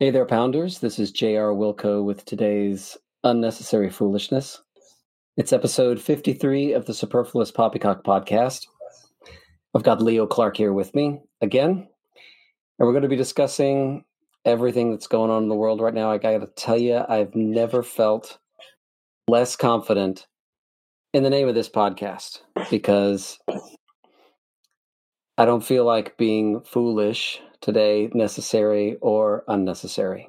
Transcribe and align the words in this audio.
Hey 0.00 0.10
there, 0.10 0.26
Pounders. 0.26 0.78
This 0.78 1.00
is 1.00 1.10
J.R. 1.10 1.50
Wilco 1.50 2.04
with 2.04 2.24
today's 2.24 2.96
Unnecessary 3.24 3.90
Foolishness. 3.90 4.62
It's 5.36 5.52
episode 5.52 6.00
53 6.00 6.72
of 6.72 6.86
the 6.86 6.94
Superfluous 6.94 7.50
Poppycock 7.50 8.04
podcast. 8.04 8.68
I've 9.74 9.82
got 9.82 10.00
Leo 10.00 10.24
Clark 10.24 10.56
here 10.56 10.72
with 10.72 10.94
me 10.94 11.18
again, 11.40 11.70
and 11.70 11.88
we're 12.86 12.92
going 12.92 13.02
to 13.02 13.08
be 13.08 13.16
discussing 13.16 14.04
everything 14.44 14.92
that's 14.92 15.08
going 15.08 15.32
on 15.32 15.42
in 15.42 15.48
the 15.48 15.56
world 15.56 15.80
right 15.80 15.92
now. 15.92 16.12
I 16.12 16.18
got 16.18 16.38
to 16.38 16.46
tell 16.46 16.78
you, 16.78 17.04
I've 17.08 17.34
never 17.34 17.82
felt 17.82 18.38
less 19.26 19.56
confident 19.56 20.28
in 21.12 21.24
the 21.24 21.30
name 21.30 21.48
of 21.48 21.56
this 21.56 21.68
podcast 21.68 22.42
because 22.70 23.40
I 25.36 25.44
don't 25.44 25.64
feel 25.64 25.84
like 25.84 26.16
being 26.16 26.60
foolish 26.60 27.40
today 27.60 28.10
necessary 28.14 28.96
or 29.00 29.44
unnecessary. 29.48 30.28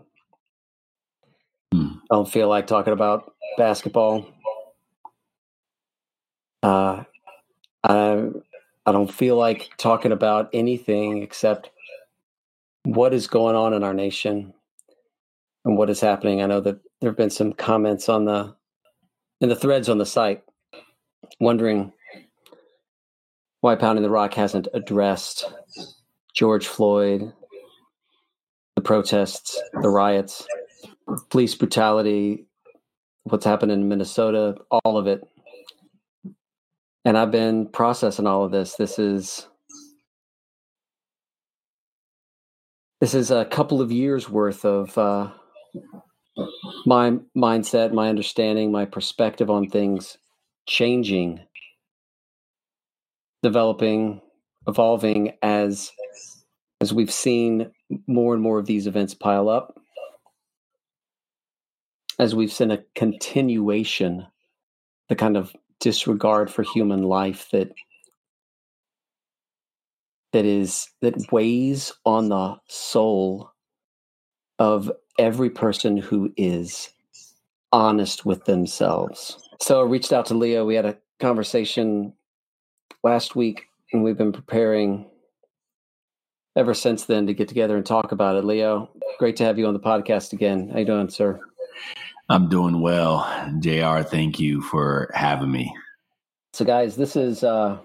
Hmm. 1.73 1.93
I 2.11 2.15
don't 2.15 2.31
feel 2.31 2.47
like 2.47 2.67
talking 2.67 2.93
about 2.93 3.33
basketball. 3.57 4.25
Uh, 6.63 7.03
I 7.83 8.29
I 8.85 8.91
don't 8.91 9.13
feel 9.13 9.37
like 9.37 9.69
talking 9.77 10.11
about 10.11 10.49
anything 10.51 11.21
except 11.21 11.69
what 12.83 13.13
is 13.13 13.27
going 13.27 13.55
on 13.55 13.73
in 13.73 13.83
our 13.83 13.93
nation 13.93 14.53
and 15.65 15.77
what 15.77 15.89
is 15.89 16.01
happening. 16.01 16.41
I 16.41 16.47
know 16.47 16.61
that 16.61 16.79
there 16.99 17.09
have 17.09 17.17
been 17.17 17.29
some 17.29 17.53
comments 17.53 18.09
on 18.09 18.25
the 18.25 18.55
in 19.41 19.49
the 19.49 19.55
threads 19.55 19.89
on 19.89 19.99
the 19.99 20.05
site 20.05 20.43
wondering 21.39 21.93
why 23.61 23.75
Pounding 23.75 24.03
the 24.03 24.09
Rock 24.09 24.33
hasn't 24.33 24.67
addressed 24.73 25.45
George 26.39 26.67
Floyd, 26.67 27.33
the 28.77 28.81
protests, 28.81 29.61
the 29.81 29.89
riots, 29.89 30.47
police 31.29 31.53
brutality, 31.53 32.45
what's 33.23 33.43
happened 33.43 33.73
in 33.73 33.89
Minnesota, 33.89 34.55
all 34.71 34.97
of 34.97 35.05
it. 35.05 35.21
And 37.03 37.17
I've 37.17 37.31
been 37.31 37.67
processing 37.67 38.25
all 38.25 38.45
of 38.45 38.53
this. 38.53 38.75
This 38.75 38.97
is 38.97 39.49
this 43.01 43.13
is 43.13 43.31
a 43.31 43.43
couple 43.43 43.81
of 43.81 43.91
years 43.91 44.29
worth 44.29 44.63
of 44.63 44.97
uh, 44.97 45.31
my 46.85 47.17
mindset, 47.35 47.91
my 47.91 48.07
understanding, 48.07 48.71
my 48.71 48.85
perspective 48.85 49.49
on 49.49 49.67
things 49.67 50.17
changing, 50.69 51.41
developing, 53.43 54.21
evolving 54.65 55.33
as 55.41 55.91
as 56.81 56.93
we've 56.93 57.11
seen 57.11 57.71
more 58.07 58.33
and 58.33 58.41
more 58.41 58.59
of 58.59 58.65
these 58.65 58.87
events 58.87 59.13
pile 59.13 59.49
up, 59.49 59.79
as 62.17 62.35
we've 62.35 62.51
seen 62.51 62.71
a 62.71 62.83
continuation, 62.95 64.27
the 65.07 65.15
kind 65.15 65.37
of 65.37 65.55
disregard 65.79 66.51
for 66.51 66.63
human 66.63 67.03
life 67.03 67.49
that 67.51 67.71
that 70.31 70.45
is 70.45 70.89
that 71.01 71.31
weighs 71.31 71.91
on 72.05 72.29
the 72.29 72.55
soul 72.67 73.51
of 74.59 74.91
every 75.17 75.49
person 75.49 75.97
who 75.97 76.31
is 76.37 76.89
honest 77.71 78.25
with 78.25 78.45
themselves. 78.45 79.37
So 79.61 79.81
I 79.81 79.85
reached 79.85 80.13
out 80.13 80.27
to 80.27 80.33
Leo. 80.33 80.65
We 80.65 80.75
had 80.75 80.85
a 80.85 80.97
conversation 81.19 82.13
last 83.03 83.35
week, 83.35 83.65
and 83.91 84.03
we've 84.03 84.17
been 84.17 84.31
preparing 84.31 85.09
ever 86.55 86.73
since 86.73 87.05
then 87.05 87.27
to 87.27 87.33
get 87.33 87.47
together 87.47 87.77
and 87.77 87.85
talk 87.85 88.11
about 88.11 88.35
it. 88.35 88.45
Leo, 88.45 88.89
great 89.17 89.35
to 89.37 89.43
have 89.43 89.57
you 89.57 89.67
on 89.67 89.73
the 89.73 89.79
podcast 89.79 90.33
again. 90.33 90.69
How 90.69 90.79
you 90.79 90.85
doing, 90.85 91.09
sir? 91.09 91.39
I'm 92.29 92.49
doing 92.49 92.81
well. 92.81 93.27
JR, 93.59 94.01
thank 94.01 94.39
you 94.39 94.61
for 94.61 95.09
having 95.13 95.51
me. 95.51 95.73
So 96.53 96.65
guys, 96.65 96.95
this 96.95 97.15
is 97.15 97.43
uh 97.43 97.77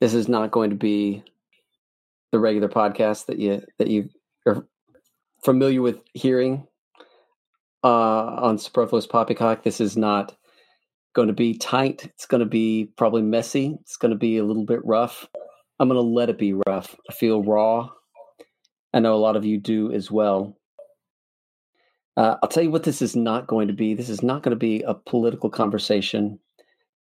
this 0.00 0.14
is 0.14 0.28
not 0.28 0.50
going 0.50 0.70
to 0.70 0.76
be 0.76 1.22
the 2.32 2.38
regular 2.38 2.68
podcast 2.68 3.26
that 3.26 3.38
you 3.38 3.62
that 3.78 3.88
you 3.88 4.08
are 4.46 4.66
familiar 5.44 5.82
with 5.82 6.00
hearing 6.14 6.66
uh 7.84 7.88
on 7.88 8.58
Superfluous 8.58 9.06
Poppycock. 9.06 9.62
This 9.62 9.80
is 9.80 9.96
not 9.96 10.36
going 11.14 11.28
to 11.28 11.34
be 11.34 11.54
tight. 11.58 12.04
It's 12.04 12.26
going 12.26 12.40
to 12.40 12.46
be 12.46 12.90
probably 12.96 13.22
messy. 13.22 13.76
It's 13.82 13.96
going 13.96 14.12
to 14.12 14.18
be 14.18 14.38
a 14.38 14.44
little 14.44 14.64
bit 14.64 14.84
rough. 14.84 15.28
I'm 15.80 15.88
going 15.88 15.96
to 15.96 16.02
let 16.02 16.28
it 16.28 16.38
be 16.38 16.52
rough. 16.52 16.94
I 17.08 17.14
feel 17.14 17.42
raw. 17.42 17.88
I 18.92 19.00
know 19.00 19.14
a 19.14 19.16
lot 19.16 19.34
of 19.34 19.46
you 19.46 19.56
do 19.56 19.90
as 19.92 20.10
well. 20.10 20.58
Uh, 22.18 22.36
I'll 22.42 22.50
tell 22.50 22.62
you 22.62 22.70
what 22.70 22.82
this 22.82 23.00
is 23.00 23.16
not 23.16 23.46
going 23.46 23.68
to 23.68 23.74
be. 23.74 23.94
This 23.94 24.10
is 24.10 24.22
not 24.22 24.42
going 24.42 24.50
to 24.50 24.56
be 24.56 24.82
a 24.82 24.92
political 24.92 25.48
conversation. 25.48 26.38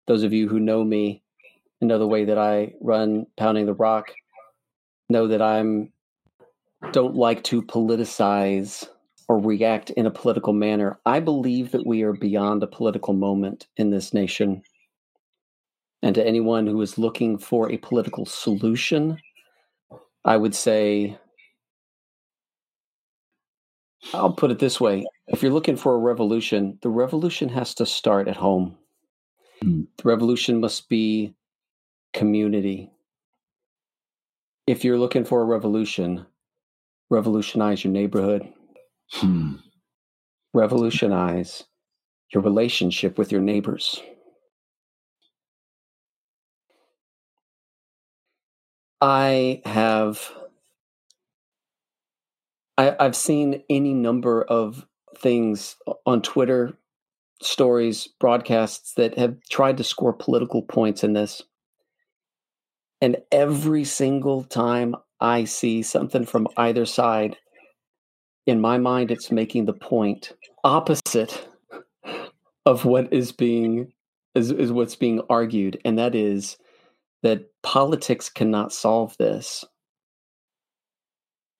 Those 0.05 0.21
of 0.21 0.33
you 0.33 0.47
who 0.47 0.59
know 0.59 0.83
me 0.83 1.23
and 1.81 1.87
know 1.87 1.97
the 1.97 2.07
way 2.07 2.25
that 2.25 2.37
I 2.37 2.73
run 2.79 3.25
Pounding 3.37 3.65
the 3.65 3.73
Rock 3.73 4.11
know 5.09 5.27
that 5.27 5.41
I'm 5.41 5.91
don't 6.91 7.15
like 7.15 7.43
to 7.45 7.63
politicize 7.63 8.87
or 9.27 9.39
react 9.39 9.89
in 9.91 10.05
a 10.05 10.11
political 10.11 10.53
manner. 10.53 10.99
I 11.05 11.19
believe 11.19 11.71
that 11.71 11.87
we 11.87 12.03
are 12.03 12.13
beyond 12.13 12.61
a 12.61 12.67
political 12.67 13.13
moment 13.13 13.67
in 13.77 13.89
this 13.89 14.13
nation. 14.13 14.61
And 16.01 16.15
to 16.15 16.25
anyone 16.25 16.65
who 16.65 16.81
is 16.81 16.97
looking 16.97 17.37
for 17.37 17.71
a 17.71 17.77
political 17.77 18.25
solution, 18.25 19.19
I 20.23 20.37
would 20.37 20.55
say, 20.55 21.17
I'll 24.13 24.33
put 24.33 24.51
it 24.51 24.59
this 24.59 24.79
way 24.79 25.05
if 25.29 25.43
you're 25.43 25.53
looking 25.53 25.75
for 25.77 25.93
a 25.93 25.99
revolution, 25.99 26.79
the 26.81 26.89
revolution 26.89 27.49
has 27.49 27.75
to 27.75 27.85
start 27.85 28.27
at 28.27 28.35
home. 28.35 28.75
Hmm. 29.61 29.81
The 29.97 30.03
revolution 30.03 30.59
must 30.59 30.89
be 30.89 31.35
community. 32.13 32.91
If 34.65 34.83
you're 34.83 34.97
looking 34.97 35.25
for 35.25 35.41
a 35.41 35.45
revolution, 35.45 36.25
revolutionize 37.09 37.83
your 37.83 37.93
neighborhood, 37.93 38.51
Hmm. 39.11 39.55
revolutionize 40.53 41.63
your 42.33 42.43
relationship 42.43 43.17
with 43.17 43.31
your 43.31 43.41
neighbors. 43.41 44.01
I 49.01 49.61
have 49.65 50.31
I, 52.77 52.95
I've 52.99 53.15
seen 53.15 53.63
any 53.69 53.93
number 53.93 54.43
of 54.43 54.85
things 55.17 55.75
on 56.05 56.21
Twitter, 56.21 56.77
stories, 57.41 58.07
broadcasts 58.19 58.93
that 58.93 59.17
have 59.17 59.37
tried 59.49 59.77
to 59.77 59.83
score 59.83 60.13
political 60.13 60.61
points 60.61 61.03
in 61.03 61.13
this. 61.13 61.41
And 63.01 63.17
every 63.31 63.83
single 63.83 64.43
time 64.43 64.95
I 65.19 65.43
see 65.43 65.81
something 65.81 66.25
from 66.25 66.47
either 66.55 66.85
side, 66.85 67.37
in 68.45 68.61
my 68.61 68.77
mind, 68.77 69.11
it's 69.11 69.29
making 69.31 69.65
the 69.65 69.73
point 69.73 70.31
opposite 70.63 71.47
of 72.65 72.85
what 72.85 73.11
is 73.13 73.31
being 73.31 73.91
is, 74.35 74.51
is 74.51 74.71
what's 74.71 74.95
being 74.95 75.21
argued, 75.29 75.79
and 75.83 75.97
that 75.99 76.15
is 76.15 76.57
that 77.23 77.49
politics 77.63 78.29
cannot 78.29 78.73
solve 78.73 79.15
this. 79.17 79.65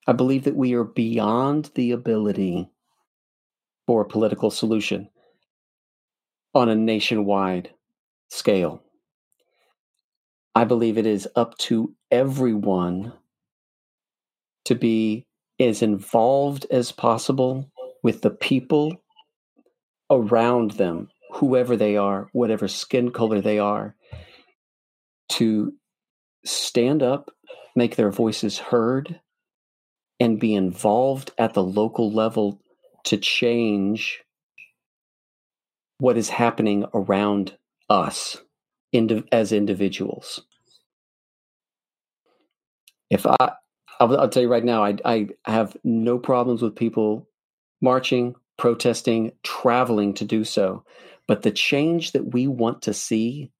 I 0.08 0.14
believe 0.14 0.46
that 0.46 0.56
we 0.56 0.74
are 0.74 0.84
beyond 0.84 1.72
the 1.76 1.92
ability 1.92 2.70
for 3.86 4.02
a 4.02 4.08
political 4.08 4.50
solution 4.50 5.10
on 6.54 6.70
a 6.70 6.76
nationwide 6.76 7.72
scale. 8.30 8.82
I 10.56 10.64
believe 10.64 10.98
it 10.98 11.06
is 11.06 11.28
up 11.36 11.58
to 11.60 11.94
everyone 12.12 13.14
to 14.66 14.76
be 14.76 15.26
as 15.60 15.82
involved 15.82 16.66
as 16.72 16.92
possible 16.92 17.70
with 18.04 18.22
the 18.22 18.32
people 18.32 19.02
around 20.10 20.72
them, 20.72 21.10
whoever 21.34 21.76
they 21.76 21.98
are, 21.98 22.30
whatever 22.32 22.68
skin 22.68 23.12
color 23.12 23.42
they 23.42 23.60
are, 23.60 23.96
to 25.30 25.74
stand 26.46 27.04
up, 27.04 27.32
make 27.76 27.96
their 27.96 28.12
voices 28.12 28.58
heard, 28.58 29.20
and 30.20 30.40
be 30.40 30.54
involved 30.54 31.32
at 31.38 31.54
the 31.54 31.64
local 31.64 32.12
level 32.12 32.62
to 33.06 33.18
change 33.18 34.24
what 36.00 36.18
is 36.18 36.30
happening 36.30 36.86
around 36.94 37.58
us 37.90 38.38
as 39.32 39.52
individuals. 39.52 40.42
If 43.10 43.26
I, 43.26 43.36
I'll, 44.00 44.20
I'll 44.20 44.30
tell 44.30 44.44
you 44.44 44.52
right 44.52 44.64
now, 44.64 44.84
I, 44.84 44.98
I 45.06 45.28
have 45.46 45.76
no 45.84 46.18
problems 46.18 46.62
with 46.62 46.76
people 46.76 47.28
marching, 47.82 48.36
protesting, 48.58 49.32
traveling 49.44 50.14
to 50.16 50.26
do 50.26 50.44
so. 50.44 50.84
But 51.28 51.44
the 51.44 51.52
change 51.52 52.14
that 52.14 52.34
we 52.34 52.48
want 52.48 52.82
to 52.84 52.94
see, 52.94 53.52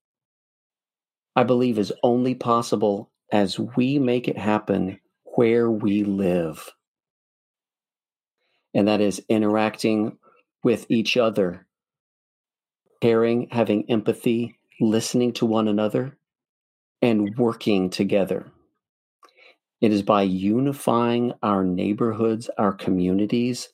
I 1.40 1.44
believe, 1.44 1.80
is 1.80 1.94
only 2.04 2.36
possible 2.36 3.12
as 3.32 3.60
we 3.60 4.00
make 4.00 4.28
it 4.28 4.38
happen 4.38 5.00
where 5.36 5.72
we 5.72 6.04
live. 6.04 6.72
and 8.74 8.88
that 8.88 9.02
is 9.02 9.24
interacting 9.30 10.18
with 10.64 10.86
each 10.90 11.18
other, 11.18 11.66
caring, 13.02 13.48
having 13.52 13.90
empathy, 13.90 14.60
listening 14.80 15.34
to 15.34 15.46
one 15.46 15.68
another, 15.68 16.18
and 17.02 17.36
working 17.38 17.90
together. 17.90 18.52
It 19.82 19.94
is 19.94 20.04
by 20.04 20.24
unifying 20.24 21.34
our 21.42 21.64
neighborhoods, 21.64 22.50
our 22.58 22.74
communities, 22.74 23.70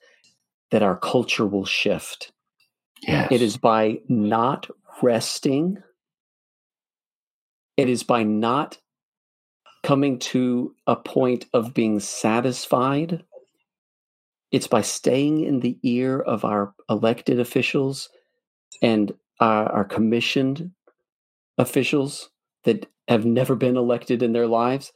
that 0.72 0.84
our 0.84 0.98
culture 0.98 1.46
will 1.48 1.66
shift. 1.66 2.32
Yes. 3.02 3.32
It 3.32 3.42
is 3.42 3.58
by 3.58 4.00
not 4.08 4.70
resting, 5.02 5.78
it 7.78 7.90
is 7.90 8.04
by 8.04 8.24
not 8.24 8.78
coming 9.84 10.18
to 10.18 10.74
a 10.88 10.96
point 10.96 11.46
of 11.54 11.74
being 11.74 12.00
satisfied. 12.00 13.24
It's 14.52 14.68
by 14.68 14.82
staying 14.82 15.44
in 15.44 15.60
the 15.60 15.78
ear 15.84 16.20
of 16.20 16.44
our 16.46 16.74
elected 16.90 17.40
officials 17.40 18.10
and 18.82 19.14
our, 19.40 19.72
our 19.72 19.84
commissioned 19.84 20.72
officials 21.58 22.30
that 22.64 22.88
have 23.08 23.26
never 23.26 23.56
been 23.56 23.78
elected 23.78 24.24
in 24.24 24.34
their 24.34 24.48
lives 24.48 24.92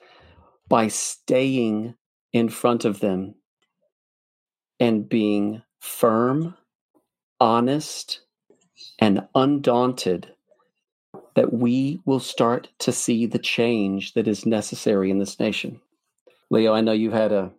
by 0.68 0.88
staying 0.88 1.96
in 2.34 2.50
front 2.50 2.86
of 2.86 3.00
them 3.00 3.36
and 4.80 5.08
being 5.10 5.62
firm, 5.80 6.56
honest, 7.40 8.22
and 8.98 9.28
undaunted 9.36 10.34
that 11.36 11.54
we 11.54 12.02
will 12.06 12.20
start 12.20 12.70
to 12.80 12.92
see 12.92 13.26
the 13.26 13.40
change 13.40 14.14
that 14.14 14.28
is 14.28 14.46
necessary 14.46 15.12
in 15.12 15.20
this 15.20 15.40
nation. 15.40 15.80
Leo, 16.50 16.74
I 16.74 16.82
know 16.82 16.92
you've 16.92 17.14
had 17.14 17.32
a 17.32 17.40
uh, 17.40 17.50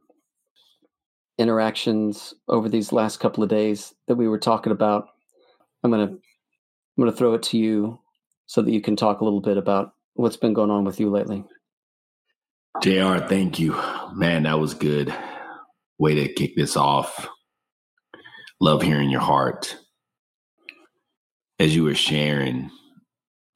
interactions 1.39 2.35
over 2.49 2.69
these 2.69 2.93
last 2.93 3.19
couple 3.19 3.43
of 3.43 3.49
days 3.49 3.95
that 4.07 4.17
we 4.17 4.29
were 4.29 4.39
talking 4.39 4.73
about. 4.73 5.09
I'm 5.83 5.91
to 5.93 6.19
I'm 6.99 7.07
to 7.07 7.13
throw 7.13 7.33
it 7.33 7.43
to 7.45 7.57
you 7.57 7.99
so 8.47 8.61
that 8.61 8.73
you 8.73 8.83
can 8.83 8.95
talk 8.95 9.21
a 9.21 9.25
little 9.25 9.41
bit 9.41 9.57
about 9.57 9.95
what's 10.15 10.37
been 10.37 10.53
going 10.53 10.71
on 10.71 10.85
with 10.85 11.01
you 11.01 11.09
lately. 11.09 11.45
JR, 12.83 13.19
thank 13.19 13.59
you. 13.59 13.73
Man, 14.13 14.43
that 14.43 14.61
was 14.61 14.75
good. 14.75 15.15
Way 15.99 16.15
to 16.17 16.33
kick 16.33 16.57
this 16.57 16.77
off. 16.77 17.29
Love 18.61 18.83
hearing 18.83 19.09
your 19.09 19.21
heart. 19.21 19.77
As 21.59 21.75
you 21.75 21.85
were 21.85 21.95
sharing, 21.95 22.71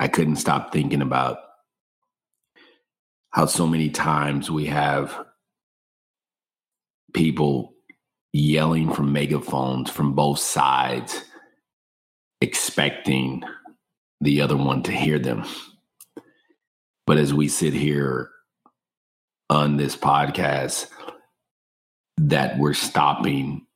I 0.00 0.08
couldn't 0.08 0.36
stop 0.36 0.72
thinking 0.72 1.02
about 1.02 1.38
how 3.30 3.46
so 3.46 3.66
many 3.66 3.90
times 3.90 4.50
we 4.50 4.66
have 4.66 5.24
people 7.12 7.74
yelling 8.32 8.92
from 8.92 9.12
megaphones 9.12 9.90
from 9.90 10.14
both 10.14 10.38
sides, 10.38 11.24
expecting 12.40 13.42
the 14.20 14.40
other 14.40 14.56
one 14.56 14.82
to 14.82 14.92
hear 14.92 15.18
them. 15.18 15.44
But 17.06 17.18
as 17.18 17.32
we 17.32 17.48
sit 17.48 17.72
here 17.72 18.30
on 19.50 19.76
this 19.76 19.94
podcast 19.96 20.88
that 22.16 22.58
we're 22.58 22.74
stopping 22.74 23.66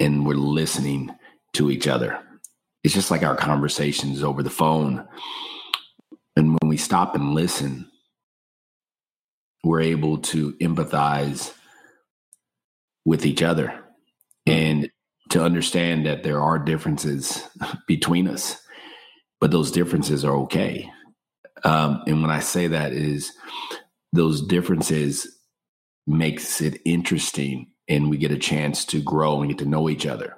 and 0.00 0.26
we're 0.26 0.34
listening 0.34 1.14
to 1.54 1.70
each 1.70 1.86
other. 1.86 2.25
It's 2.86 2.94
just 2.94 3.10
like 3.10 3.24
our 3.24 3.34
conversations 3.34 4.22
over 4.22 4.44
the 4.44 4.48
phone. 4.48 5.08
And 6.36 6.56
when 6.60 6.68
we 6.68 6.76
stop 6.76 7.16
and 7.16 7.34
listen, 7.34 7.90
we're 9.64 9.80
able 9.80 10.18
to 10.18 10.52
empathize 10.58 11.52
with 13.04 13.26
each 13.26 13.42
other 13.42 13.76
and 14.46 14.88
to 15.30 15.42
understand 15.42 16.06
that 16.06 16.22
there 16.22 16.40
are 16.40 16.60
differences 16.60 17.42
between 17.88 18.28
us, 18.28 18.56
but 19.40 19.50
those 19.50 19.72
differences 19.72 20.24
are 20.24 20.36
okay. 20.36 20.88
Um, 21.64 22.04
and 22.06 22.22
when 22.22 22.30
I 22.30 22.38
say 22.38 22.68
that 22.68 22.92
is 22.92 23.32
those 24.12 24.46
differences 24.46 25.26
makes 26.06 26.60
it 26.60 26.80
interesting 26.84 27.66
and 27.88 28.10
we 28.10 28.16
get 28.16 28.30
a 28.30 28.38
chance 28.38 28.84
to 28.84 29.02
grow 29.02 29.40
and 29.40 29.48
get 29.50 29.58
to 29.58 29.68
know 29.68 29.90
each 29.90 30.06
other. 30.06 30.36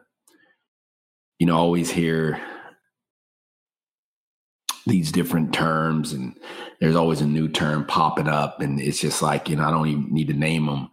You 1.39 1.47
know, 1.47 1.57
always 1.57 1.91
hear 1.91 2.41
these 4.87 5.13
different 5.13 5.53
terms 5.53 6.13
and 6.13 6.39
there's 6.81 6.97
always 6.97 7.21
a 7.21 7.27
new 7.27 7.49
term 7.49 7.85
popping 7.85 8.29
up 8.29 8.61
and 8.61 8.81
it's 8.81 9.01
just 9.01 9.21
like, 9.23 9.49
you 9.49 9.57
know, 9.57 9.65
I 9.65 9.71
don't 9.71 9.87
even 9.87 10.13
need 10.13 10.29
to 10.29 10.35
name 10.35 10.67
them, 10.67 10.89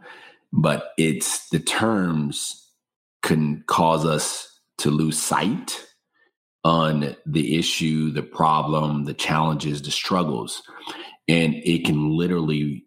but 0.52 0.92
it's 0.98 1.48
the 1.50 1.60
terms 1.60 2.70
can 3.24 3.64
cause 3.68 4.06
us 4.06 4.48
to 4.80 4.92
lose 4.92 5.18
sight 5.18 5.86
on 6.64 7.16
the 7.26 7.58
issue, 7.58 8.12
the 8.12 8.24
problem, 8.24 9.06
the 9.06 9.14
challenges, 9.14 9.82
the 9.82 9.92
struggles 9.92 10.62
and 11.28 11.56
it 11.56 11.86
can 11.86 12.10
literally 12.10 12.86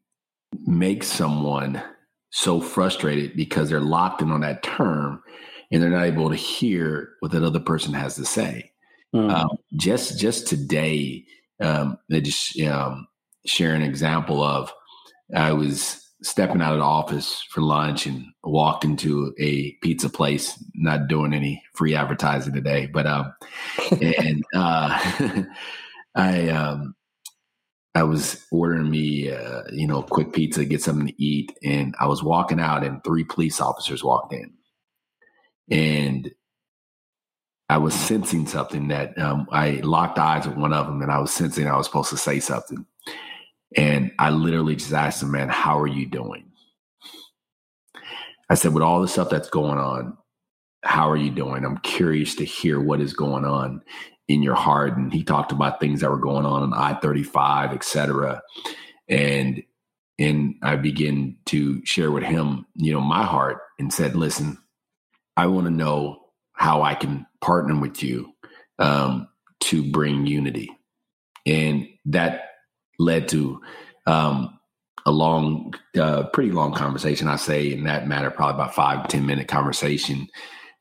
make 0.67 1.03
someone 1.03 1.83
so 2.31 2.61
frustrated 2.61 3.37
because 3.37 3.69
they're 3.71 3.81
locked 3.81 4.23
in 4.23 4.31
on 4.31 4.41
that 4.41 4.63
term 4.63 5.23
and 5.70 5.82
they're 5.82 5.91
not 5.91 6.06
able 6.06 6.31
to 6.31 6.37
hear 6.37 7.11
what 7.20 7.32
that 7.32 7.43
other 7.43 7.61
person 7.61 7.93
has 7.94 8.15
to 8.17 8.25
say. 8.25 8.73
Mm. 9.15 9.32
Um, 9.32 9.59
just 9.76 10.19
just 10.19 10.47
today, 10.47 11.25
um, 11.61 11.99
they 12.09 12.20
just 12.20 12.59
um, 12.61 13.06
share 13.47 13.75
an 13.75 13.82
example 13.82 14.43
of 14.43 14.73
I 15.35 15.53
was 15.53 16.05
stepping 16.23 16.61
out 16.61 16.73
of 16.73 16.79
the 16.79 16.85
office 16.85 17.43
for 17.50 17.61
lunch 17.61 18.06
and 18.06 18.25
walked 18.43 18.85
into 18.85 19.32
a 19.38 19.73
pizza 19.82 20.09
place. 20.09 20.62
Not 20.75 21.09
doing 21.09 21.32
any 21.32 21.62
free 21.75 21.94
advertising 21.94 22.55
today, 22.55 22.87
but 22.87 23.06
um, 23.06 23.32
and 24.00 24.43
uh, 24.55 25.44
I 26.14 26.49
um, 26.50 26.94
I 27.94 28.03
was 28.03 28.44
ordering 28.53 28.91
me, 28.91 29.31
uh, 29.31 29.62
you 29.73 29.87
know, 29.87 30.03
quick 30.03 30.32
pizza, 30.32 30.64
get 30.64 30.82
something 30.82 31.09
to 31.09 31.23
eat, 31.23 31.56
and 31.64 31.94
I 31.99 32.06
was 32.06 32.23
walking 32.23 32.61
out, 32.61 32.85
and 32.85 33.03
three 33.05 33.25
police 33.25 33.61
officers 33.61 34.05
walked 34.05 34.32
in, 34.32 34.53
and 35.70 36.31
I 37.69 37.79
was 37.79 37.94
sensing 37.94 38.47
something 38.47 38.88
that 38.88 39.19
um, 39.19 39.47
I 39.53 39.81
locked 39.82 40.19
eyes 40.19 40.47
with 40.47 40.56
one 40.56 40.73
of 40.73 40.87
them, 40.87 41.03
and 41.03 41.11
I 41.12 41.19
was 41.19 41.32
sensing 41.32 41.67
I 41.67 41.76
was 41.76 41.87
supposed 41.87 42.11
to 42.11 42.17
say 42.17 42.41
something, 42.41 42.87
and 43.76 44.12
I 44.19 44.31
literally 44.31 44.76
just 44.76 44.93
asked 44.93 45.23
him, 45.23 45.32
"Man, 45.32 45.49
how 45.49 45.79
are 45.79 45.87
you 45.87 46.06
doing?" 46.06 46.50
I 48.50 48.54
said, 48.54 48.73
"With 48.75 48.83
all 48.83 49.02
the 49.02 49.09
stuff 49.09 49.31
that's 49.31 49.50
going 49.50 49.78
on, 49.78 50.16
how 50.83 51.11
are 51.11 51.16
you 51.16 51.31
doing? 51.31 51.64
I'm 51.64 51.78
curious 51.78 52.35
to 52.37 52.45
hear 52.45 52.81
what 52.81 53.00
is 53.00 53.12
going 53.12 53.45
on 53.45 53.83
in 54.28 54.43
your 54.43 54.54
heart. 54.54 54.97
And 54.97 55.12
he 55.12 55.25
talked 55.25 55.52
about 55.52 55.81
things 55.81 56.00
that 56.00 56.11
were 56.11 56.19
going 56.19 56.47
on 56.47 56.62
on 56.62 56.75
I 56.75 56.95
35, 57.00 57.73
et 57.73 57.85
cetera. 57.85 58.43
And 59.09 59.62
and 60.21 60.57
I 60.62 60.75
began 60.76 61.37
to 61.47 61.85
share 61.87 62.11
with 62.11 62.25
him, 62.25 62.66
you 62.75 62.93
know, 62.93 63.00
my 63.00 63.23
heart 63.23 63.59
and 63.78 63.93
said, 63.93 64.16
listen, 64.16 64.59
I 65.38 65.47
want 65.47 65.66
to 65.66 65.71
know 65.71 66.18
how 66.54 66.83
I 66.83 66.97
can 66.97 67.25
partner 67.40 67.80
with 67.80 68.02
you 68.02 68.33
um, 68.80 69.28
to 69.61 69.88
bring 69.88 70.26
unity. 70.26 70.68
And 71.47 71.87
that 72.07 72.47
led 72.99 73.28
to 73.28 73.61
um, 74.09 74.59
a 75.07 75.12
long, 75.12 75.75
uh, 75.97 76.25
pretty 76.33 76.50
long 76.50 76.75
conversation, 76.75 77.28
I 77.28 77.37
say, 77.37 77.73
in 77.73 77.85
that 77.85 78.09
matter, 78.09 78.33
probably 78.33 78.54
about 78.54 78.75
five, 78.75 79.07
10 79.07 79.26
minute 79.26 79.47
conversation 79.47 80.26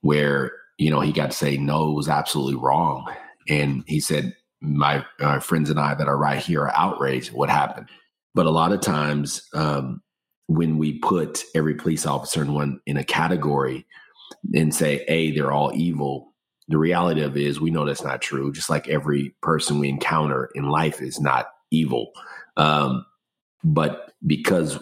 where, 0.01 0.53
you 0.79 0.89
know, 0.89 1.01
he 1.01 1.11
got 1.11 1.29
to 1.29 1.37
say, 1.37 1.57
no, 1.57 1.91
it 1.91 1.95
was 1.95 2.09
absolutely 2.09 2.55
wrong. 2.55 3.07
And 3.47 3.83
he 3.85 3.99
said, 3.99 4.35
my, 4.59 5.05
my 5.19 5.39
friends 5.39 5.69
and 5.69 5.79
I 5.79 5.93
that 5.93 6.07
are 6.07 6.17
right 6.17 6.39
here 6.39 6.63
are 6.63 6.75
outraged. 6.75 7.31
What 7.31 7.51
happened? 7.51 7.89
But 8.33 8.47
a 8.47 8.51
lot 8.51 8.71
of 8.71 8.81
times, 8.81 9.47
um, 9.53 10.01
when 10.47 10.79
we 10.79 10.97
put 10.97 11.43
every 11.53 11.75
police 11.75 12.07
officer 12.07 12.41
in 12.41 12.53
one 12.53 12.79
in 12.87 12.97
a 12.97 13.03
category 13.03 13.85
and 14.53 14.73
say, 14.73 15.03
"Hey, 15.07 15.31
they're 15.31 15.51
all 15.51 15.71
evil," 15.75 16.33
the 16.67 16.77
reality 16.77 17.21
of 17.21 17.37
it 17.37 17.43
is 17.43 17.59
we 17.59 17.71
know 17.71 17.85
that's 17.85 18.03
not 18.03 18.21
true. 18.21 18.51
Just 18.51 18.69
like 18.69 18.87
every 18.87 19.35
person 19.41 19.79
we 19.79 19.89
encounter 19.89 20.49
in 20.55 20.69
life 20.69 21.01
is 21.01 21.19
not 21.19 21.47
evil, 21.71 22.11
um, 22.57 23.05
but 23.63 24.13
because 24.25 24.79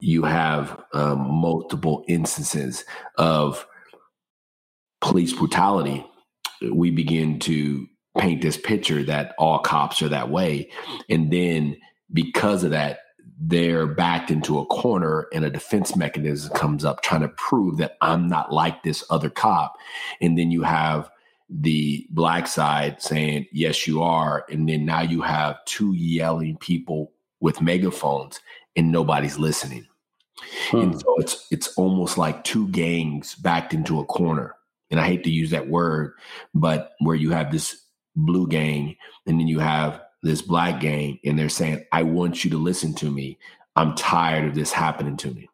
you 0.00 0.24
have 0.24 0.82
um, 0.94 1.18
multiple 1.30 2.04
instances 2.08 2.84
of 3.18 3.66
police 5.00 5.32
brutality, 5.32 6.04
we 6.72 6.90
begin 6.90 7.38
to 7.40 7.86
paint 8.18 8.42
this 8.42 8.56
picture 8.56 9.02
that 9.04 9.34
all 9.38 9.60
cops 9.60 10.02
are 10.02 10.08
that 10.08 10.30
way. 10.30 10.70
And 11.08 11.32
then 11.32 11.76
because 12.12 12.64
of 12.64 12.72
that, 12.72 13.00
they're 13.44 13.88
backed 13.88 14.30
into 14.30 14.58
a 14.60 14.66
corner 14.66 15.26
and 15.32 15.44
a 15.44 15.50
defense 15.50 15.96
mechanism 15.96 16.54
comes 16.54 16.84
up 16.84 17.02
trying 17.02 17.22
to 17.22 17.28
prove 17.28 17.78
that 17.78 17.96
I'm 18.00 18.28
not 18.28 18.52
like 18.52 18.82
this 18.82 19.04
other 19.10 19.30
cop. 19.30 19.76
And 20.20 20.38
then 20.38 20.52
you 20.52 20.62
have 20.62 21.10
the 21.50 22.06
black 22.10 22.46
side 22.46 23.02
saying, 23.02 23.46
yes, 23.50 23.84
you 23.86 24.00
are. 24.00 24.44
And 24.48 24.68
then 24.68 24.84
now 24.84 25.02
you 25.02 25.22
have 25.22 25.64
two 25.64 25.92
yelling 25.92 26.56
people 26.58 27.12
with 27.40 27.60
megaphones 27.60 28.38
and 28.76 28.92
nobody's 28.92 29.38
listening. 29.38 29.88
Hmm. 30.70 30.78
And 30.78 31.00
so 31.00 31.16
it's 31.18 31.46
it's 31.50 31.74
almost 31.76 32.16
like 32.16 32.44
two 32.44 32.68
gangs 32.68 33.34
backed 33.34 33.74
into 33.74 33.98
a 33.98 34.04
corner. 34.04 34.54
And 34.90 35.00
I 35.00 35.06
hate 35.06 35.24
to 35.24 35.30
use 35.30 35.50
that 35.50 35.68
word, 35.68 36.12
but 36.54 36.92
where 37.00 37.16
you 37.16 37.30
have 37.30 37.50
this 37.50 37.82
blue 38.14 38.46
gang 38.46 38.96
and 39.26 39.40
then 39.40 39.48
you 39.48 39.58
have 39.58 40.00
this 40.22 40.42
black 40.42 40.80
gang 40.80 41.18
and 41.24 41.38
they're 41.38 41.48
saying, 41.48 41.84
I 41.92 42.02
want 42.04 42.44
you 42.44 42.50
to 42.50 42.58
listen 42.58 42.94
to 42.96 43.10
me. 43.10 43.38
I'm 43.76 43.94
tired 43.94 44.48
of 44.48 44.54
this 44.54 44.72
happening 44.72 45.16
to 45.18 45.30
me. 45.30 45.48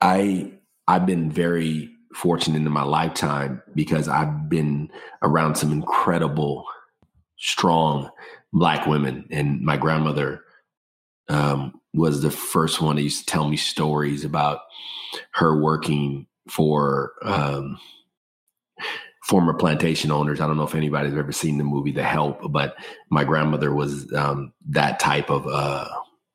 I 0.00 0.52
I've 0.86 1.06
been 1.06 1.30
very 1.30 1.90
fortunate 2.14 2.56
in 2.56 2.72
my 2.72 2.82
lifetime 2.82 3.62
because 3.74 4.08
I've 4.08 4.48
been 4.48 4.90
around 5.22 5.56
some 5.56 5.72
incredible, 5.72 6.64
strong 7.36 8.10
black 8.52 8.86
women. 8.86 9.26
And 9.30 9.60
my 9.60 9.76
grandmother 9.76 10.42
um, 11.28 11.80
was 11.92 12.22
the 12.22 12.30
first 12.30 12.80
one 12.80 12.96
that 12.96 13.02
used 13.02 13.20
to 13.20 13.26
tell 13.26 13.48
me 13.48 13.56
stories 13.56 14.24
about 14.24 14.60
her 15.32 15.60
working 15.60 16.26
for 16.48 17.12
um, 17.22 17.78
former 19.28 19.52
plantation 19.52 20.10
owners. 20.10 20.40
I 20.40 20.46
don't 20.46 20.56
know 20.56 20.64
if 20.64 20.74
anybody's 20.74 21.14
ever 21.14 21.32
seen 21.32 21.58
the 21.58 21.64
movie 21.64 21.92
The 21.92 22.02
Help, 22.02 22.40
but 22.50 22.76
my 23.10 23.24
grandmother 23.24 23.72
was 23.74 24.12
um, 24.14 24.52
that 24.70 24.98
type 24.98 25.30
of. 25.30 25.46
Uh, 25.46 25.88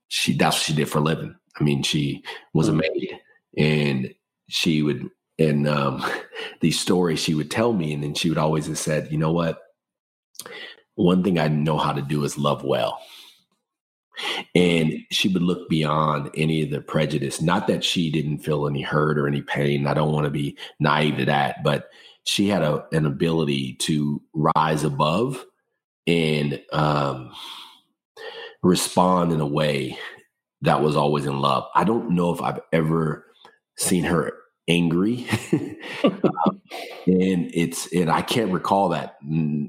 she 0.08 0.38
that's 0.38 0.58
what 0.58 0.64
she 0.64 0.74
did 0.74 0.90
for 0.90 1.00
a 1.00 1.02
living. 1.02 1.36
I 1.60 1.64
mean, 1.64 1.84
she 1.84 2.24
was 2.54 2.70
a 2.70 2.72
hmm. 2.72 2.80
maid, 2.80 3.20
and 3.58 4.14
she 4.48 4.84
would 4.84 5.10
and 5.40 5.68
um, 5.68 6.06
these 6.62 6.80
stories 6.80 7.20
she 7.20 7.34
would 7.34 7.52
tell 7.52 7.74
me, 7.74 7.94
and 7.94 8.04
then 8.04 8.14
she 8.14 8.30
would 8.30 8.38
always 8.38 8.68
have 8.68 8.78
said, 8.78 9.12
"You 9.12 9.18
know 9.18 9.32
what? 9.32 9.60
One 10.96 11.24
thing 11.24 11.40
I 11.40 11.48
know 11.48 11.78
how 11.78 11.94
to 11.94 12.02
do 12.02 12.24
is 12.24 12.38
love 12.38 12.64
well." 12.64 13.00
And 14.54 14.94
she 15.10 15.28
would 15.30 15.42
look 15.42 15.68
beyond 15.70 16.30
any 16.36 16.62
of 16.62 16.70
the 16.70 16.82
prejudice. 16.82 17.42
Not 17.42 17.66
that 17.66 17.84
she 17.84 18.12
didn't 18.12 18.40
feel 18.40 18.68
any 18.68 18.84
hurt 18.84 19.18
or 19.18 19.28
any 19.28 19.42
pain. 19.42 19.88
I 19.88 19.96
don't 19.96 20.14
want 20.14 20.26
to 20.26 20.32
be 20.32 20.56
naive 20.80 21.18
to 21.18 21.26
that, 21.26 21.64
but 21.64 21.90
she 22.24 22.48
had 22.48 22.62
a, 22.62 22.86
an 22.92 23.06
ability 23.06 23.76
to 23.82 24.22
rise 24.34 24.84
above 24.84 25.46
and 26.08 26.62
um, 26.72 27.32
respond 28.62 29.32
in 29.32 29.42
a 29.42 29.46
way 29.46 29.98
that 30.62 30.82
was 30.82 30.96
always 30.96 31.26
in 31.26 31.40
love. 31.40 31.66
I 31.76 31.84
don't 31.84 32.12
know 32.12 32.34
if 32.34 32.42
I've 32.42 32.62
ever 32.72 33.26
seen 33.78 34.04
her 34.06 34.34
angry. 34.68 35.28
Um, 36.46 36.62
and 37.06 37.52
it's 37.54 37.92
and 37.94 38.10
i 38.10 38.22
can't 38.22 38.52
recall 38.52 38.90
that 38.90 39.18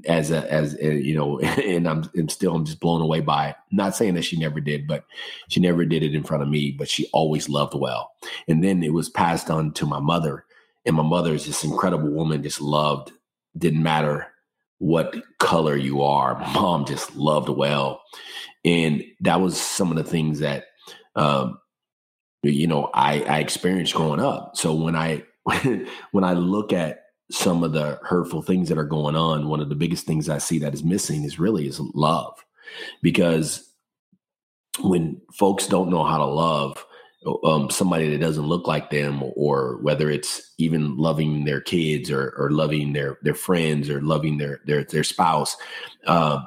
as 0.05 0.31
a 0.31 0.51
as 0.51 0.77
a, 0.79 0.95
you 0.95 1.15
know 1.15 1.39
and 1.39 1.87
i'm 1.87 2.09
and 2.15 2.31
still 2.31 2.55
i'm 2.55 2.65
just 2.65 2.79
blown 2.79 3.01
away 3.01 3.19
by 3.19 3.49
it. 3.49 3.55
Not 3.71 3.95
saying 3.95 4.13
that 4.15 4.23
she 4.23 4.37
never 4.37 4.59
did 4.59 4.87
but 4.87 5.05
she 5.49 5.59
never 5.59 5.85
did 5.85 6.03
it 6.03 6.15
in 6.15 6.23
front 6.23 6.43
of 6.43 6.49
me 6.49 6.71
but 6.71 6.89
she 6.89 7.07
always 7.13 7.49
loved 7.49 7.73
well. 7.75 8.11
And 8.47 8.63
then 8.63 8.83
it 8.83 8.93
was 8.93 9.09
passed 9.09 9.49
on 9.49 9.73
to 9.73 9.85
my 9.85 9.99
mother 9.99 10.45
and 10.85 10.95
my 10.95 11.03
mother 11.03 11.33
is 11.33 11.45
this 11.45 11.63
incredible 11.63 12.09
woman 12.09 12.43
just 12.43 12.61
loved 12.61 13.11
didn't 13.57 13.83
matter 13.83 14.27
what 14.79 15.15
color 15.39 15.75
you 15.75 16.01
are 16.01 16.37
mom 16.53 16.85
just 16.85 17.15
loved 17.15 17.49
well 17.49 18.01
and 18.65 19.03
that 19.21 19.39
was 19.39 19.59
some 19.59 19.91
of 19.91 19.97
the 19.97 20.03
things 20.03 20.39
that 20.39 20.65
um, 21.15 21.59
you 22.43 22.67
know 22.67 22.89
I, 22.93 23.21
I 23.21 23.39
experienced 23.39 23.93
growing 23.93 24.19
up. 24.19 24.57
So 24.57 24.73
when 24.73 24.95
I 24.95 25.23
when 26.11 26.23
I 26.23 26.33
look 26.33 26.73
at 26.73 27.03
some 27.31 27.63
of 27.63 27.71
the 27.73 27.99
hurtful 28.03 28.41
things 28.41 28.69
that 28.69 28.77
are 28.77 28.83
going 28.83 29.15
on, 29.15 29.47
one 29.47 29.61
of 29.61 29.69
the 29.69 29.75
biggest 29.75 30.05
things 30.05 30.29
I 30.29 30.39
see 30.39 30.59
that 30.59 30.73
is 30.73 30.83
missing 30.83 31.23
is 31.23 31.39
really 31.39 31.67
is 31.67 31.79
love, 31.79 32.43
because 33.01 33.69
when 34.81 35.21
folks 35.33 35.67
don't 35.67 35.89
know 35.89 36.03
how 36.03 36.17
to 36.17 36.25
love 36.25 36.85
um, 37.43 37.69
somebody 37.69 38.09
that 38.09 38.19
doesn't 38.19 38.47
look 38.47 38.67
like 38.67 38.89
them, 38.89 39.23
or 39.35 39.77
whether 39.81 40.09
it's 40.09 40.53
even 40.57 40.97
loving 40.97 41.45
their 41.45 41.61
kids 41.61 42.11
or, 42.11 42.33
or 42.37 42.51
loving 42.51 42.93
their 42.93 43.17
their 43.21 43.35
friends 43.35 43.89
or 43.89 44.01
loving 44.01 44.37
their 44.37 44.61
their 44.65 44.83
their 44.83 45.03
spouse, 45.03 45.57
uh, 46.07 46.39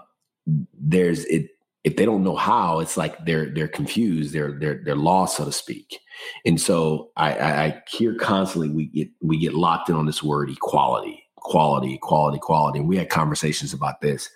there's 0.79 1.25
it 1.27 1.51
if 1.85 1.97
they 1.97 2.05
don't 2.05 2.25
know 2.25 2.37
how, 2.37 2.81
it's 2.81 2.97
like 2.97 3.25
they're 3.25 3.47
they're 3.47 3.69
confused, 3.69 4.33
they're 4.33 4.53
they're 4.53 4.83
they're 4.85 4.97
lost, 4.97 5.37
so 5.37 5.45
to 5.45 5.53
speak. 5.53 5.99
And 6.45 6.61
so 6.61 7.11
I, 7.17 7.33
I, 7.33 7.65
I 7.65 7.83
hear 7.89 8.15
constantly 8.15 8.69
we 8.69 8.87
get 8.87 9.09
we 9.23 9.39
get 9.39 9.55
locked 9.55 9.89
in 9.89 9.95
on 9.95 10.07
this 10.07 10.23
word 10.23 10.51
equality, 10.51 11.25
quality, 11.37 11.95
equality, 11.95 12.39
quality. 12.39 12.81
And 12.81 12.89
we 12.89 12.97
had 12.97 13.09
conversations 13.09 13.73
about 13.73 14.01
this. 14.01 14.29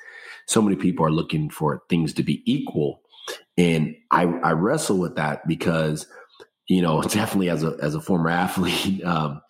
So 0.47 0.63
many 0.63 0.77
people 0.77 1.05
are 1.05 1.11
looking 1.11 1.51
for 1.51 1.83
things 1.89 2.13
to 2.15 2.23
be 2.23 2.43
equal, 2.51 3.03
and 3.59 3.95
I 4.11 4.23
I 4.23 4.53
wrestle 4.53 4.99
with 4.99 5.17
that 5.17 5.47
because 5.47 6.07
you 6.73 6.83
know 6.83 7.03
definitely 7.03 7.51
as 7.51 7.63
a 7.63 7.77
as 7.81 7.95
a 7.95 8.01
former 8.01 8.31
athlete, 8.31 9.05
um, 9.05 9.43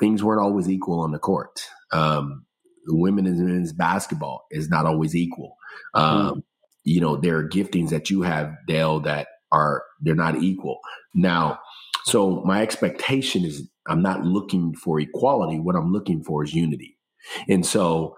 things 0.00 0.22
weren't 0.22 0.40
always 0.40 0.68
equal 0.68 1.00
on 1.00 1.12
the 1.12 1.18
court. 1.18 1.60
Um, 1.92 2.44
women 2.86 3.26
and 3.26 3.38
men's 3.44 3.72
basketball 3.72 4.46
is 4.50 4.68
not 4.70 4.86
always 4.86 5.14
equal. 5.14 5.56
Um, 5.94 6.34
mm 6.34 6.42
you 6.84 7.02
know, 7.02 7.16
there 7.16 7.36
are 7.36 7.46
giftings 7.46 7.90
that 7.90 8.08
you 8.08 8.22
have, 8.22 8.54
Dale, 8.66 9.00
that 9.00 9.28
are 9.52 9.82
they're 10.00 10.14
not 10.14 10.42
equal. 10.42 10.78
Now, 11.14 11.58
so 12.04 12.42
my 12.46 12.62
expectation 12.62 13.44
is 13.44 13.68
I'm 13.86 14.00
not 14.00 14.24
looking 14.24 14.74
for 14.74 14.98
equality. 14.98 15.58
What 15.58 15.76
I'm 15.76 15.92
looking 15.92 16.24
for 16.24 16.44
is 16.44 16.54
unity. 16.54 16.96
And 17.48 17.66
so 17.66 18.16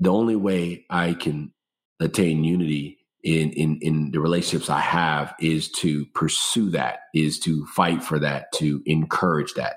the 0.00 0.10
only 0.10 0.34
way 0.34 0.86
I 0.90 1.14
can 1.14 1.52
attain 2.00 2.42
unity 2.42 2.98
in 3.22 3.50
in 3.52 3.78
in 3.82 4.10
the 4.12 4.20
relationships 4.20 4.70
I 4.70 4.80
have 4.80 5.34
is 5.40 5.70
to 5.72 6.06
pursue 6.14 6.70
that, 6.70 7.00
is 7.14 7.38
to 7.40 7.66
fight 7.66 8.02
for 8.02 8.18
that, 8.18 8.52
to 8.54 8.82
encourage 8.86 9.54
that. 9.54 9.76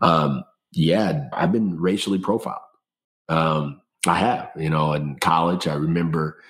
Um, 0.00 0.44
yeah, 0.72 1.28
I've 1.32 1.52
been 1.52 1.78
racially 1.78 2.18
profiled. 2.18 2.58
Um, 3.28 3.80
I 4.06 4.18
have, 4.18 4.50
you 4.56 4.70
know, 4.70 4.92
in 4.94 5.18
college, 5.18 5.66
I 5.66 5.74
remember 5.74 6.40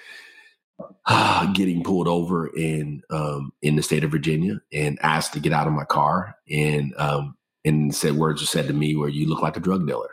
getting 1.54 1.82
pulled 1.82 2.08
over 2.08 2.46
in 2.49 3.02
um, 3.10 3.52
in 3.62 3.76
the 3.76 3.82
state 3.82 4.04
of 4.04 4.10
Virginia 4.10 4.60
and 4.72 4.99
asked 5.02 5.32
to 5.32 5.40
get 5.40 5.52
out 5.52 5.66
of 5.66 5.72
my 5.72 5.84
car 5.84 6.37
and 6.49 6.94
um, 6.96 7.37
and 7.64 7.94
said 7.94 8.14
words 8.14 8.40
were 8.40 8.46
said 8.46 8.66
to 8.68 8.72
me 8.72 8.96
where 8.96 9.08
you 9.08 9.28
look 9.28 9.42
like 9.42 9.56
a 9.56 9.60
drug 9.60 9.87
dealer 9.87 10.10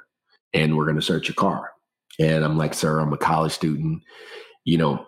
and 0.54 0.76
we're 0.76 0.86
going 0.86 0.96
to 0.96 1.02
search 1.02 1.28
your 1.28 1.36
car 1.36 1.72
and 2.20 2.44
I'm 2.44 2.58
like 2.58 2.74
sir 2.74 3.00
I'm 3.00 3.14
a 3.14 3.18
college 3.18 3.54
student 3.54 4.02
you 4.66 4.78
know 4.78 5.06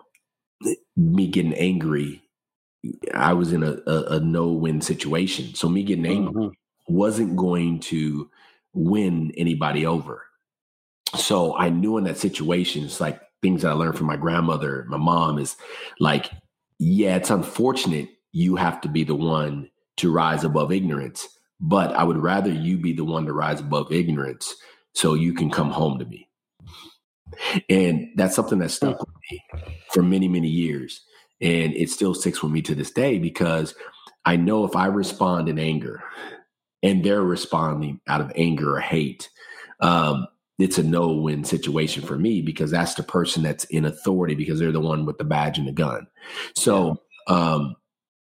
me 0.96 1.26
getting 1.26 1.54
angry 1.54 2.22
I 3.14 3.34
was 3.34 3.52
in 3.52 3.62
a, 3.62 3.78
a, 3.86 4.16
a 4.16 4.20
no 4.20 4.48
win 4.48 4.80
situation 4.80 5.54
so 5.54 5.68
me 5.68 5.82
getting 5.82 6.06
angry 6.06 6.32
mm-hmm. 6.32 6.94
wasn't 6.94 7.36
going 7.36 7.80
to 7.80 8.30
win 8.72 9.32
anybody 9.36 9.86
over 9.86 10.24
so 11.16 11.56
I 11.56 11.70
knew 11.70 11.98
in 11.98 12.04
that 12.04 12.18
situation 12.18 12.84
it's 12.84 13.00
like 13.00 13.20
things 13.42 13.62
that 13.62 13.70
I 13.70 13.74
learned 13.74 13.96
from 13.96 14.06
my 14.06 14.16
grandmother, 14.16 14.84
my 14.88 14.96
mom 14.96 15.38
is 15.38 15.56
like, 15.98 16.30
yeah, 16.78 17.16
it's 17.16 17.30
unfortunate 17.30 18.08
you 18.32 18.56
have 18.56 18.80
to 18.82 18.88
be 18.88 19.04
the 19.04 19.14
one 19.14 19.70
to 19.96 20.12
rise 20.12 20.44
above 20.44 20.72
ignorance, 20.72 21.28
but 21.58 21.92
I 21.94 22.04
would 22.04 22.18
rather 22.18 22.50
you 22.50 22.78
be 22.78 22.92
the 22.92 23.04
one 23.04 23.26
to 23.26 23.32
rise 23.32 23.60
above 23.60 23.92
ignorance 23.92 24.54
so 24.94 25.14
you 25.14 25.34
can 25.34 25.50
come 25.50 25.70
home 25.70 25.98
to 25.98 26.04
me. 26.04 26.28
And 27.68 28.08
that's 28.16 28.34
something 28.34 28.58
that 28.58 28.70
stuck 28.70 29.00
with 29.00 29.14
me 29.30 29.42
for 29.92 30.02
many, 30.02 30.28
many 30.28 30.48
years. 30.48 31.02
And 31.40 31.74
it 31.74 31.90
still 31.90 32.14
sticks 32.14 32.42
with 32.42 32.52
me 32.52 32.62
to 32.62 32.74
this 32.74 32.90
day 32.90 33.18
because 33.18 33.74
I 34.24 34.36
know 34.36 34.64
if 34.64 34.76
I 34.76 34.86
respond 34.86 35.48
in 35.48 35.58
anger 35.58 36.02
and 36.82 37.04
they're 37.04 37.22
responding 37.22 38.00
out 38.06 38.20
of 38.20 38.32
anger 38.36 38.76
or 38.76 38.80
hate, 38.80 39.30
um, 39.80 40.26
it's 40.58 40.78
a 40.78 40.82
no 40.82 41.12
win 41.12 41.44
situation 41.44 42.02
for 42.02 42.18
me 42.18 42.42
because 42.42 42.70
that's 42.70 42.94
the 42.94 43.02
person 43.02 43.42
that's 43.42 43.64
in 43.64 43.86
authority 43.86 44.34
because 44.34 44.58
they're 44.58 44.72
the 44.72 44.80
one 44.80 45.06
with 45.06 45.16
the 45.16 45.24
badge 45.24 45.58
and 45.58 45.66
the 45.66 45.72
gun. 45.72 46.06
So, 46.54 47.00
um, 47.26 47.76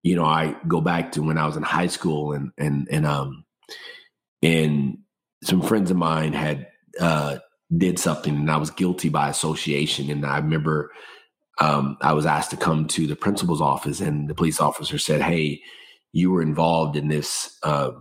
you 0.04 0.16
know, 0.16 0.25
I 0.25 0.58
go 0.68 0.82
back 0.82 1.13
to 1.13 1.24
when 1.24 1.38
I 1.38 1.46
was 1.46 1.56
in 1.56 1.63
high 1.63 1.88
school 1.88 2.34
and, 2.34 2.51
and, 2.58 2.88
and, 2.92 3.06
um, 3.06 3.46
and 4.42 5.00
some 5.44 5.62
friends 5.62 5.89
of 5.89 5.98
mine 5.98 6.34
had, 6.34 6.68
uh, 7.00 7.38
did 7.75 8.00
something 8.00 8.36
and 8.36 8.50
I 8.51 8.57
was 8.57 8.71
guilty 8.71 9.09
by 9.09 9.29
association. 9.29 10.09
And 10.09 10.25
I 10.25 10.38
remember, 10.38 10.91
um, 11.59 11.97
I 12.01 12.13
was 12.13 12.25
asked 12.25 12.51
to 12.51 12.57
come 12.57 12.88
to 12.89 13.07
the 13.07 13.15
principal's 13.15 13.62
office 13.62 14.00
and 14.00 14.29
the 14.29 14.36
police 14.36 14.59
officer 14.59 14.97
said, 14.97 15.21
Hey, 15.21 15.62
you 16.13 16.31
were 16.31 16.41
involved 16.41 16.95
in 16.95 17.09
this, 17.09 17.57
uh, 17.63 17.91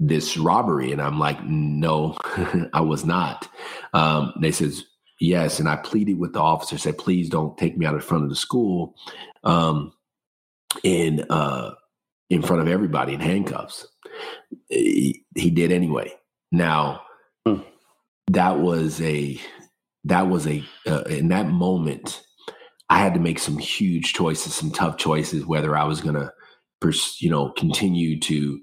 this 0.00 0.36
robbery. 0.36 0.92
And 0.92 1.02
i'm 1.02 1.18
like 1.18 1.42
no 1.44 2.16
i 2.72 2.80
was 2.80 3.04
not. 3.04 3.48
Um, 3.92 4.32
they 4.40 4.52
says 4.52 4.84
yes. 5.20 5.58
And 5.58 5.68
i 5.68 5.76
pleaded 5.76 6.18
with 6.18 6.32
the 6.32 6.40
officer 6.40 6.78
said 6.78 6.98
please 6.98 7.28
don't 7.28 7.58
take 7.58 7.76
me 7.76 7.84
out 7.84 7.94
in 7.94 8.00
front 8.00 8.24
of 8.24 8.30
the 8.30 8.36
school 8.36 8.94
um, 9.44 9.92
in 10.82 11.24
uh, 11.30 11.72
in 12.30 12.42
front 12.42 12.62
of 12.62 12.68
everybody 12.68 13.14
in 13.14 13.20
handcuffs. 13.20 13.86
He, 14.68 15.24
he 15.34 15.50
did 15.50 15.72
anyway. 15.72 16.12
Now 16.52 17.02
hmm. 17.46 17.60
That 18.30 18.58
was 18.58 19.00
a 19.00 19.40
that 20.04 20.28
was 20.28 20.46
a 20.46 20.64
uh, 20.86 21.02
in 21.02 21.28
that 21.28 21.48
moment 21.48 22.22
i 22.90 22.98
had 22.98 23.14
to 23.14 23.20
make 23.20 23.38
some 23.38 23.58
huge 23.58 24.12
choices 24.12 24.54
some 24.54 24.70
tough 24.70 24.96
choices 24.96 25.46
whether 25.46 25.76
i 25.76 25.84
was 25.84 26.00
going 26.00 26.14
to 26.14 26.32
pers- 26.80 27.20
you 27.20 27.30
know, 27.30 27.50
continue 27.50 28.18
to 28.20 28.60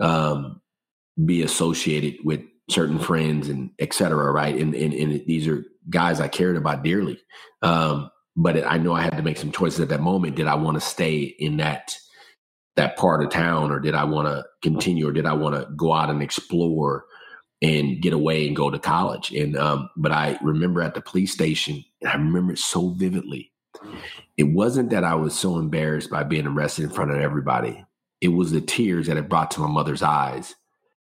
um, 0.00 0.60
be 1.24 1.42
associated 1.42 2.16
with 2.24 2.40
certain 2.70 2.98
friends 2.98 3.48
and 3.48 3.70
et 3.78 3.92
cetera, 3.92 4.32
right? 4.32 4.56
And, 4.56 4.74
and, 4.74 4.92
and 4.92 5.26
these 5.26 5.46
are 5.46 5.64
guys 5.90 6.20
I 6.20 6.28
cared 6.28 6.56
about 6.56 6.82
dearly. 6.82 7.20
Um, 7.62 8.10
but 8.36 8.56
it, 8.56 8.64
I 8.66 8.78
know 8.78 8.94
I 8.94 9.02
had 9.02 9.16
to 9.16 9.22
make 9.22 9.36
some 9.36 9.52
choices 9.52 9.80
at 9.80 9.90
that 9.90 10.00
moment. 10.00 10.36
Did 10.36 10.46
I 10.46 10.54
want 10.56 10.76
to 10.76 10.80
stay 10.80 11.20
in 11.38 11.58
that 11.58 11.96
that 12.76 12.96
part 12.96 13.22
of 13.22 13.30
town, 13.30 13.70
or 13.70 13.78
did 13.78 13.94
I 13.94 14.02
want 14.02 14.26
to 14.26 14.44
continue, 14.60 15.06
or 15.06 15.12
did 15.12 15.26
I 15.26 15.32
want 15.34 15.54
to 15.54 15.70
go 15.76 15.92
out 15.92 16.10
and 16.10 16.20
explore 16.20 17.04
and 17.64 18.00
get 18.00 18.12
away 18.12 18.46
and 18.46 18.54
go 18.54 18.70
to 18.70 18.78
college? 18.78 19.32
And 19.32 19.56
um, 19.56 19.90
but 19.96 20.12
I 20.12 20.38
remember 20.42 20.82
at 20.82 20.94
the 20.94 21.00
police 21.00 21.32
station, 21.32 21.84
and 22.00 22.10
I 22.10 22.14
remember 22.14 22.52
it 22.52 22.58
so 22.58 22.90
vividly. 22.90 23.50
It 24.36 24.44
wasn't 24.44 24.90
that 24.90 25.04
I 25.04 25.14
was 25.14 25.34
so 25.34 25.58
embarrassed 25.58 26.10
by 26.10 26.22
being 26.22 26.46
arrested 26.46 26.84
in 26.84 26.90
front 26.90 27.10
of 27.10 27.20
everybody. 27.20 27.84
It 28.20 28.28
was 28.28 28.52
the 28.52 28.60
tears 28.60 29.06
that 29.06 29.16
it 29.16 29.28
brought 29.28 29.50
to 29.52 29.60
my 29.60 29.68
mother's 29.68 30.02
eyes 30.02 30.54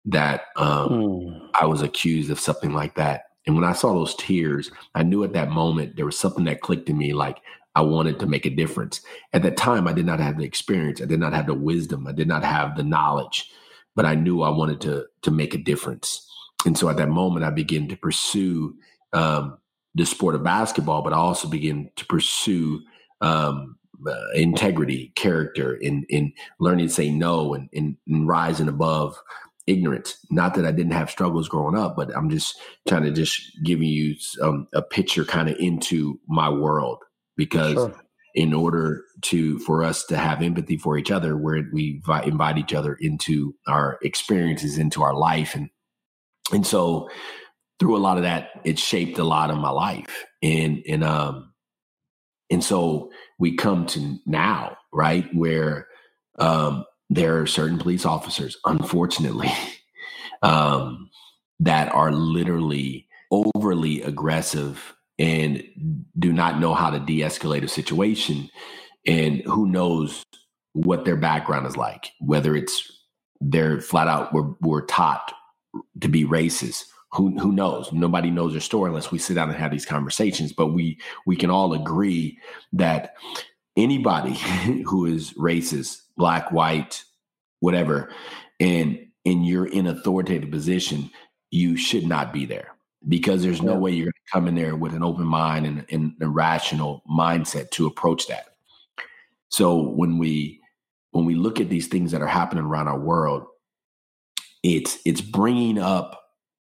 that 0.07 0.43
um, 0.57 0.89
mm. 0.89 1.49
I 1.55 1.67
was 1.67 1.83
accused 1.83 2.31
of 2.31 2.41
something 2.41 2.73
like 2.73 2.95
that. 2.97 3.25
And 3.47 3.55
when 3.55 3.65
I 3.65 3.73
saw 3.73 3.93
those 3.93 4.15
tears, 4.15 4.71
I 4.95 5.03
knew 5.03 5.25
at 5.25 5.35
that 5.35 5.51
moment 5.51 5.97
there 5.97 6.07
was 6.07 6.19
something 6.19 6.45
that 6.45 6.61
clicked 6.61 6.89
in 6.89 6.97
me 6.97 7.13
like 7.13 7.41
I 7.75 7.83
wanted 7.83 8.21
to 8.21 8.27
make 8.27 8.47
a 8.47 8.51
difference. 8.51 9.01
At 9.33 9.43
that 9.43 9.57
time, 9.57 9.89
I 9.89 9.93
did 9.93 10.07
not 10.07 10.21
have 10.21 10.39
the 10.39 10.45
experience, 10.45 11.01
I 11.03 11.07
did 11.07 11.21
not 11.21 11.33
have 11.33 11.47
the 11.47 11.55
wisdom, 11.55 12.07
I 12.07 12.13
did 12.13 12.29
not 12.29 12.45
have 12.45 12.77
the 12.77 12.85
knowledge, 12.85 13.51
but 13.97 14.07
I 14.07 14.15
knew 14.15 14.43
I 14.43 14.51
wanted 14.51 14.81
to 14.83 15.07
to 15.23 15.31
make 15.31 15.55
a 15.55 15.59
difference. 15.59 16.27
And 16.64 16.76
so 16.78 16.88
at 16.88 16.97
that 16.97 17.09
moment, 17.09 17.44
I 17.44 17.50
began 17.50 17.88
to 17.88 17.97
pursue 17.97 18.76
um, 19.12 19.59
the 19.94 20.06
sport 20.06 20.35
of 20.35 20.42
basketball, 20.42 21.02
but 21.02 21.12
I 21.12 21.16
also 21.16 21.49
began 21.49 21.90
to 21.97 22.06
pursue 22.06 22.80
um, 23.21 23.76
uh, 24.06 24.30
integrity, 24.35 25.12
character, 25.14 25.75
in 25.75 26.04
in 26.09 26.33
learning 26.59 26.88
to 26.88 26.92
say 26.92 27.11
no 27.11 27.54
and, 27.54 27.68
and, 27.73 27.97
and 28.06 28.26
rising 28.26 28.68
above 28.68 29.16
ignorance. 29.66 30.18
Not 30.30 30.54
that 30.54 30.66
I 30.66 30.73
didn't 30.73 30.92
have 30.92 31.11
struggles 31.11 31.49
growing 31.49 31.76
up, 31.76 31.97
but 31.97 32.14
I'm 32.16 32.28
just 32.28 32.59
trying 32.88 33.04
to 33.04 33.11
just 33.11 33.40
giving 33.62 33.88
you 33.88 34.14
um, 34.42 34.68
a 34.75 34.83
picture 34.83 35.25
kind 35.25 35.49
of 35.49 35.56
into 35.59 36.21
my 36.28 36.49
world 36.49 36.99
because 37.37 37.75
sure. 37.75 37.94
in 38.35 38.52
order 38.52 39.04
to 39.23 39.59
for 39.61 39.83
us 39.83 40.04
to 40.06 40.16
have 40.16 40.42
empathy 40.42 40.76
for 40.76 40.99
each 40.99 41.11
other, 41.11 41.37
where 41.37 41.62
we 41.73 42.02
invite 42.25 42.59
each 42.59 42.75
other 42.75 42.94
into 43.00 43.54
our 43.66 43.99
experiences, 44.02 44.76
into 44.76 45.02
our 45.02 45.14
life, 45.14 45.54
and 45.54 45.71
and 46.53 46.67
so 46.67 47.09
through 47.79 47.97
a 47.97 47.99
lot 47.99 48.17
of 48.19 48.25
that, 48.25 48.51
it 48.65 48.79
shaped 48.79 49.19
a 49.19 49.25
lot 49.25 49.51
of 49.51 49.59
my 49.59 49.71
life, 49.71 50.25
and 50.43 50.83
and 50.89 51.05
um 51.05 51.53
and 52.51 52.65
so 52.65 53.11
we 53.39 53.57
come 53.57 53.87
to 53.87 54.19
now, 54.27 54.77
right, 54.93 55.27
where 55.35 55.89
um 56.39 56.85
there 57.11 57.41
are 57.41 57.47
certain 57.47 57.79
police 57.79 58.07
officers, 58.07 58.57
unfortunately, 58.67 59.53
um, 60.43 61.11
that 61.61 61.93
are 61.95 62.13
literally 62.13 63.09
overly 63.31 64.03
aggressive 64.03 64.95
and 65.19 65.63
do 66.19 66.33
not 66.33 66.61
know 66.61 66.75
how 66.75 66.91
to 66.91 67.01
de-escalate 67.01 67.63
a 67.65 67.69
situation. 67.69 68.51
And 69.07 69.43
who 69.43 69.69
knows 69.69 70.25
what 70.75 71.05
their 71.05 71.17
background 71.17 71.67
is 71.67 71.77
like 71.77 72.13
whether 72.21 72.57
it's 72.57 72.91
they're 73.41 73.81
flat 73.81 74.09
out 74.09 74.33
were, 74.35 74.55
were 74.61 74.83
taught 74.87 75.33
to 76.00 76.09
be 76.09 76.25
racist. 76.25 76.85
Who 77.12 77.38
who 77.38 77.52
knows? 77.52 77.93
Nobody 77.93 78.31
knows 78.31 78.52
their 78.52 78.61
story 78.61 78.88
unless 78.88 79.11
we 79.11 79.19
sit 79.19 79.35
down 79.35 79.49
and 79.49 79.59
have 79.59 79.71
these 79.71 79.87
conversations 79.87 80.52
but 80.52 80.69
we 80.69 80.99
we 81.26 81.37
can 81.37 81.50
all 81.50 81.73
agree 81.73 82.38
that 82.73 83.14
anybody 83.76 84.35
who 84.87 85.07
is 85.07 85.33
racist 85.35 86.02
black, 86.16 86.50
white, 86.52 87.04
whatever, 87.61 88.11
and 88.61 88.99
and 89.25 89.47
you're 89.47 89.66
in 89.66 89.87
authoritative 89.87 90.50
position, 90.50 91.10
you 91.50 91.76
should 91.76 92.06
not 92.06 92.32
be 92.32 92.45
there 92.45 92.75
because 93.08 93.43
there's 93.43 93.63
no 93.63 93.78
way 93.78 93.91
you're 93.91 94.06
going 94.06 94.13
to 94.13 94.32
come 94.32 94.49
in 94.49 94.54
there 94.54 94.76
with 94.76 94.95
an 94.95 95.02
open 95.02 95.26
mind 95.26 95.67
and, 95.67 95.84
and 95.91 96.15
a 96.21 96.28
rational 96.28 97.02
mindset 97.08 97.71
to 97.71 97.87
approach 97.87 98.26
that. 98.28 98.47
So 99.49 99.80
when 99.80 100.19
we 100.19 100.60
when 101.13 101.25
we 101.25 101.34
look 101.34 101.60
at 101.60 101.69
these 101.69 101.87
things 101.87 102.10
that 102.10 102.23
are 102.23 102.26
happening 102.26 102.65
around 102.65 102.89
our 102.89 102.99
world, 102.99 103.47
it's 104.65 104.99
it's 105.05 105.21
bringing 105.21 105.79
up 105.79 106.21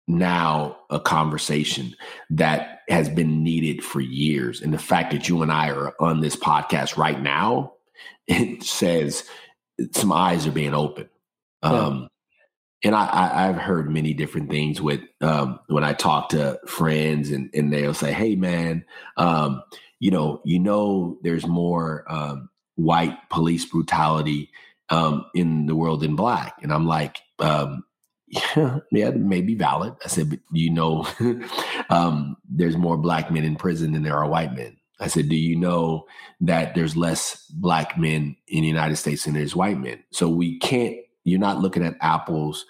now 0.07 0.77
a 0.89 1.01
conversation 1.01 1.97
that 2.31 2.83
has 2.89 3.09
been 3.09 3.43
needed 3.43 3.85
for 3.85 4.01
years. 4.01 4.63
And 4.63 4.73
the 4.73 4.79
fact 4.79 5.13
that 5.13 5.29
you 5.29 5.43
and 5.43 5.51
I 5.51 5.71
are 5.71 5.95
on 6.01 6.21
this 6.21 6.37
podcast 6.37 6.97
right 6.97 7.21
now 7.21 7.73
it 8.29 8.63
says 8.63 9.25
some 9.93 10.13
eyes 10.13 10.47
are 10.47 10.53
being 10.53 10.75
opened. 10.75 11.09
Yeah. 11.63 11.71
Um, 11.71 12.09
and 12.85 12.95
I, 12.95 13.47
have 13.47 13.57
heard 13.57 13.91
many 13.91 14.15
different 14.15 14.51
things 14.51 14.81
with 14.81 15.01
um, 15.21 15.59
when 15.67 15.83
I 15.83 15.95
talk 15.95 16.29
to 16.29 16.61
friends, 16.69 17.33
and, 17.33 17.51
and 17.53 17.73
they'll 17.73 17.93
say, 17.93 18.13
"Hey, 18.13 18.37
man, 18.37 18.85
um, 19.17 19.65
you 19.99 20.13
know, 20.13 20.41
you 20.45 20.61
know, 20.61 21.19
there's 21.23 21.45
more 21.45 22.05
um, 22.09 22.49
white 22.77 23.17
police 23.31 23.65
brutality 23.65 24.53
um, 24.91 25.25
in 25.35 25.67
the 25.67 25.75
world 25.75 26.03
than 26.03 26.15
black," 26.15 26.61
and 26.63 26.73
I'm 26.73 26.87
like, 26.87 27.19
um, 27.39 27.85
"Yeah, 28.27 28.81
yeah, 28.91 29.11
may 29.11 29.41
be 29.41 29.55
valid." 29.55 29.95
I 30.05 30.09
said, 30.09 30.31
"But 30.31 30.41
you 30.53 30.71
know, 30.71 31.07
um, 31.91 32.37
there's 32.49 32.77
more 32.77 32.97
black 32.97 33.31
men 33.31 33.45
in 33.45 33.57
prison 33.57 33.93
than 33.93 34.03
there 34.03 34.17
are 34.17 34.29
white 34.29 34.55
men." 34.55 34.79
I 35.01 35.07
said, 35.07 35.29
Do 35.29 35.37
you 35.37 35.57
know 35.57 36.07
that 36.41 36.75
there's 36.75 36.97
less 36.97 37.47
black 37.51 37.97
men 37.99 38.37
in 38.49 38.63
the 38.63 38.69
United 38.69 38.97
States 38.97 39.25
than 39.25 39.35
there's 39.35 39.55
white 39.55 39.79
men? 39.79 40.03
So 40.11 40.29
we 40.29 40.59
can't, 40.59 40.97
you're 41.25 41.39
not 41.39 41.61
looking 41.61 41.85
at 41.85 41.97
apples 42.01 42.67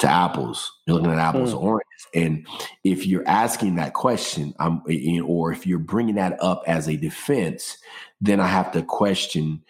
to 0.00 0.08
apples. 0.08 0.70
You're 0.86 0.96
looking 0.96 1.12
at 1.12 1.18
apples 1.18 1.50
mm. 1.50 1.52
to 1.52 1.58
oranges. 1.58 2.06
And 2.14 2.46
if 2.84 3.06
you're 3.06 3.26
asking 3.26 3.76
that 3.76 3.94
question, 3.94 4.54
um, 4.58 4.82
or 5.24 5.52
if 5.52 5.66
you're 5.66 5.78
bringing 5.78 6.16
that 6.16 6.42
up 6.42 6.62
as 6.66 6.88
a 6.88 6.96
defense, 6.96 7.78
then 8.20 8.38
I 8.38 8.48
have 8.48 8.72
to 8.72 8.82
question 8.82 9.62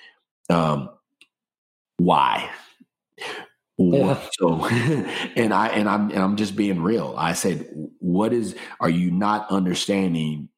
um, 0.51 0.91
why. 1.99 2.51
Yeah. 3.79 4.19
So, 4.39 4.65
and 4.67 5.53
I 5.53 5.69
and 5.69 5.89
I'm 5.89 6.11
and 6.11 6.19
I'm 6.19 6.37
just 6.37 6.57
being 6.57 6.83
real. 6.83 7.15
I 7.17 7.33
said, 7.33 7.69
what 7.99 8.33
is? 8.33 8.55
Are 8.81 8.91
you 8.91 9.11
not 9.11 9.51
understanding 9.51 10.49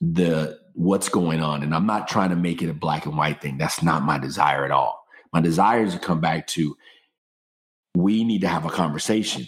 the 0.00 0.58
what's 0.74 1.08
going 1.08 1.40
on. 1.40 1.62
And 1.62 1.74
I'm 1.74 1.86
not 1.86 2.06
trying 2.06 2.30
to 2.30 2.36
make 2.36 2.62
it 2.62 2.68
a 2.68 2.74
black 2.74 3.06
and 3.06 3.16
white 3.16 3.40
thing. 3.40 3.58
That's 3.58 3.82
not 3.82 4.02
my 4.02 4.18
desire 4.18 4.64
at 4.64 4.70
all. 4.70 5.04
My 5.32 5.40
desire 5.40 5.84
is 5.84 5.94
to 5.94 5.98
come 5.98 6.20
back 6.20 6.46
to 6.48 6.76
we 7.94 8.24
need 8.24 8.42
to 8.42 8.48
have 8.48 8.66
a 8.66 8.70
conversation. 8.70 9.46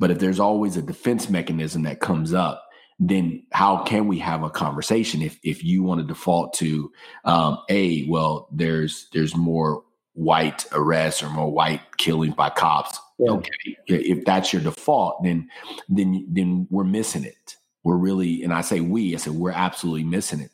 But 0.00 0.10
if 0.10 0.18
there's 0.18 0.40
always 0.40 0.76
a 0.76 0.82
defense 0.82 1.28
mechanism 1.28 1.82
that 1.82 2.00
comes 2.00 2.32
up, 2.32 2.62
then 2.98 3.46
how 3.52 3.82
can 3.84 4.08
we 4.08 4.18
have 4.18 4.42
a 4.42 4.48
conversation 4.48 5.20
if 5.20 5.38
if 5.42 5.62
you 5.62 5.82
want 5.82 6.00
to 6.00 6.06
default 6.06 6.54
to 6.54 6.90
um, 7.26 7.58
a 7.68 8.06
well 8.08 8.48
there's 8.50 9.08
there's 9.12 9.36
more 9.36 9.82
white 10.16 10.66
arrests 10.72 11.22
or 11.22 11.30
more 11.30 11.50
white 11.50 11.80
killings 11.98 12.34
by 12.34 12.50
cops 12.50 12.98
yeah. 13.18 13.30
okay 13.30 13.76
if 13.86 14.24
that's 14.24 14.52
your 14.52 14.62
default 14.62 15.22
then 15.22 15.48
then 15.88 16.26
then 16.30 16.66
we're 16.70 16.84
missing 16.84 17.24
it 17.24 17.56
we're 17.86 17.96
really, 17.96 18.42
and 18.42 18.52
I 18.52 18.62
say 18.62 18.80
we, 18.80 19.14
I 19.14 19.18
said 19.18 19.34
we're 19.34 19.52
absolutely 19.52 20.02
missing 20.02 20.40
it. 20.40 20.50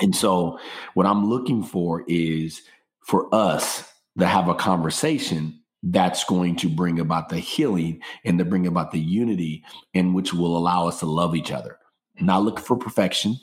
And 0.00 0.14
so, 0.14 0.60
what 0.94 1.04
I'm 1.04 1.28
looking 1.28 1.64
for 1.64 2.04
is 2.06 2.62
for 3.00 3.34
us 3.34 3.92
to 4.20 4.26
have 4.26 4.46
a 4.46 4.54
conversation 4.54 5.60
that's 5.82 6.22
going 6.22 6.54
to 6.58 6.68
bring 6.68 7.00
about 7.00 7.28
the 7.28 7.40
healing 7.40 8.00
and 8.24 8.38
to 8.38 8.44
bring 8.44 8.68
about 8.68 8.92
the 8.92 9.00
unity, 9.00 9.64
in 9.94 10.14
which 10.14 10.32
will 10.32 10.56
allow 10.56 10.86
us 10.86 11.00
to 11.00 11.06
love 11.06 11.34
each 11.34 11.50
other. 11.50 11.76
Not 12.20 12.44
looking 12.44 12.64
for 12.64 12.76
perfection, 12.76 13.36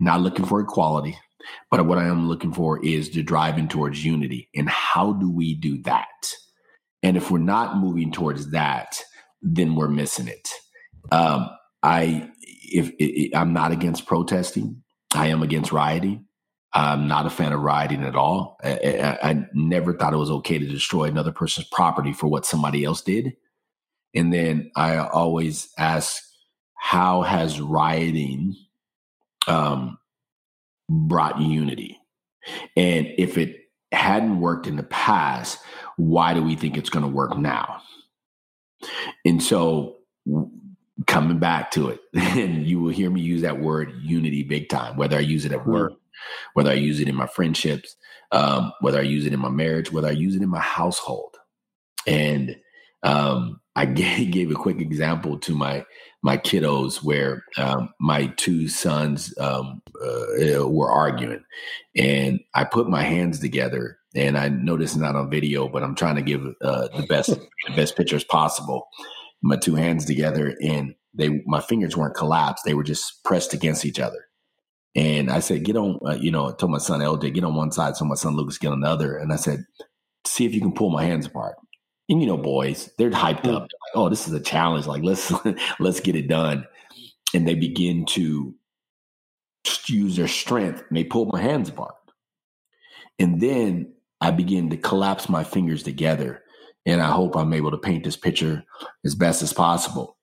not 0.00 0.20
looking 0.20 0.44
for 0.44 0.60
equality, 0.60 1.18
but 1.70 1.86
what 1.86 1.98
I 1.98 2.06
am 2.06 2.28
looking 2.28 2.52
for 2.52 2.84
is 2.84 3.08
to 3.10 3.22
drive 3.22 3.58
in 3.58 3.68
towards 3.68 4.04
unity. 4.04 4.48
And 4.54 4.68
how 4.68 5.12
do 5.12 5.30
we 5.30 5.54
do 5.54 5.82
that? 5.82 6.06
And 7.02 7.16
if 7.16 7.30
we're 7.30 7.38
not 7.38 7.78
moving 7.78 8.12
towards 8.12 8.50
that, 8.50 9.00
then 9.42 9.74
we're 9.74 9.88
missing 9.88 10.28
it. 10.28 10.48
Um, 11.12 11.50
I 11.82 12.30
if, 12.42 12.90
if 12.98 13.34
I'm 13.34 13.52
not 13.52 13.72
against 13.72 14.06
protesting, 14.06 14.82
I 15.14 15.28
am 15.28 15.42
against 15.42 15.72
rioting. 15.72 16.26
I'm 16.72 17.08
not 17.08 17.26
a 17.26 17.30
fan 17.30 17.52
of 17.52 17.60
rioting 17.60 18.02
at 18.02 18.16
all. 18.16 18.58
I, 18.62 18.72
I, 18.72 19.30
I, 19.30 19.46
never 19.54 19.94
thought 19.94 20.12
it 20.12 20.18
was 20.18 20.30
okay 20.30 20.58
to 20.58 20.66
destroy 20.66 21.04
another 21.04 21.32
person's 21.32 21.68
property 21.68 22.12
for 22.12 22.26
what 22.26 22.44
somebody 22.44 22.84
else 22.84 23.00
did. 23.00 23.34
And 24.14 24.32
then 24.32 24.70
I 24.76 24.98
always 24.98 25.68
ask, 25.78 26.22
how 26.74 27.22
has 27.22 27.60
rioting 27.60 28.56
um, 29.46 29.98
brought 30.88 31.40
unity? 31.40 32.00
And 32.76 33.12
if 33.18 33.38
it 33.38 33.56
hadn't 33.92 34.40
worked 34.40 34.66
in 34.66 34.76
the 34.76 34.82
past, 34.84 35.58
why 35.96 36.34
do 36.34 36.42
we 36.42 36.56
think 36.56 36.76
it's 36.76 36.90
going 36.90 37.04
to 37.04 37.10
work 37.10 37.36
now? 37.36 37.80
And 39.24 39.42
so 39.42 39.96
coming 41.06 41.38
back 41.38 41.70
to 41.70 41.90
it 41.90 42.00
and 42.14 42.66
you 42.66 42.80
will 42.80 42.92
hear 42.92 43.10
me 43.10 43.20
use 43.20 43.42
that 43.42 43.60
word 43.60 43.92
unity 44.00 44.42
big 44.42 44.68
time 44.68 44.96
whether 44.96 45.14
i 45.14 45.20
use 45.20 45.44
it 45.44 45.52
at 45.52 45.66
work 45.66 45.92
whether 46.54 46.70
I 46.70 46.74
use 46.74 47.00
it 47.00 47.08
in 47.08 47.14
my 47.14 47.26
friendships, 47.26 47.96
um, 48.32 48.72
whether 48.80 48.98
I 48.98 49.02
use 49.02 49.26
it 49.26 49.32
in 49.32 49.40
my 49.40 49.48
marriage, 49.48 49.92
whether 49.92 50.08
I 50.08 50.12
use 50.12 50.36
it 50.36 50.42
in 50.42 50.48
my 50.48 50.60
household. 50.60 51.36
And 52.06 52.56
um, 53.02 53.60
I 53.74 53.84
gave 53.86 54.50
a 54.50 54.54
quick 54.54 54.80
example 54.80 55.38
to 55.40 55.54
my 55.54 55.84
my 56.26 56.36
kiddos 56.36 57.04
where 57.04 57.44
um, 57.56 57.88
my 58.00 58.26
two 58.36 58.66
sons 58.66 59.32
um, 59.38 59.80
uh, 60.04 60.68
were 60.68 60.90
arguing, 60.90 61.44
and 61.96 62.40
I 62.52 62.64
put 62.64 62.88
my 62.88 63.04
hands 63.04 63.38
together. 63.38 63.98
And 64.16 64.36
I 64.36 64.48
know 64.48 64.76
this 64.76 64.90
is 64.90 64.96
not 64.96 65.14
on 65.14 65.30
video, 65.30 65.68
but 65.68 65.84
I'm 65.84 65.94
trying 65.94 66.16
to 66.16 66.22
give 66.22 66.44
uh, 66.62 66.88
the 66.96 67.06
best 67.06 67.28
the 67.28 67.76
best 67.76 67.96
pictures 67.96 68.24
possible. 68.24 68.88
My 69.40 69.54
two 69.54 69.76
hands 69.76 70.04
together, 70.04 70.56
and 70.60 70.96
they 71.14 71.42
my 71.46 71.60
fingers 71.60 71.96
weren't 71.96 72.16
collapsed; 72.16 72.64
they 72.64 72.74
were 72.74 72.82
just 72.82 73.22
pressed 73.22 73.54
against 73.54 73.84
each 73.84 74.00
other. 74.00 74.26
And 74.96 75.30
I 75.30 75.38
said, 75.38 75.62
"Get 75.62 75.76
on," 75.76 76.00
uh, 76.04 76.16
you 76.20 76.32
know. 76.32 76.48
I 76.48 76.54
told 76.56 76.72
my 76.72 76.78
son 76.78 77.02
LJ, 77.02 77.34
"Get 77.34 77.44
on 77.44 77.54
one 77.54 77.70
side," 77.70 77.96
so 77.96 78.04
my 78.04 78.16
son 78.16 78.34
Lucas 78.34 78.58
get 78.58 78.72
on 78.72 78.80
the 78.80 78.88
other. 78.88 79.16
And 79.16 79.32
I 79.32 79.36
said, 79.36 79.64
"See 80.26 80.44
if 80.44 80.52
you 80.52 80.60
can 80.60 80.72
pull 80.72 80.90
my 80.90 81.04
hands 81.04 81.26
apart." 81.26 81.54
And 82.08 82.20
you 82.20 82.26
know, 82.26 82.36
boys, 82.36 82.90
they're 82.98 83.10
hyped 83.10 83.46
up. 83.46 83.46
Mm-hmm. 83.46 83.60
Like, 83.62 83.94
oh, 83.94 84.08
this 84.08 84.28
is 84.28 84.34
a 84.34 84.40
challenge. 84.40 84.86
Like, 84.86 85.02
let's 85.02 85.32
let's 85.80 86.00
get 86.00 86.16
it 86.16 86.28
done. 86.28 86.66
And 87.34 87.46
they 87.46 87.54
begin 87.54 88.06
to 88.06 88.54
use 89.88 90.16
their 90.16 90.28
strength 90.28 90.84
and 90.88 90.96
they 90.96 91.04
pull 91.04 91.26
my 91.26 91.40
hands 91.40 91.68
apart. 91.68 91.94
And 93.18 93.40
then 93.40 93.92
I 94.20 94.30
begin 94.30 94.70
to 94.70 94.76
collapse 94.76 95.28
my 95.28 95.42
fingers 95.44 95.82
together. 95.82 96.42
And 96.84 97.00
I 97.02 97.10
hope 97.10 97.36
I'm 97.36 97.52
able 97.52 97.72
to 97.72 97.78
paint 97.78 98.04
this 98.04 98.16
picture 98.16 98.62
as 99.04 99.16
best 99.16 99.42
as 99.42 99.52
possible. 99.52 100.16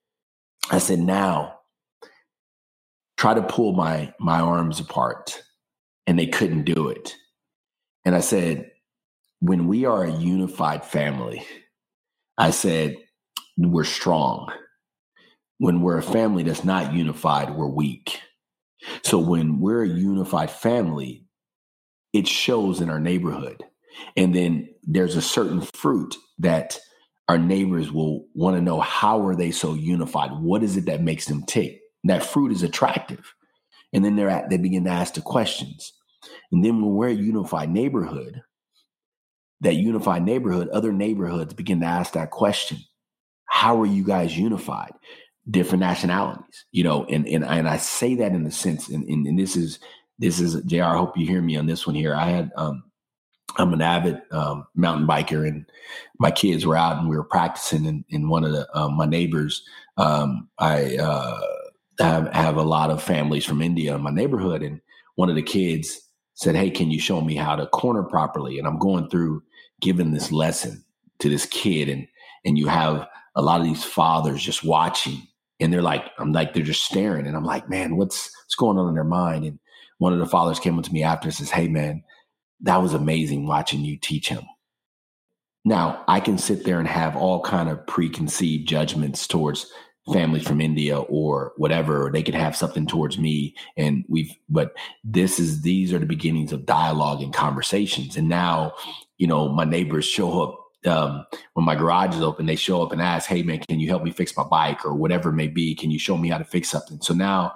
I 0.71 0.77
said, 0.77 0.99
now 0.99 1.59
try 3.17 3.33
to 3.33 3.43
pull 3.43 3.73
my 3.73 4.13
my 4.19 4.39
arms 4.39 4.79
apart. 4.79 5.43
And 6.07 6.17
they 6.19 6.27
couldn't 6.27 6.63
do 6.63 6.89
it. 6.89 7.15
And 8.05 8.13
I 8.15 8.19
said, 8.19 8.71
when 9.39 9.67
we 9.67 9.85
are 9.85 10.03
a 10.03 10.11
unified 10.11 10.83
family, 10.83 11.45
I 12.37 12.51
said, 12.51 12.97
we're 13.57 13.83
strong. 13.83 14.51
When 15.59 15.81
we're 15.81 15.97
a 15.97 16.03
family 16.03 16.43
that's 16.43 16.63
not 16.63 16.93
unified, 16.93 17.55
we're 17.55 17.67
weak. 17.67 18.19
So 19.03 19.19
when 19.19 19.59
we're 19.59 19.83
a 19.83 19.87
unified 19.87 20.51
family, 20.51 21.25
it 22.11 22.27
shows 22.27 22.81
in 22.81 22.89
our 22.89 22.99
neighborhood. 22.99 23.63
And 24.17 24.33
then 24.33 24.69
there's 24.83 25.15
a 25.15 25.21
certain 25.21 25.61
fruit 25.73 26.15
that 26.39 26.79
our 27.29 27.37
neighbors 27.37 27.91
will 27.91 28.25
want 28.33 28.57
to 28.57 28.61
know 28.61 28.79
how 28.79 29.25
are 29.25 29.35
they 29.35 29.51
so 29.51 29.73
unified? 29.73 30.31
What 30.31 30.63
is 30.63 30.75
it 30.75 30.85
that 30.87 31.01
makes 31.01 31.25
them 31.25 31.43
tick? 31.43 31.79
That 32.03 32.25
fruit 32.25 32.51
is 32.51 32.63
attractive. 32.63 33.33
And 33.93 34.03
then 34.03 34.15
they're 34.15 34.29
at, 34.29 34.49
they 34.49 34.57
begin 34.57 34.83
to 34.85 34.89
ask 34.89 35.13
the 35.13 35.21
questions. 35.21 35.93
And 36.51 36.65
then 36.65 36.81
when 36.81 36.95
we're 36.95 37.07
a 37.09 37.13
unified 37.13 37.69
neighborhood, 37.69 38.41
that 39.63 39.75
unified 39.75 40.23
neighborhood, 40.23 40.69
other 40.69 40.93
neighborhoods 40.93 41.53
begin 41.53 41.79
to 41.81 41.85
ask 41.85 42.13
that 42.13 42.31
question. 42.31 42.77
How 43.45 43.79
are 43.81 43.85
you 43.85 44.03
guys 44.03 44.37
unified? 44.37 44.93
Different 45.49 45.81
nationalities, 45.81 46.65
you 46.71 46.83
know, 46.83 47.05
and 47.05 47.27
and, 47.27 47.43
and 47.43 47.67
I 47.67 47.77
say 47.77 48.15
that 48.15 48.31
in 48.31 48.43
the 48.43 48.51
sense, 48.51 48.87
and, 48.87 49.03
and, 49.09 49.27
and 49.27 49.37
this 49.37 49.55
is 49.57 49.79
this 50.19 50.39
is 50.39 50.61
JR, 50.63 50.83
I 50.83 50.97
hope 50.97 51.17
you 51.17 51.27
hear 51.27 51.41
me 51.41 51.57
on 51.57 51.65
this 51.65 51.85
one 51.85 51.95
here. 51.95 52.15
I 52.15 52.29
had 52.29 52.51
um 52.55 52.83
I'm 53.57 53.73
an 53.73 53.81
avid 53.81 54.21
um, 54.31 54.65
mountain 54.75 55.07
biker, 55.07 55.47
and 55.47 55.65
my 56.19 56.31
kids 56.31 56.65
were 56.65 56.77
out 56.77 56.97
and 56.97 57.09
we 57.09 57.15
were 57.15 57.23
practicing. 57.23 57.85
And, 57.85 58.03
and 58.11 58.29
one 58.29 58.43
of 58.43 58.51
the 58.51 58.67
um, 58.77 58.95
my 58.95 59.05
neighbors, 59.05 59.63
um, 59.97 60.49
I 60.59 60.97
uh, 60.97 61.39
have 61.99 62.31
have 62.33 62.57
a 62.57 62.63
lot 62.63 62.89
of 62.89 63.03
families 63.03 63.45
from 63.45 63.61
India 63.61 63.95
in 63.95 64.01
my 64.01 64.11
neighborhood, 64.11 64.63
and 64.63 64.81
one 65.15 65.29
of 65.29 65.35
the 65.35 65.43
kids 65.43 66.09
said, 66.33 66.55
"Hey, 66.55 66.71
can 66.71 66.89
you 66.89 66.99
show 66.99 67.21
me 67.21 67.35
how 67.35 67.55
to 67.55 67.67
corner 67.67 68.03
properly?" 68.03 68.57
And 68.57 68.67
I'm 68.67 68.79
going 68.79 69.09
through 69.09 69.43
giving 69.83 70.11
this 70.11 70.31
lesson 70.31 70.83
to 71.19 71.29
this 71.29 71.45
kid 71.45 71.89
and 71.89 72.07
and 72.45 72.57
you 72.57 72.67
have 72.67 73.07
a 73.35 73.41
lot 73.41 73.59
of 73.59 73.65
these 73.65 73.83
fathers 73.83 74.41
just 74.41 74.63
watching 74.63 75.21
and 75.59 75.71
they're 75.71 75.81
like 75.81 76.09
i'm 76.17 76.31
like 76.31 76.53
they're 76.53 76.63
just 76.63 76.83
staring 76.85 77.27
and 77.27 77.35
i'm 77.35 77.43
like 77.43 77.69
man 77.69 77.95
what's 77.95 78.31
what's 78.53 78.59
going 78.59 78.77
on 78.77 78.87
in 78.87 78.93
their 78.93 79.03
mind? 79.03 79.45
And 79.45 79.59
one 79.97 80.13
of 80.13 80.19
the 80.19 80.27
fathers 80.27 80.59
came 80.59 80.77
up 80.77 80.85
to 80.85 80.93
me 80.93 81.01
after 81.01 81.27
and 81.27 81.33
says 81.33 81.49
hey 81.49 81.67
man 81.67 82.03
that 82.61 82.77
was 82.77 82.93
amazing 82.93 83.45
watching 83.45 83.81
you 83.81 83.97
teach 83.97 84.29
him. 84.29 84.43
Now 85.65 86.03
i 86.07 86.19
can 86.19 86.37
sit 86.37 86.65
there 86.65 86.79
and 86.79 86.87
have 86.87 87.15
all 87.15 87.41
kind 87.41 87.69
of 87.69 87.85
preconceived 87.87 88.67
judgments 88.67 89.27
towards 89.27 89.71
families 90.11 90.45
from 90.45 90.59
India 90.59 90.99
or 90.99 91.53
whatever, 91.57 92.05
or 92.05 92.11
they 92.11 92.23
could 92.23 92.35
have 92.35 92.55
something 92.55 92.85
towards 92.85 93.17
me. 93.17 93.55
And 93.77 94.03
we've, 94.09 94.35
but 94.49 94.73
this 95.03 95.39
is, 95.39 95.61
these 95.61 95.93
are 95.93 95.99
the 95.99 96.05
beginnings 96.05 96.51
of 96.51 96.65
dialogue 96.65 97.21
and 97.21 97.33
conversations. 97.33 98.17
And 98.17 98.27
now, 98.27 98.73
you 99.17 99.27
know, 99.27 99.47
my 99.49 99.63
neighbors 99.63 100.05
show 100.05 100.41
up 100.41 100.59
um, 100.85 101.25
when 101.53 101.65
my 101.65 101.75
garage 101.75 102.15
is 102.15 102.21
open, 102.21 102.45
they 102.45 102.57
show 102.57 102.83
up 102.83 102.91
and 102.91 103.01
ask, 103.01 103.29
Hey 103.29 103.41
man, 103.41 103.59
can 103.59 103.79
you 103.79 103.87
help 103.87 104.03
me 104.03 104.11
fix 104.11 104.35
my 104.35 104.43
bike 104.43 104.85
or 104.85 104.93
whatever 104.93 105.29
it 105.29 105.33
may 105.33 105.47
be? 105.47 105.75
Can 105.75 105.91
you 105.91 105.99
show 105.99 106.17
me 106.17 106.27
how 106.27 106.37
to 106.37 106.43
fix 106.43 106.69
something? 106.69 106.99
So 107.01 107.13
now 107.13 107.53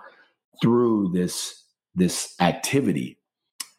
through 0.61 1.11
this, 1.13 1.63
this 1.93 2.35
activity, 2.39 3.19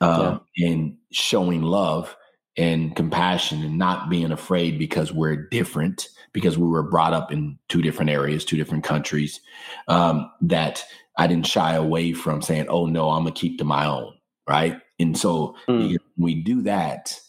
um, 0.00 0.42
yeah. 0.56 0.68
and 0.68 0.96
showing 1.12 1.62
love 1.62 2.14
and 2.56 2.94
compassion 2.94 3.62
and 3.62 3.78
not 3.78 4.10
being 4.10 4.32
afraid 4.32 4.78
because 4.78 5.12
we're 5.12 5.48
different, 5.48 6.08
because 6.38 6.56
we 6.56 6.68
were 6.68 6.82
brought 6.82 7.12
up 7.12 7.32
in 7.32 7.58
two 7.68 7.82
different 7.82 8.10
areas, 8.10 8.44
two 8.44 8.56
different 8.56 8.84
countries, 8.84 9.40
um, 9.88 10.30
that 10.40 10.84
I 11.18 11.26
didn't 11.26 11.46
shy 11.46 11.74
away 11.74 12.12
from 12.12 12.42
saying, 12.42 12.66
oh 12.68 12.86
no, 12.86 13.10
I'm 13.10 13.24
gonna 13.24 13.32
keep 13.32 13.58
to 13.58 13.64
my 13.64 13.86
own. 13.86 14.14
Right. 14.48 14.80
And 14.98 15.18
so 15.18 15.56
mm. 15.68 15.96
we 16.16 16.34
do 16.36 16.62
that, 16.62 17.20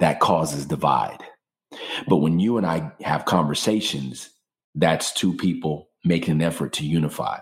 that 0.00 0.20
causes 0.20 0.66
divide. 0.66 1.18
But 2.08 2.16
when 2.16 2.40
you 2.40 2.56
and 2.56 2.66
I 2.66 2.90
have 3.02 3.26
conversations, 3.26 4.30
that's 4.74 5.12
two 5.12 5.34
people 5.34 5.90
making 6.04 6.32
an 6.32 6.42
effort 6.42 6.72
to 6.74 6.86
unify. 6.86 7.38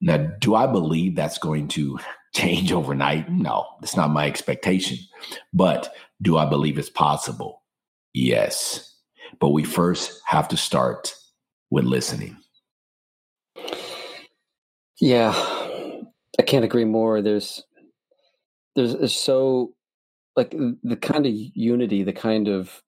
Now, 0.00 0.16
do 0.40 0.54
I 0.54 0.66
believe 0.66 1.14
that's 1.14 1.38
going 1.38 1.68
to 1.68 1.98
change 2.34 2.72
overnight? 2.72 3.30
No, 3.30 3.66
that's 3.80 3.96
not 3.96 4.10
my 4.10 4.26
expectation. 4.26 4.98
But 5.52 5.92
do 6.20 6.38
I 6.38 6.48
believe 6.48 6.78
it's 6.78 6.90
possible? 6.90 7.62
Yes. 8.12 8.91
But 9.40 9.50
we 9.50 9.64
first 9.64 10.20
have 10.26 10.48
to 10.48 10.56
start 10.56 11.14
with 11.70 11.84
listening. 11.84 12.36
Yeah, 15.00 15.32
I 16.38 16.42
can't 16.42 16.64
agree 16.64 16.84
more. 16.84 17.22
There's, 17.22 17.62
there's, 18.76 18.96
there's 18.96 19.14
so 19.14 19.74
like 20.36 20.50
the 20.50 20.96
kind 20.96 21.26
of 21.26 21.32
unity, 21.34 22.02
the 22.02 22.12
kind 22.12 22.48
of 22.48 22.82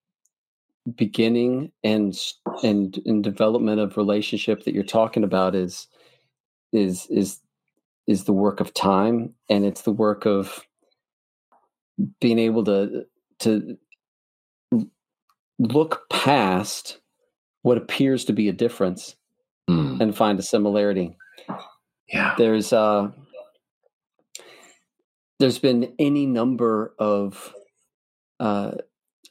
beginning 0.97 1.73
and 1.83 2.15
and 2.63 3.01
and 3.07 3.25
development 3.25 3.81
of 3.81 3.97
relationship 3.97 4.65
that 4.65 4.75
you're 4.75 4.83
talking 4.83 5.25
about 5.25 5.55
is 5.55 5.89
is 6.73 7.07
is 7.07 7.41
is 8.07 8.25
the 8.25 8.33
work 8.33 8.61
of 8.61 8.75
time 8.75 9.33
and 9.49 9.65
it's 9.65 9.83
the 9.83 9.93
work 9.93 10.27
of 10.27 10.67
being 12.21 12.39
able 12.39 12.65
to 12.65 13.05
to 13.39 13.79
look 15.59 16.09
past 16.11 16.99
what 17.63 17.79
appears 17.79 18.25
to 18.27 18.33
be 18.33 18.49
a 18.49 18.53
difference 18.53 19.17
mm. 19.69 20.01
and 20.01 20.17
find 20.17 20.39
a 20.39 20.43
similarity. 20.43 21.17
Yeah. 22.09 22.35
There's 22.37 22.73
uh 22.73 23.11
there's 25.41 25.59
been 25.59 25.95
any 25.99 26.27
number 26.27 26.95
of 26.99 27.53
uh 28.41 28.73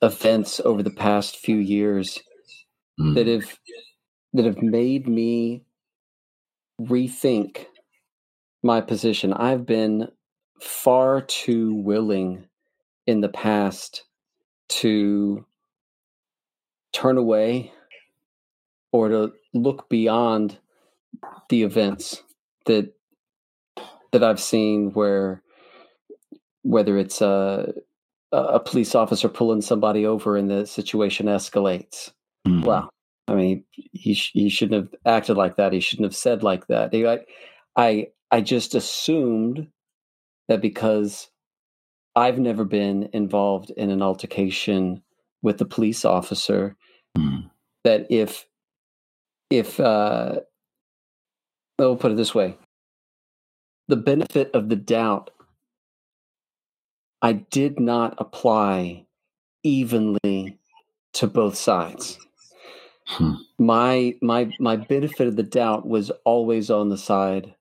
events 0.01 0.59
over 0.59 0.83
the 0.83 0.91
past 0.91 1.37
few 1.37 1.57
years 1.57 2.19
mm. 2.99 3.15
that 3.15 3.27
have 3.27 3.57
that 4.33 4.45
have 4.45 4.61
made 4.61 5.07
me 5.07 5.63
rethink 6.81 7.65
my 8.63 8.81
position. 8.81 9.33
I've 9.33 9.65
been 9.65 10.07
far 10.59 11.21
too 11.21 11.75
willing 11.75 12.45
in 13.05 13.21
the 13.21 13.29
past 13.29 14.05
to 14.69 15.45
turn 16.93 17.17
away 17.17 17.73
or 18.91 19.09
to 19.09 19.33
look 19.53 19.89
beyond 19.89 20.57
the 21.49 21.63
events 21.63 22.23
that 22.65 22.93
that 24.11 24.23
I've 24.23 24.39
seen 24.39 24.91
where 24.91 25.41
whether 26.61 26.97
it's 26.97 27.21
a 27.21 27.73
a 28.31 28.59
police 28.59 28.95
officer 28.95 29.29
pulling 29.29 29.61
somebody 29.61 30.05
over 30.07 30.37
and 30.37 30.49
the 30.49 30.65
situation 30.65 31.27
escalates. 31.27 32.11
Mm-hmm. 32.47 32.65
Well, 32.65 32.89
I 33.27 33.35
mean, 33.35 33.63
he 33.91 34.15
sh- 34.15 34.31
he 34.33 34.49
shouldn't 34.49 34.91
have 34.91 34.99
acted 35.05 35.37
like 35.37 35.57
that. 35.57 35.71
He 35.71 35.79
shouldn't 35.79 36.05
have 36.05 36.15
said 36.15 36.41
like 36.41 36.65
that. 36.67 36.93
I, 36.95 37.19
I 37.75 38.07
I 38.31 38.41
just 38.41 38.73
assumed 38.73 39.67
that 40.47 40.61
because 40.61 41.29
I've 42.15 42.39
never 42.39 42.65
been 42.65 43.09
involved 43.13 43.69
in 43.71 43.91
an 43.91 44.01
altercation 44.01 45.02
with 45.43 45.59
the 45.59 45.65
police 45.65 46.03
officer 46.03 46.75
mm. 47.15 47.47
that 47.83 48.07
if 48.09 48.47
if 49.51 49.79
uh 49.79 50.39
we'll 51.77 51.95
put 51.95 52.11
it 52.11 52.17
this 52.17 52.33
way 52.33 52.57
the 53.87 53.95
benefit 53.95 54.49
of 54.55 54.69
the 54.69 54.75
doubt 54.75 55.29
I 57.23 57.31
did 57.31 57.79
not 57.79 58.15
apply 58.17 59.05
evenly 59.63 60.59
to 61.13 61.27
both 61.27 61.55
sides. 61.55 62.19
Hmm. 63.05 63.35
My 63.57 64.15
my 64.21 64.51
my 64.59 64.75
benefit 64.75 65.27
of 65.27 65.37
the 65.37 65.43
doubt 65.43 65.87
was 65.87 66.11
always 66.25 66.69
on 66.69 66.89
the 66.89 66.97
side 66.97 67.55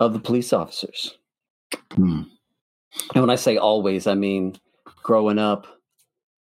of 0.00 0.12
the 0.12 0.18
police 0.18 0.52
officers. 0.52 1.16
Hmm. 1.92 2.22
And 3.14 3.22
when 3.22 3.30
I 3.30 3.36
say 3.36 3.56
always, 3.56 4.08
I 4.08 4.14
mean 4.14 4.56
growing 5.04 5.38
up, 5.38 5.66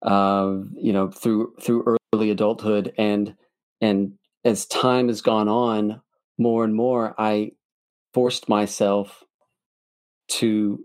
uh, 0.03 0.59
you 0.77 0.93
know, 0.93 1.11
through 1.11 1.55
through 1.61 1.99
early 2.15 2.31
adulthood, 2.31 2.93
and 2.99 3.35
and 3.81 4.13
as 4.45 4.67
time 4.67 5.09
has 5.09 5.21
gone 5.23 5.49
on, 5.49 6.01
more 6.39 6.65
and 6.65 6.75
more, 6.75 7.15
I 7.19 7.53
forced 8.15 8.49
myself 8.49 9.25
to 10.29 10.85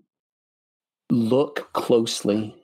look 1.11 1.71
closely, 1.73 2.55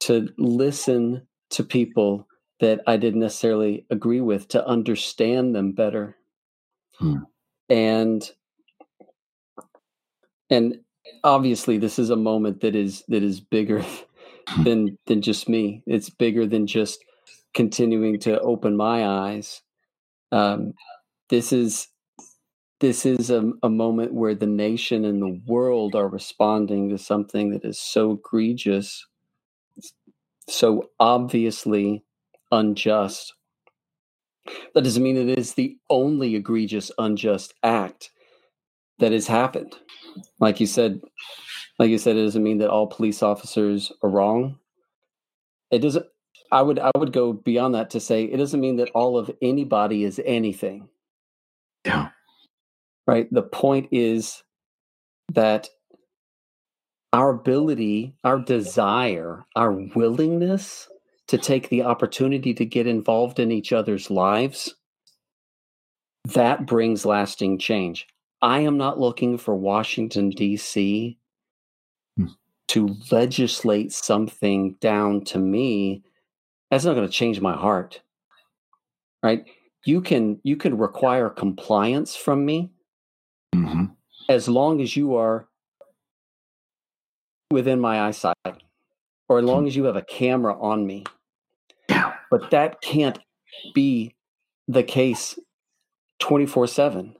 to 0.00 0.28
listen 0.38 1.26
to 1.50 1.64
people 1.64 2.26
that 2.60 2.80
I 2.86 2.96
didn't 2.96 3.20
necessarily 3.20 3.86
agree 3.90 4.20
with, 4.20 4.48
to 4.48 4.66
understand 4.66 5.54
them 5.54 5.72
better, 5.72 6.16
Hmm. 6.98 7.18
and 7.70 8.30
and 10.50 10.80
obviously 11.24 11.78
this 11.78 11.98
is 11.98 12.10
a 12.10 12.16
moment 12.16 12.60
that 12.60 12.74
is 12.74 13.04
that 13.08 13.22
is 13.22 13.40
bigger 13.40 13.84
than 14.64 14.98
than 15.06 15.22
just 15.22 15.48
me. 15.48 15.82
It's 15.86 16.10
bigger 16.10 16.46
than 16.46 16.66
just 16.66 17.04
continuing 17.54 18.18
to 18.20 18.40
open 18.40 18.76
my 18.76 19.06
eyes. 19.06 19.62
Um, 20.32 20.74
this 21.30 21.52
is 21.52 21.88
this 22.80 23.04
is 23.04 23.30
a, 23.30 23.50
a 23.62 23.68
moment 23.68 24.14
where 24.14 24.34
the 24.34 24.46
nation 24.46 25.04
and 25.04 25.20
the 25.20 25.40
world 25.46 25.96
are 25.96 26.08
responding 26.08 26.90
to 26.90 26.98
something 26.98 27.50
that 27.50 27.64
is 27.64 27.78
so 27.80 28.12
egregious 28.12 29.04
so 30.48 30.90
obviously 30.98 32.04
unjust. 32.50 33.34
That 34.74 34.84
doesn't 34.84 35.02
mean 35.02 35.16
it 35.16 35.38
is 35.38 35.54
the 35.54 35.76
only 35.90 36.34
egregious 36.34 36.90
unjust 36.98 37.52
act 37.62 38.10
that 38.98 39.12
has 39.12 39.26
happened. 39.26 39.76
Like 40.40 40.58
you 40.58 40.66
said 40.66 41.00
like 41.78 41.90
you 41.90 41.98
said 41.98 42.16
it 42.16 42.22
doesn't 42.24 42.42
mean 42.42 42.58
that 42.58 42.70
all 42.70 42.86
police 42.86 43.22
officers 43.22 43.92
are 44.02 44.10
wrong 44.10 44.58
it 45.70 45.78
doesn't 45.80 46.06
i 46.52 46.62
would 46.62 46.78
i 46.78 46.90
would 46.96 47.12
go 47.12 47.32
beyond 47.32 47.74
that 47.74 47.90
to 47.90 48.00
say 48.00 48.24
it 48.24 48.36
doesn't 48.36 48.60
mean 48.60 48.76
that 48.76 48.90
all 48.94 49.16
of 49.18 49.30
anybody 49.42 50.04
is 50.04 50.20
anything 50.24 50.88
Yeah. 51.84 52.08
right 53.06 53.32
the 53.32 53.42
point 53.42 53.88
is 53.92 54.42
that 55.34 55.68
our 57.12 57.30
ability 57.30 58.14
our 58.24 58.38
desire 58.38 59.44
our 59.56 59.72
willingness 59.94 60.88
to 61.28 61.36
take 61.38 61.68
the 61.68 61.82
opportunity 61.82 62.54
to 62.54 62.64
get 62.64 62.86
involved 62.86 63.38
in 63.38 63.52
each 63.52 63.72
other's 63.72 64.10
lives 64.10 64.74
that 66.24 66.66
brings 66.66 67.04
lasting 67.06 67.58
change 67.58 68.06
i 68.42 68.60
am 68.60 68.76
not 68.76 68.98
looking 69.00 69.38
for 69.38 69.54
washington 69.54 70.30
d.c. 70.30 71.18
to 72.68 72.96
legislate 73.10 73.92
something 73.92 74.76
down 74.80 75.24
to 75.24 75.38
me 75.38 76.02
that's 76.70 76.84
not 76.84 76.94
going 76.94 77.06
to 77.06 77.12
change 77.12 77.40
my 77.40 77.54
heart. 77.54 78.02
Right? 79.22 79.44
You 79.84 80.00
can 80.00 80.38
you 80.42 80.56
can 80.56 80.76
require 80.76 81.30
compliance 81.30 82.14
from 82.14 82.44
me 82.44 82.70
hmm 83.54 83.84
as 84.28 84.46
long 84.46 84.82
as 84.82 84.94
you 84.94 85.16
are 85.16 85.48
within 87.50 87.80
my 87.80 88.02
eyesight 88.06 88.36
or 89.26 89.38
as 89.38 89.44
long 89.44 89.66
as 89.66 89.74
you 89.74 89.84
have 89.84 89.96
a 89.96 90.02
camera 90.02 90.54
on 90.60 90.86
me. 90.86 91.04
But 92.30 92.50
that 92.50 92.82
can't 92.82 93.18
be 93.74 94.14
the 94.68 94.82
case 94.82 95.38
24 96.20 96.66
7 96.66 97.16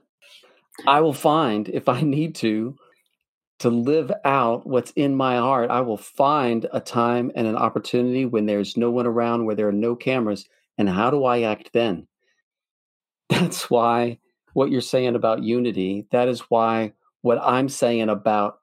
i 0.87 1.01
will 1.01 1.13
find 1.13 1.67
if 1.69 1.89
i 1.89 2.01
need 2.01 2.35
to 2.35 2.75
to 3.59 3.69
live 3.69 4.11
out 4.25 4.65
what's 4.65 4.91
in 4.91 5.15
my 5.15 5.37
heart 5.37 5.69
i 5.69 5.81
will 5.81 5.97
find 5.97 6.67
a 6.71 6.79
time 6.79 7.31
and 7.35 7.47
an 7.47 7.55
opportunity 7.55 8.25
when 8.25 8.45
there's 8.45 8.77
no 8.77 8.89
one 8.89 9.05
around 9.05 9.45
where 9.45 9.55
there 9.55 9.67
are 9.67 9.73
no 9.73 9.95
cameras 9.95 10.47
and 10.77 10.89
how 10.89 11.09
do 11.09 11.25
i 11.25 11.41
act 11.41 11.71
then 11.73 12.07
that's 13.29 13.69
why 13.69 14.17
what 14.53 14.71
you're 14.71 14.81
saying 14.81 15.15
about 15.15 15.43
unity 15.43 16.07
that 16.11 16.27
is 16.27 16.41
why 16.49 16.91
what 17.21 17.39
i'm 17.41 17.69
saying 17.69 18.09
about 18.09 18.59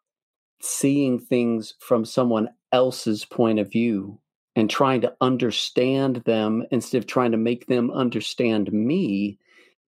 seeing 0.61 1.19
things 1.19 1.75
from 1.81 2.05
someone 2.05 2.49
else's 2.73 3.25
point 3.25 3.59
of 3.59 3.71
view 3.71 4.19
and 4.57 4.71
trying 4.71 5.03
to 5.03 5.15
understand 5.21 6.17
them 6.25 6.65
instead 6.71 6.99
of 6.99 7.07
trying 7.07 7.31
to 7.31 7.37
make 7.37 7.67
them 7.67 7.91
understand 7.91 8.73
me 8.73 9.39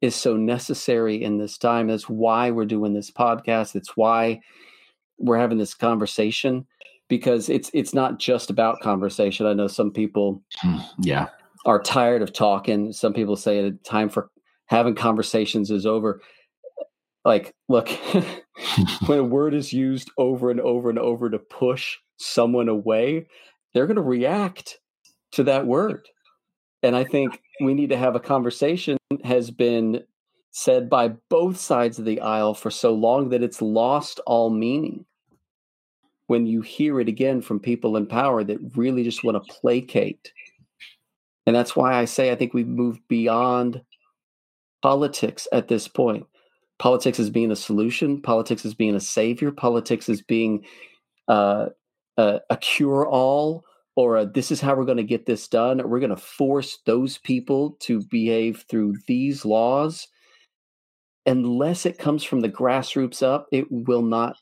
is 0.01 0.15
so 0.15 0.37
necessary 0.37 1.23
in 1.23 1.39
this 1.39 1.59
time. 1.59 1.89
That's 1.89 2.09
why 2.09 2.51
we're 2.51 2.67
doing 2.67 2.93
this 2.93 3.11
podcast. 3.11 3.75
It's 3.75 3.97
why 3.97 4.41
we're 5.19 5.39
having 5.39 5.59
this 5.59 5.75
conversation 5.75 6.67
because 7.09 7.49
it's 7.49 7.71
it's 7.75 7.95
not 7.95 8.19
just 8.19 8.51
about 8.51 8.81
conversation. 8.81 9.47
I 9.47 9.53
know 9.55 9.67
some 9.69 9.91
people 9.91 10.43
Hmm. 10.61 10.79
Yeah. 11.01 11.29
are 11.67 11.83
tired 11.83 12.23
of 12.23 12.33
talking. 12.33 12.93
Some 12.93 13.13
people 13.13 13.37
say 13.37 13.63
the 13.63 13.77
time 13.85 14.09
for 14.09 14.31
having 14.67 14.95
conversations 14.95 15.71
is 15.71 15.87
over. 15.87 16.21
Like, 17.25 17.53
look, 17.69 17.89
when 19.07 19.19
a 19.19 19.25
word 19.25 19.55
is 19.55 19.73
used 19.73 20.11
over 20.19 20.51
and 20.51 20.61
over 20.61 20.91
and 20.91 20.99
over 20.99 21.29
to 21.31 21.39
push 21.39 21.97
someone 22.19 22.69
away, 22.69 23.27
they're 23.75 23.87
going 23.87 23.97
to 23.97 24.03
react 24.03 24.79
to 25.33 25.45
that 25.45 25.67
word. 25.67 26.07
And 26.83 26.95
I 26.97 27.05
think 27.05 27.41
we 27.61 27.75
need 27.75 27.91
to 27.91 27.97
have 27.97 28.15
a 28.15 28.21
conversation 28.21 28.97
has 29.25 29.51
been 29.51 30.05
said 30.53 30.89
by 30.89 31.09
both 31.29 31.59
sides 31.59 31.99
of 31.99 32.05
the 32.05 32.21
aisle 32.21 32.55
for 32.55 32.71
so 32.71 32.95
long 32.95 33.29
that 33.31 33.43
it's 33.43 33.61
lost 33.61 34.21
all 34.27 34.49
meaning. 34.51 35.05
When 36.29 36.47
you 36.47 36.61
hear 36.61 37.01
it 37.01 37.09
again 37.09 37.43
from 37.43 37.59
people 37.59 37.97
in 37.97 38.07
power 38.07 38.45
that 38.45 38.59
really 38.77 39.03
just 39.03 39.25
want 39.25 39.43
to 39.43 39.53
placate. 39.53 40.33
And 41.47 41.57
that's 41.57 41.75
why 41.75 41.95
I 41.95 42.05
say 42.05 42.31
I 42.31 42.37
think 42.37 42.55
we've 42.55 42.69
moved 42.69 43.01
beyond 43.09 43.83
politics 44.83 45.49
at 45.53 45.69
this 45.69 45.89
point. 45.89 46.27
Politics 46.79 47.19
is 47.19 47.31
being 47.31 47.51
a 47.51 47.57
solution, 47.57 48.23
politics 48.23 48.65
is 48.65 48.75
being 48.75 48.95
a 48.95 49.01
savior, 49.01 49.51
politics 49.51 50.09
is 50.09 50.23
being 50.23 50.65
uh, 51.27 51.71
a, 52.17 52.41
a 52.51 52.57
cure 52.59 53.07
all, 53.07 53.65
or 53.97 54.17
a, 54.17 54.27
this 54.27 54.53
is 54.53 54.61
how 54.61 54.77
we're 54.77 54.85
going 54.85 54.97
to 54.99 55.03
get 55.03 55.27
this 55.27 55.49
done. 55.49 55.81
We're 55.89 55.99
going 55.99 56.11
to 56.11 56.17
force 56.17 56.79
those 56.87 57.19
people 57.19 57.77
to 57.81 58.03
behave 58.03 58.65
through 58.71 58.95
these 59.09 59.45
laws. 59.45 60.07
Unless 61.27 61.85
it 61.85 61.99
comes 61.99 62.23
from 62.23 62.41
the 62.41 62.49
grassroots 62.49 63.23
up, 63.23 63.47
it 63.51 63.67
will 63.71 64.03
not 64.03 64.37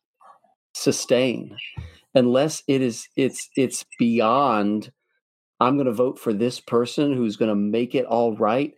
sustain. 0.77 1.57
Unless 2.15 2.63
it 2.67 2.81
is, 2.81 3.09
it's 3.17 3.49
it's 3.57 3.85
beyond. 3.99 4.93
I'm 5.61 5.77
going 5.77 5.87
to 5.87 5.93
vote 5.93 6.19
for 6.19 6.33
this 6.33 6.61
person 6.61 7.15
who's 7.15 7.37
going 7.37 7.49
to 7.49 7.55
make 7.55 7.95
it 7.95 8.05
all 8.05 8.37
right. 8.37 8.75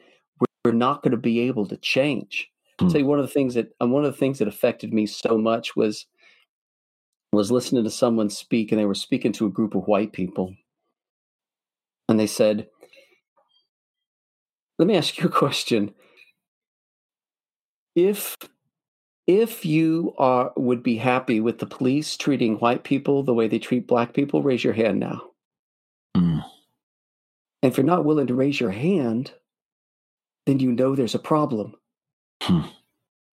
We're 0.65 0.73
not 0.73 1.03
going 1.03 1.13
to 1.13 1.17
be 1.17 1.41
able 1.41 1.67
to 1.67 1.77
change. 1.79 2.49
Hmm. 2.81 2.89
Tell 2.89 3.01
you 3.01 3.07
one 3.07 3.19
of 3.19 3.27
the 3.27 3.33
things 3.33 3.55
that 3.55 3.73
one 3.79 4.05
of 4.05 4.13
the 4.13 4.19
things 4.19 4.39
that 4.39 4.49
affected 4.49 4.93
me 4.93 5.07
so 5.07 5.39
much 5.39 5.77
was 5.77 6.07
was 7.33 7.51
listening 7.51 7.85
to 7.85 7.91
someone 7.91 8.31
speak, 8.31 8.73
and 8.73 8.81
they 8.81 8.87
were 8.87 8.95
speaking 8.95 9.33
to 9.33 9.47
a 9.47 9.51
group 9.51 9.75
of 9.75 9.87
white 9.87 10.13
people, 10.13 10.55
and 12.09 12.19
they 12.19 12.27
said, 12.27 12.69
"Let 14.79 14.89
me 14.89 14.97
ask 14.97 15.19
you 15.19 15.27
a 15.27 15.33
question. 15.33 15.95
If 17.95 18.37
if 19.29 19.67
you 19.67 20.15
are 20.17 20.53
would 20.57 20.83
be 20.83 20.97
happy 20.97 21.39
with 21.39 21.59
the 21.59 21.67
police 21.67 22.17
treating 22.17 22.57
white 22.57 22.83
people 22.83 23.23
the 23.23 23.35
way 23.35 23.47
they 23.47 23.59
treat 23.59 23.87
black 23.87 24.15
people, 24.15 24.43
raise 24.43 24.65
your 24.65 24.73
hand 24.73 24.99
now. 24.99 25.23
Hmm. 26.17 26.39
And 27.63 27.71
if 27.71 27.77
you're 27.77 27.85
not 27.85 28.07
willing 28.07 28.27
to 28.29 28.35
raise 28.35 28.59
your 28.59 28.71
hand, 28.71 29.33
then 30.47 30.59
you 30.61 30.73
know 30.73 30.97
there's 30.97 31.15
a 31.15 31.21
problem. 31.21 31.75
Hmm. 32.43 32.63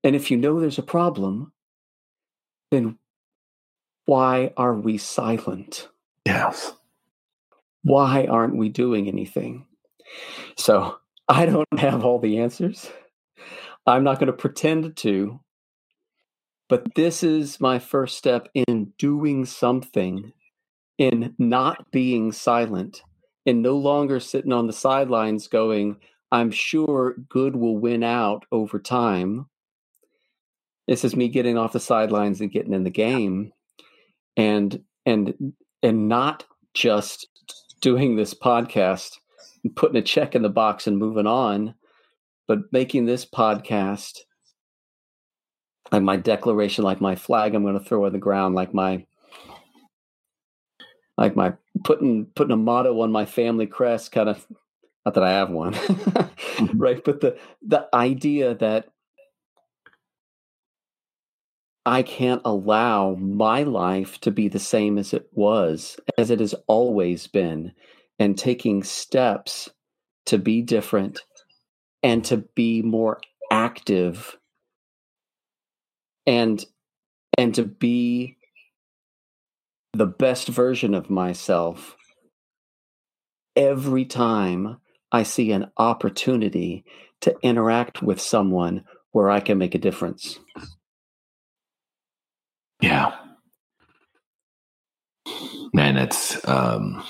And 0.04 0.16
if 0.16 0.32
you 0.32 0.38
know 0.38 0.60
there's 0.60 0.80
a 0.80 0.84
problem, 0.84 1.54
then 2.72 2.98
why 4.06 4.52
are 4.58 4.74
we 4.74 4.98
silent? 4.98 5.90
Yes. 6.26 6.74
Why 7.84 8.26
aren't 8.26 8.58
we 8.58 8.70
doing 8.70 9.08
anything? 9.08 9.68
So 10.58 10.98
I 11.30 11.46
don't 11.46 11.68
have 11.80 12.04
all 12.04 12.18
the 12.18 12.40
answers. 12.40 12.90
I'm 13.86 14.04
not 14.04 14.18
going 14.20 14.28
to 14.28 14.34
pretend 14.34 14.96
to. 14.98 15.40
But 16.70 16.96
this 16.96 17.24
is 17.24 17.60
my 17.62 17.80
first 17.80 18.18
step 18.18 18.50
in 18.54 18.94
doing 18.98 19.46
something, 19.46 20.34
in 20.98 21.36
not 21.38 21.92
being 21.92 22.32
silent, 22.32 23.04
in 23.46 23.62
no 23.62 23.78
longer 23.78 24.20
sitting 24.20 24.54
on 24.54 24.68
the 24.68 24.74
sidelines 24.74 25.48
going, 25.48 25.98
I'm 26.32 26.52
sure 26.52 27.16
good 27.30 27.56
will 27.56 27.78
win 27.78 28.04
out 28.04 28.46
over 28.52 28.80
time. 28.80 29.48
This 30.88 31.04
is 31.06 31.16
me 31.16 31.30
getting 31.30 31.58
off 31.58 31.74
the 31.74 31.80
sidelines 31.80 32.42
and 32.42 32.52
getting 32.52 32.74
in 32.74 32.84
the 32.84 32.90
game. 32.90 33.52
and 34.38 34.82
and 35.06 35.54
and 35.82 36.08
not 36.08 36.46
just 36.74 37.28
doing 37.82 38.16
this 38.16 38.34
podcast 38.34 39.18
putting 39.76 39.98
a 39.98 40.02
check 40.02 40.36
in 40.36 40.42
the 40.42 40.50
box 40.50 40.88
and 40.88 40.98
moving 40.98 41.28
on 41.28 41.76
but 42.48 42.60
making 42.72 43.06
this 43.06 43.26
podcast 43.26 44.20
like 45.94 46.04
my 46.04 46.18
declaration 46.18 46.84
like 46.84 47.00
my 47.00 47.16
flag 47.16 47.56
i'm 47.56 47.64
going 47.64 47.78
to 47.78 47.84
throw 47.84 48.06
on 48.06 48.12
the 48.12 48.18
ground 48.18 48.56
like 48.56 48.74
my 48.74 49.06
like 51.18 51.36
my 51.36 51.54
putting 51.84 52.26
putting 52.36 52.52
a 52.52 52.58
motto 52.58 53.00
on 53.02 53.12
my 53.12 53.26
family 53.26 53.68
crest 53.68 54.12
kind 54.12 54.28
of 54.28 54.46
not 55.06 55.14
that 55.14 55.24
i 55.24 55.32
have 55.32 55.50
one 55.50 55.74
mm-hmm. 55.74 56.78
right 56.78 57.04
but 57.06 57.22
the 57.22 57.38
the 57.62 57.88
idea 57.94 58.54
that 58.56 58.90
I 61.86 62.02
can't 62.02 62.42
allow 62.46 63.16
my 63.16 63.64
life 63.64 64.22
to 64.22 64.32
be 64.32 64.48
the 64.48 64.58
same 64.58 64.98
as 64.98 65.14
it 65.14 65.28
was, 65.34 66.00
as 66.18 66.32
it 66.32 66.40
has 66.40 66.56
always 66.68 67.28
been, 67.28 67.74
and 68.20 68.38
taking 68.38 68.84
steps 68.84 69.70
to 70.28 70.38
be 70.38 70.62
different 70.62 71.24
and 72.02 72.24
to 72.24 72.38
be 72.56 72.82
more 72.82 73.20
active 73.52 74.38
and 76.26 76.66
and 77.38 77.56
to 77.56 77.64
be 77.64 78.38
the 79.94 80.06
best 80.06 80.48
version 80.48 80.94
of 80.94 81.10
myself 81.10 81.96
every 83.56 84.06
time 84.06 84.78
I 85.12 85.24
see 85.24 85.52
an 85.52 85.72
opportunity 85.78 86.86
to 87.22 87.36
interact 87.44 88.02
with 88.02 88.20
someone 88.20 88.84
where 89.12 89.30
I 89.30 89.40
can 89.40 89.58
make 89.58 89.76
a 89.76 89.80
difference. 89.80 90.40
Yeah. 92.82 93.16
Man, 95.74 95.96
that's 95.96 96.46
um 96.48 97.04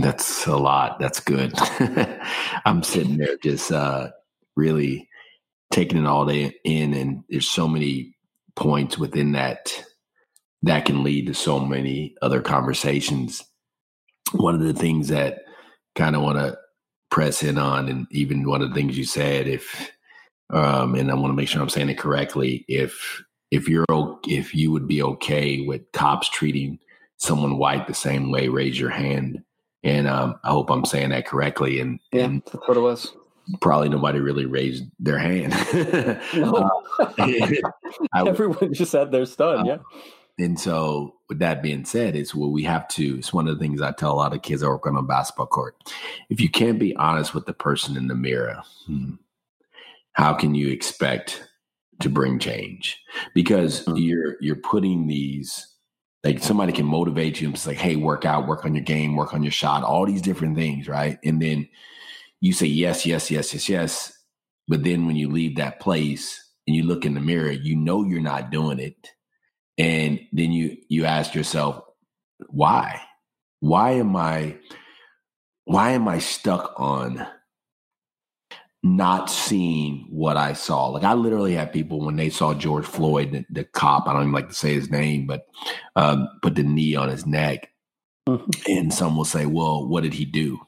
that's 0.00 0.46
a 0.46 0.56
lot. 0.56 0.98
That's 0.98 1.20
good. 1.20 1.52
I'm 2.66 2.82
sitting 2.82 3.16
there 3.16 3.36
just 3.42 3.72
uh 3.72 4.10
really 4.56 5.08
taking 5.70 5.98
it 5.98 6.06
all 6.06 6.26
day 6.26 6.54
in 6.64 6.94
and 6.94 7.24
there's 7.28 7.48
so 7.48 7.68
many 7.68 8.16
points 8.56 8.98
within 8.98 9.32
that 9.32 9.72
that 10.62 10.84
can 10.84 11.04
lead 11.04 11.26
to 11.26 11.34
so 11.34 11.60
many 11.60 12.14
other 12.20 12.40
conversations. 12.40 13.44
One 14.32 14.54
of 14.54 14.60
the 14.60 14.74
things 14.74 15.08
that 15.08 15.42
kind 15.94 16.16
of 16.16 16.22
want 16.22 16.38
to 16.38 16.58
press 17.10 17.42
in 17.42 17.58
on 17.58 17.88
and 17.88 18.06
even 18.10 18.48
one 18.48 18.60
of 18.60 18.68
the 18.68 18.74
things 18.74 18.98
you 18.98 19.04
said 19.04 19.46
if 19.46 19.90
um 20.50 20.94
and 20.94 21.10
I 21.10 21.14
want 21.14 21.30
to 21.30 21.36
make 21.36 21.48
sure 21.48 21.62
I'm 21.62 21.68
saying 21.70 21.88
it 21.88 21.98
correctly 21.98 22.66
if 22.68 23.22
if 23.50 23.68
you're 23.68 23.86
if 24.26 24.54
you 24.54 24.70
would 24.72 24.86
be 24.86 25.02
okay 25.02 25.62
with 25.62 25.90
cops 25.92 26.28
treating 26.28 26.78
someone 27.18 27.58
white 27.58 27.86
the 27.86 27.94
same 27.94 28.30
way, 28.30 28.48
raise 28.48 28.78
your 28.78 28.90
hand. 28.90 29.42
And 29.84 30.08
um, 30.08 30.38
I 30.44 30.50
hope 30.50 30.70
I'm 30.70 30.84
saying 30.84 31.10
that 31.10 31.26
correctly. 31.26 31.80
And 31.80 32.00
yeah, 32.12 32.24
and 32.24 32.42
that's 32.46 32.66
what 32.66 32.76
it 32.76 32.80
was. 32.80 33.12
Probably 33.60 33.88
nobody 33.88 34.20
really 34.20 34.46
raised 34.46 34.84
their 34.98 35.18
hand. 35.18 35.54
no, 36.34 36.82
uh, 36.98 37.32
everyone 38.14 38.74
just 38.74 38.90
said 38.90 39.10
they're 39.10 39.26
stunned. 39.26 39.68
Uh, 39.68 39.72
yeah. 39.72 40.44
And 40.44 40.60
so, 40.60 41.14
with 41.28 41.40
that 41.40 41.62
being 41.62 41.84
said, 41.84 42.14
it's 42.14 42.34
what 42.34 42.52
we 42.52 42.62
have 42.64 42.86
to. 42.88 43.18
It's 43.18 43.32
one 43.32 43.48
of 43.48 43.58
the 43.58 43.64
things 43.64 43.80
I 43.80 43.92
tell 43.92 44.12
a 44.12 44.14
lot 44.14 44.34
of 44.34 44.42
kids 44.42 44.60
that 44.60 44.68
work 44.68 44.86
on 44.86 44.96
a 44.96 45.02
basketball 45.02 45.46
court. 45.46 45.76
If 46.30 46.40
you 46.40 46.48
can't 46.48 46.78
be 46.78 46.94
honest 46.96 47.34
with 47.34 47.46
the 47.46 47.54
person 47.54 47.96
in 47.96 48.06
the 48.06 48.14
mirror, 48.14 48.62
hmm, 48.86 49.14
how 50.12 50.34
can 50.34 50.54
you 50.54 50.68
expect 50.68 51.48
to 52.00 52.08
bring 52.08 52.38
change 52.38 52.96
because 53.34 53.84
mm-hmm. 53.84 53.96
you're 53.96 54.36
you're 54.40 54.56
putting 54.56 55.06
these 55.06 55.74
like 56.24 56.42
somebody 56.42 56.72
can 56.72 56.86
motivate 56.86 57.40
you 57.40 57.48
and 57.48 57.58
say, 57.58 57.74
hey, 57.74 57.96
work 57.96 58.24
out, 58.24 58.48
work 58.48 58.64
on 58.64 58.74
your 58.74 58.84
game, 58.84 59.14
work 59.14 59.32
on 59.32 59.42
your 59.42 59.52
shot, 59.52 59.84
all 59.84 60.04
these 60.04 60.22
different 60.22 60.56
things, 60.56 60.88
right? 60.88 61.18
And 61.24 61.40
then 61.40 61.68
you 62.40 62.52
say 62.52 62.66
yes, 62.66 63.06
yes, 63.06 63.30
yes, 63.30 63.52
yes, 63.52 63.68
yes. 63.68 64.12
But 64.66 64.84
then 64.84 65.06
when 65.06 65.16
you 65.16 65.30
leave 65.30 65.56
that 65.56 65.80
place 65.80 66.42
and 66.66 66.76
you 66.76 66.82
look 66.82 67.04
in 67.04 67.14
the 67.14 67.20
mirror, 67.20 67.50
you 67.50 67.76
know 67.76 68.04
you're 68.04 68.20
not 68.20 68.50
doing 68.50 68.78
it. 68.78 69.10
And 69.78 70.20
then 70.32 70.52
you 70.52 70.76
you 70.88 71.04
ask 71.04 71.34
yourself, 71.34 71.82
why? 72.48 73.00
Why 73.60 73.92
am 73.92 74.14
I 74.16 74.58
why 75.64 75.90
am 75.90 76.08
I 76.08 76.18
stuck 76.18 76.74
on 76.76 77.26
not 78.82 79.28
seeing 79.28 80.06
what 80.10 80.36
I 80.36 80.52
saw. 80.52 80.86
Like 80.86 81.04
I 81.04 81.14
literally 81.14 81.54
had 81.54 81.72
people 81.72 82.00
when 82.00 82.16
they 82.16 82.30
saw 82.30 82.54
George 82.54 82.86
Floyd, 82.86 83.32
the, 83.32 83.44
the 83.50 83.64
cop, 83.64 84.06
I 84.06 84.12
don't 84.12 84.22
even 84.22 84.32
like 84.32 84.48
to 84.48 84.54
say 84.54 84.74
his 84.74 84.90
name, 84.90 85.26
but 85.26 85.46
um, 85.96 86.28
put 86.42 86.54
the 86.54 86.62
knee 86.62 86.94
on 86.94 87.08
his 87.08 87.26
neck. 87.26 87.70
Mm-hmm. 88.28 88.50
And 88.72 88.94
some 88.94 89.16
will 89.16 89.24
say, 89.24 89.46
well, 89.46 89.88
what 89.88 90.02
did 90.02 90.14
he 90.14 90.24
do? 90.24 90.60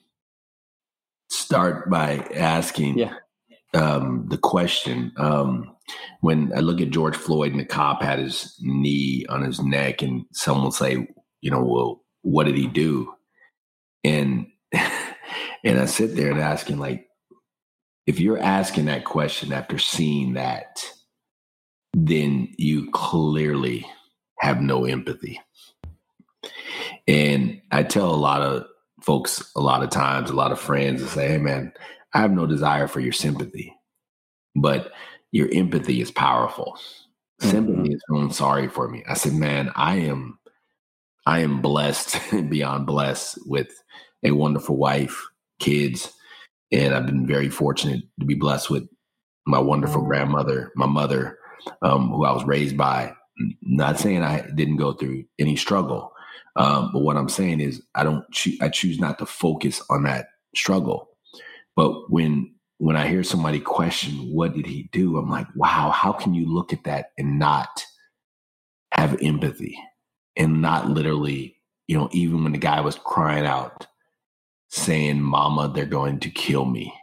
Start 1.31 1.89
by 1.89 2.27
asking 2.35 2.99
yeah. 2.99 3.15
um, 3.75 4.27
the 4.29 4.39
question. 4.39 5.13
Um, 5.17 5.77
when 6.21 6.53
I 6.55 6.61
look 6.61 6.81
at 6.81 6.91
George 6.91 7.17
Floyd 7.17 7.53
and 7.53 7.61
the 7.61 7.65
cop 7.65 8.03
had 8.03 8.19
his 8.19 8.57
knee 8.61 9.27
on 9.29 9.43
his 9.43 9.63
neck, 9.63 10.03
and 10.03 10.25
someone 10.33 10.65
will 10.65 10.73
say, 10.73 11.09
you 11.41 11.51
know, 11.51 11.63
well, 11.63 12.03
what 12.23 12.45
did 12.45 12.57
he 12.57 12.67
do? 12.67 13.15
And 14.05 14.47
and 14.73 15.79
I 15.79 15.87
sit 15.87 16.17
there 16.17 16.31
and 16.31 16.41
asking, 16.41 16.79
like, 16.79 17.07
if 18.07 18.19
you're 18.19 18.41
asking 18.41 18.87
that 18.87 19.05
question 19.05 19.53
after 19.53 19.79
seeing 19.79 20.35
that, 20.35 20.85
then 21.95 22.49
you 22.57 22.91
clearly 22.91 23.87
have 24.41 24.61
no 24.61 24.85
empathy. 24.85 25.41
And 27.07 27.61
I 27.71 27.83
tell 27.83 28.13
a 28.13 28.17
lot 28.17 28.43
of 28.43 28.65
folks 29.03 29.53
a 29.57 29.61
lot 29.61 29.83
of 29.83 29.91
times, 29.91 30.31
a 30.31 30.35
lot 30.35 30.53
of 30.53 30.61
friends, 30.61 31.01
and 31.01 31.11
say, 31.11 31.29
hey, 31.29 31.39
man, 31.39 31.73
I 32.15 32.21
have 32.21 32.33
no 32.33 32.47
desire 32.47 32.89
for 32.89 33.01
your 33.01 33.13
sympathy, 33.13 33.75
but 34.55 34.93
your 35.33 35.49
empathy 35.53 36.01
is 36.01 36.11
powerful. 36.11 36.79
Mm-hmm. 37.41 37.51
Sympathy 37.51 37.95
is 37.95 38.03
feeling 38.09 38.33
sorry 38.33 38.69
for 38.69 38.89
me. 38.89 39.03
I 39.09 39.15
said, 39.15 39.35
man, 39.35 39.71
I 39.77 39.97
am, 39.97 40.39
I 41.27 41.41
am 41.41 41.63
blessed 41.63 42.19
beyond 42.49 42.87
blessed 42.87 43.39
with 43.47 43.71
a 44.25 44.33
wonderful 44.33 44.77
wife, 44.77 45.29
kids, 45.59 46.13
and 46.73 46.95
I've 46.95 47.07
been 47.07 47.27
very 47.27 47.49
fortunate 47.49 48.03
to 48.19 48.27
be 48.27 48.35
blessed 48.35 48.71
with 48.71 48.89
my 49.47 49.59
wonderful 49.59 50.03
mm. 50.03 50.07
grandmother, 50.07 50.73
my 50.77 50.87
mother, 50.87 51.39
um, 51.83 52.11
who 52.11 52.25
I 52.25 52.33
was 52.33 52.45
raised 52.45 52.77
by. 52.77 53.15
Not 53.63 53.99
saying 53.99 54.23
I 54.23 54.47
didn't 54.55 54.77
go 54.77 54.93
through 54.93 55.25
any 55.39 55.57
struggle, 55.57 56.13
um, 56.57 56.91
but 56.93 57.01
what 57.01 57.17
I'm 57.17 57.29
saying 57.31 57.61
is 57.61 57.83
I 57.95 58.05
don't. 58.05 58.31
Cho- 58.33 58.53
I 58.63 58.69
choose 58.71 59.01
not 59.01 59.19
to 59.21 59.27
focus 59.27 59.83
on 59.91 60.05
that 60.05 60.29
struggle. 60.57 61.09
But 61.77 62.11
when 62.11 62.55
when 62.79 62.97
I 62.97 63.09
hear 63.09 63.25
somebody 63.25 63.61
question, 63.61 64.13
"What 64.35 64.55
did 64.55 64.67
he 64.67 64.91
do?" 64.93 65.19
I'm 65.19 65.31
like, 65.31 65.49
"Wow, 65.57 65.91
how 65.91 66.13
can 66.13 66.35
you 66.35 66.47
look 66.53 66.73
at 66.73 66.85
that 66.85 67.13
and 67.19 67.39
not 67.39 67.85
have 68.93 69.19
empathy 69.23 69.79
and 70.37 70.63
not 70.63 70.91
literally, 70.91 71.57
you 71.89 71.99
know, 71.99 72.09
even 72.13 72.45
when 72.45 72.53
the 72.53 72.59
guy 72.59 72.81
was 72.83 72.97
crying 72.97 73.47
out." 73.47 73.75
saying, 74.71 75.23
Mama, 75.23 75.73
they're 75.75 75.87
going 75.87 76.21
to 76.21 76.31
kill 76.31 76.67
me. 76.67 76.95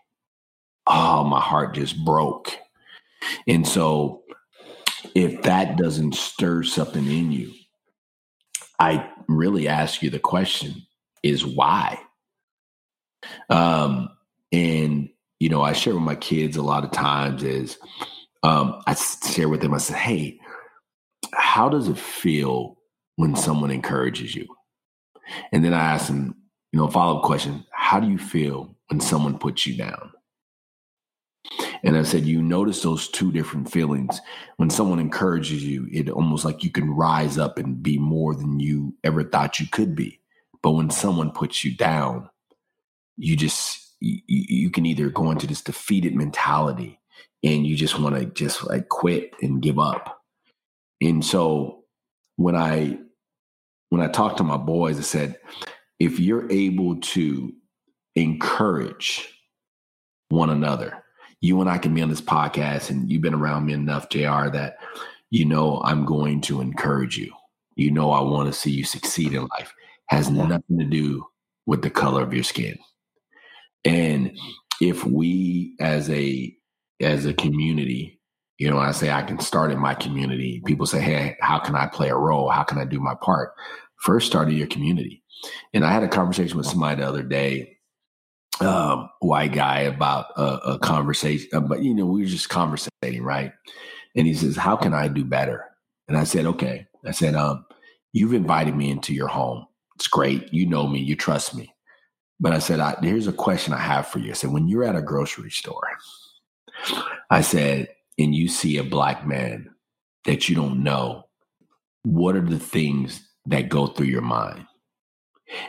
Oh, 0.88 1.24
my 1.26 1.42
heart 1.42 1.76
just 1.76 2.04
broke. 2.06 2.52
And 3.48 3.68
so, 3.68 4.24
if 5.16 5.44
that 5.44 5.78
doesn't 5.78 6.16
stir 6.16 6.64
something 6.64 7.06
in 7.08 7.32
you, 7.32 7.54
I 8.80 9.10
really 9.28 9.68
ask 9.68 10.02
you 10.02 10.10
the 10.10 10.20
question 10.20 10.86
is 11.24 11.46
why? 11.46 12.00
Um, 13.50 14.10
and 14.52 15.10
you 15.40 15.50
know, 15.50 15.62
I 15.62 15.74
share 15.74 15.94
with 15.94 16.04
my 16.04 16.16
kids 16.16 16.58
a 16.58 16.64
lot 16.64 16.84
of 16.84 16.92
times 16.92 17.44
is 17.44 17.78
um, 18.44 18.82
I 18.88 18.96
share 18.96 19.50
with 19.50 19.62
them, 19.62 19.74
I 19.74 19.78
said, 19.78 19.98
Hey, 19.98 20.40
how 21.34 21.70
does 21.70 21.88
it 21.88 21.98
feel 21.98 22.78
when 23.16 23.36
someone 23.36 23.72
encourages 23.72 24.36
you? 24.36 24.48
And 25.52 25.64
then 25.64 25.74
I 25.74 25.80
ask 25.80 26.08
them, 26.08 26.36
you 26.72 26.80
know, 26.80 26.88
follow 26.88 27.18
up 27.18 27.24
question 27.24 27.66
How 27.72 28.00
do 28.00 28.08
you 28.10 28.18
feel 28.18 28.76
when 28.88 29.00
someone 29.00 29.38
puts 29.38 29.66
you 29.66 29.78
down? 29.78 30.12
And 31.84 31.98
I 31.98 32.04
said, 32.04 32.26
you 32.26 32.42
notice 32.42 32.82
those 32.82 33.08
two 33.08 33.32
different 33.32 33.72
feelings. 33.72 34.20
When 34.58 34.70
someone 34.70 35.00
encourages 35.00 35.64
you, 35.64 35.88
it 35.92 36.10
almost 36.10 36.46
like 36.46 36.64
you 36.64 36.72
can 36.72 36.90
rise 36.90 37.38
up 37.38 37.58
and 37.58 37.82
be 37.82 37.98
more 37.98 38.36
than 38.36 38.60
you 38.60 38.96
ever 39.04 39.24
thought 39.24 39.60
you 39.60 39.68
could 39.68 39.96
be. 39.96 40.20
But 40.64 40.72
when 40.72 40.90
someone 40.90 41.32
puts 41.32 41.64
you 41.64 41.76
down, 41.76 42.30
you 43.16 43.36
just, 43.36 43.94
you, 44.00 44.22
you 44.28 44.70
can 44.72 44.86
either 44.86 45.10
go 45.10 45.32
into 45.32 45.48
this 45.48 45.62
defeated 45.62 46.16
mentality 46.16 47.00
and 47.44 47.66
you 47.66 47.76
just 47.76 48.00
want 48.00 48.16
to 48.16 48.26
just 48.26 48.66
like 48.68 48.90
quit 48.90 49.34
and 49.42 49.62
give 49.62 49.80
up. 49.80 50.22
And 51.02 51.24
so 51.24 51.84
when 52.38 52.56
I, 52.56 52.98
when 53.90 54.02
I 54.02 54.08
talked 54.08 54.38
to 54.38 54.44
my 54.44 54.58
boys, 54.58 54.98
I 54.98 55.04
said, 55.04 55.38
if 56.00 56.20
you're 56.20 56.52
able 56.52 57.00
to 57.00 57.54
encourage 58.16 59.28
one 60.30 60.50
another, 60.50 61.04
you 61.42 61.62
and 61.62 61.70
I 61.70 61.78
can 61.78 61.94
be 61.94 62.02
on 62.02 62.10
this 62.10 62.22
podcast, 62.22 62.90
and 62.90 63.10
you've 63.10 63.22
been 63.22 63.34
around 63.34 63.66
me 63.66 63.74
enough, 63.74 64.10
JR, 64.10 64.50
that 64.50 64.78
you 65.30 65.46
know 65.46 65.82
I'm 65.84 66.06
going 66.06 66.42
to 66.42 66.62
encourage 66.62 67.18
you. 67.18 67.32
you 67.76 67.92
know 67.92 68.12
I 68.12 68.22
want 68.22 68.52
to 68.52 68.60
see 68.60 68.72
you 68.72 68.84
succeed 68.84 69.34
in 69.34 69.48
life. 69.58 69.74
Has 70.08 70.30
nothing 70.30 70.80
to 70.80 70.86
do 70.86 71.26
with 71.66 71.82
the 71.82 71.90
color 71.90 72.24
of 72.24 72.34
your 72.34 72.44
skin. 72.44 72.78
And 73.86 74.38
if 74.82 75.06
we 75.06 75.76
as 75.80 76.10
a 76.10 76.56
as 77.02 77.26
a 77.26 77.34
community, 77.34 78.20
you 78.58 78.70
know, 78.70 78.80
I 78.80 78.92
say 78.92 79.12
I 79.12 79.22
can 79.22 79.40
start 79.40 79.72
in 79.72 79.80
my 79.80 79.94
community, 79.94 80.62
people 80.66 80.86
say, 80.86 81.00
Hey, 81.00 81.38
how 81.42 81.60
can 81.60 81.76
I 81.76 81.88
play 81.88 82.10
a 82.10 82.16
role? 82.16 82.50
How 82.50 82.64
can 82.64 82.80
I 82.80 82.86
do 82.86 83.00
my 83.00 83.14
part? 83.22 83.54
First 83.98 84.28
start 84.28 84.50
in 84.50 84.56
your 84.56 84.68
community. 84.68 85.24
And 85.74 85.86
I 85.86 85.92
had 85.92 86.04
a 86.04 86.08
conversation 86.08 86.58
with 86.58 86.66
somebody 86.66 87.02
the 87.02 87.08
other 87.08 87.24
day, 87.24 87.77
um, 88.62 89.10
white 89.20 89.54
guy 89.54 89.82
about 89.82 90.28
a, 90.38 90.74
a 90.74 90.80
conversation, 90.80 91.50
uh, 91.54 91.60
but 91.60 91.84
you 91.84 91.94
know, 91.94 92.06
we 92.06 92.22
were 92.22 92.28
just 92.28 92.50
conversating, 92.50 93.24
right? 93.24 93.52
And 94.16 94.28
he 94.28 94.34
says, 94.34 94.56
How 94.56 94.76
can 94.76 94.94
I 94.94 95.08
do 95.08 95.24
better? 95.24 95.66
And 96.08 96.18
I 96.18 96.24
said, 96.24 96.46
Okay. 96.46 96.88
I 97.06 97.12
said, 97.12 97.36
um, 97.36 97.66
you've 98.14 98.34
invited 98.34 98.76
me 98.76 98.90
into 98.90 99.14
your 99.14 99.28
home. 99.28 99.66
It's 99.96 100.08
great. 100.08 100.54
You 100.54 100.66
know 100.66 100.88
me, 100.88 101.00
you 101.00 101.16
trust 101.16 101.56
me. 101.56 101.74
But 102.40 102.54
I 102.54 102.60
said, 102.60 102.80
I, 102.80 102.96
here's 103.02 103.28
a 103.28 103.34
question 103.34 103.74
I 103.74 103.80
have 103.80 104.08
for 104.08 104.20
you. 104.20 104.32
I 104.32 104.34
said, 104.34 104.52
when 104.52 104.68
you're 104.68 104.84
at 104.84 104.96
a 104.96 105.02
grocery 105.02 105.50
store, 105.50 105.88
I 107.32 107.42
said, 107.42 107.88
and 108.20 108.36
you 108.36 108.48
see 108.48 108.78
a 108.78 108.84
black 108.84 109.26
man 109.26 109.70
that 110.26 110.48
you 110.48 110.56
don't 110.56 110.84
know, 110.84 111.24
what 112.04 112.36
are 112.36 112.42
the 112.42 112.60
things 112.60 113.28
that 113.48 113.70
go 113.70 113.88
through 113.88 114.08
your 114.08 114.22
mind? 114.22 114.66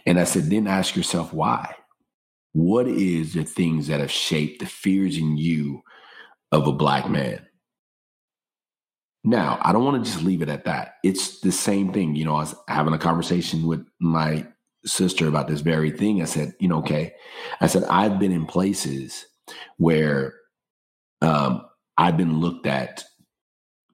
And 0.04 0.18
I 0.18 0.24
said, 0.24 0.44
then 0.44 0.66
ask 0.66 0.96
yourself 0.96 1.32
why. 1.32 1.74
What 2.58 2.88
is 2.88 3.34
the 3.34 3.44
things 3.44 3.86
that 3.86 4.00
have 4.00 4.10
shaped 4.10 4.58
the 4.58 4.66
fears 4.66 5.16
in 5.16 5.36
you 5.36 5.80
of 6.50 6.66
a 6.66 6.72
black 6.72 7.08
man? 7.08 7.46
Now, 9.22 9.60
I 9.62 9.72
don't 9.72 9.84
want 9.84 10.04
to 10.04 10.10
just 10.10 10.24
leave 10.24 10.42
it 10.42 10.48
at 10.48 10.64
that. 10.64 10.94
It's 11.04 11.38
the 11.38 11.52
same 11.52 11.92
thing. 11.92 12.16
You 12.16 12.24
know, 12.24 12.34
I 12.34 12.40
was 12.40 12.56
having 12.66 12.94
a 12.94 12.98
conversation 12.98 13.64
with 13.64 13.86
my 14.00 14.44
sister 14.84 15.28
about 15.28 15.46
this 15.46 15.60
very 15.60 15.92
thing. 15.92 16.20
I 16.20 16.24
said, 16.24 16.52
you 16.58 16.66
know, 16.66 16.78
okay. 16.78 17.14
I 17.60 17.68
said, 17.68 17.84
I've 17.84 18.18
been 18.18 18.32
in 18.32 18.44
places 18.44 19.24
where 19.76 20.34
um, 21.22 21.64
I've 21.96 22.16
been 22.16 22.40
looked 22.40 22.66
at 22.66 23.04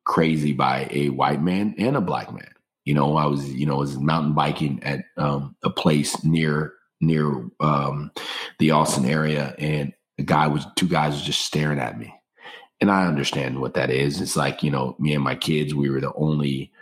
crazy 0.07 0.55
by 0.55 0.89
a 0.91 1.11
white 1.11 1.43
man 1.43 1.75
and 1.77 1.99
a 1.99 2.01
black 2.01 2.33
man. 2.33 2.55
You 2.87 2.95
know, 2.95 3.19
I 3.19 3.27
was, 3.27 3.53
you 3.53 3.67
know, 3.67 3.75
I 3.75 3.81
was 3.81 3.99
mountain 3.99 4.33
biking 4.33 4.83
at 4.85 5.05
um, 5.19 5.55
a 5.63 5.69
place 5.69 6.25
near 6.25 6.73
near 7.01 7.49
um, 7.61 8.11
the 8.59 8.71
Austin 8.71 9.05
area, 9.05 9.55
and 9.59 9.93
the 10.17 10.25
guy 10.25 10.47
was 10.47 10.67
two 10.77 10.89
guys 10.89 11.15
was 11.15 11.23
just 11.23 11.43
staring 11.43 11.79
at 11.79 11.99
me, 11.99 12.15
and 12.81 12.91
I 12.91 13.07
understand 13.07 13.61
what 13.61 13.75
that 13.75 13.91
is. 13.91 14.21
It's 14.21 14.37
like 14.37 14.63
you 14.63 14.71
know, 14.71 14.97
me 14.99 15.15
and 15.15 15.25
my 15.25 15.35
kids, 15.35 15.75
we 15.75 15.91
were 15.91 16.01
the 16.01 16.13
only 16.15 16.73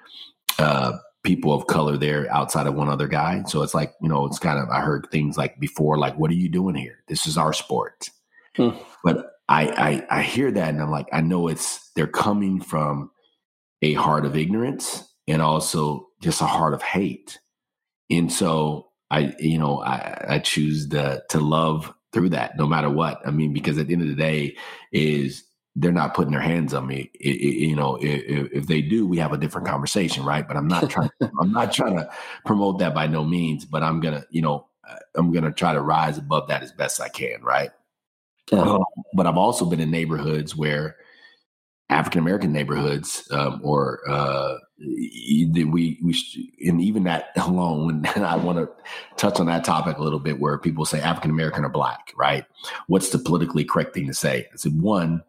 uh, 0.58 0.92
people 1.22 1.52
of 1.54 1.66
color 1.66 1.96
there 1.96 2.30
outside 2.32 2.66
of 2.66 2.74
one 2.74 2.88
other 2.88 3.06
guy. 3.06 3.42
So 3.46 3.62
it's 3.62 3.74
like, 3.74 3.94
you 4.00 4.08
know, 4.08 4.26
it's 4.26 4.38
kind 4.38 4.58
of, 4.58 4.68
I 4.70 4.80
heard 4.80 5.06
things 5.10 5.36
like 5.36 5.58
before, 5.60 5.98
like, 5.98 6.18
what 6.18 6.30
are 6.30 6.34
you 6.34 6.48
doing 6.48 6.74
here? 6.74 7.02
This 7.08 7.26
is 7.26 7.38
our 7.38 7.52
sport. 7.52 8.10
Hmm. 8.56 8.70
But 9.04 9.30
I, 9.48 10.04
I, 10.10 10.18
I 10.18 10.22
hear 10.22 10.50
that 10.50 10.68
and 10.70 10.82
I'm 10.82 10.90
like, 10.90 11.08
I 11.12 11.20
know 11.20 11.48
it's, 11.48 11.90
they're 11.94 12.06
coming 12.06 12.60
from 12.60 13.10
a 13.82 13.94
heart 13.94 14.24
of 14.24 14.36
ignorance 14.36 15.08
and 15.28 15.40
also 15.40 16.08
just 16.20 16.40
a 16.40 16.46
heart 16.46 16.74
of 16.74 16.82
hate. 16.82 17.38
And 18.10 18.32
so 18.32 18.88
I, 19.12 19.34
you 19.38 19.58
know, 19.58 19.82
I, 19.82 20.24
I 20.28 20.38
choose 20.38 20.88
the, 20.88 21.22
to 21.28 21.38
love 21.38 21.92
through 22.12 22.30
that 22.30 22.56
no 22.56 22.66
matter 22.66 22.88
what. 22.88 23.20
I 23.26 23.30
mean, 23.30 23.52
because 23.52 23.78
at 23.78 23.86
the 23.86 23.92
end 23.92 24.02
of 24.02 24.08
the 24.08 24.14
day 24.14 24.56
is 24.90 25.44
they're 25.76 25.92
not 25.92 26.14
putting 26.14 26.32
their 26.32 26.40
hands 26.40 26.72
on 26.72 26.86
me. 26.86 27.10
It, 27.20 27.36
it, 27.36 27.66
you 27.68 27.76
know, 27.76 27.96
if, 28.00 28.52
if, 28.52 28.66
they 28.66 28.80
do, 28.80 29.06
we 29.06 29.18
have 29.18 29.32
a 29.32 29.38
different 29.38 29.66
conversation, 29.66 30.24
right? 30.24 30.48
But 30.48 30.56
I'm 30.56 30.66
not 30.66 30.88
trying. 30.88 31.10
I'm 31.40 31.52
not 31.52 31.72
trying 31.72 31.96
to 31.96 32.10
promote 32.46 32.78
that 32.78 32.94
by 32.94 33.06
no 33.06 33.22
means. 33.22 33.66
But 33.66 33.82
I'm 33.82 34.00
gonna, 34.00 34.24
you 34.30 34.42
know, 34.42 34.66
uh, 34.88 34.96
I'm 35.14 35.30
gonna 35.30 35.52
try 35.52 35.74
to 35.74 35.80
rise 35.80 36.16
above 36.16 36.48
that 36.48 36.62
as 36.62 36.72
best 36.72 37.00
I 37.00 37.08
can, 37.08 37.42
right? 37.42 37.70
Yeah. 38.50 38.60
Um, 38.60 38.84
but 39.14 39.26
I've 39.26 39.36
also 39.36 39.66
been 39.66 39.80
in 39.80 39.90
neighborhoods 39.90 40.56
where 40.56 40.96
African 41.88 42.20
American 42.20 42.52
neighborhoods, 42.52 43.28
um, 43.30 43.60
or 43.62 44.00
uh, 44.08 44.56
we 44.84 45.98
we 46.02 46.16
and 46.66 46.80
even 46.80 47.04
that 47.04 47.30
alone. 47.36 48.04
And 48.14 48.24
I 48.24 48.36
want 48.36 48.58
to 48.58 48.68
touch 49.16 49.40
on 49.40 49.46
that 49.46 49.64
topic 49.64 49.98
a 49.98 50.02
little 50.02 50.18
bit, 50.18 50.40
where 50.40 50.58
people 50.58 50.84
say 50.84 51.00
African 51.00 51.30
American 51.30 51.64
or 51.64 51.68
black, 51.68 52.12
right? 52.16 52.44
What's 52.86 53.10
the 53.10 53.18
politically 53.18 53.64
correct 53.64 53.94
thing 53.94 54.06
to 54.06 54.14
say? 54.14 54.48
I 54.52 54.56
said 54.56 54.80
one 54.80 55.22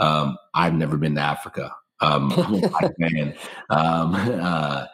um, 0.00 0.38
I've 0.54 0.74
never 0.74 0.96
been 0.96 1.14
to 1.14 1.20
Africa. 1.20 1.76
Um, 2.00 2.32
I'm 2.32 2.54
a 2.54 2.68
black 2.68 2.98
man. 2.98 3.34
Um, 3.68 4.14
uh, 4.14 4.86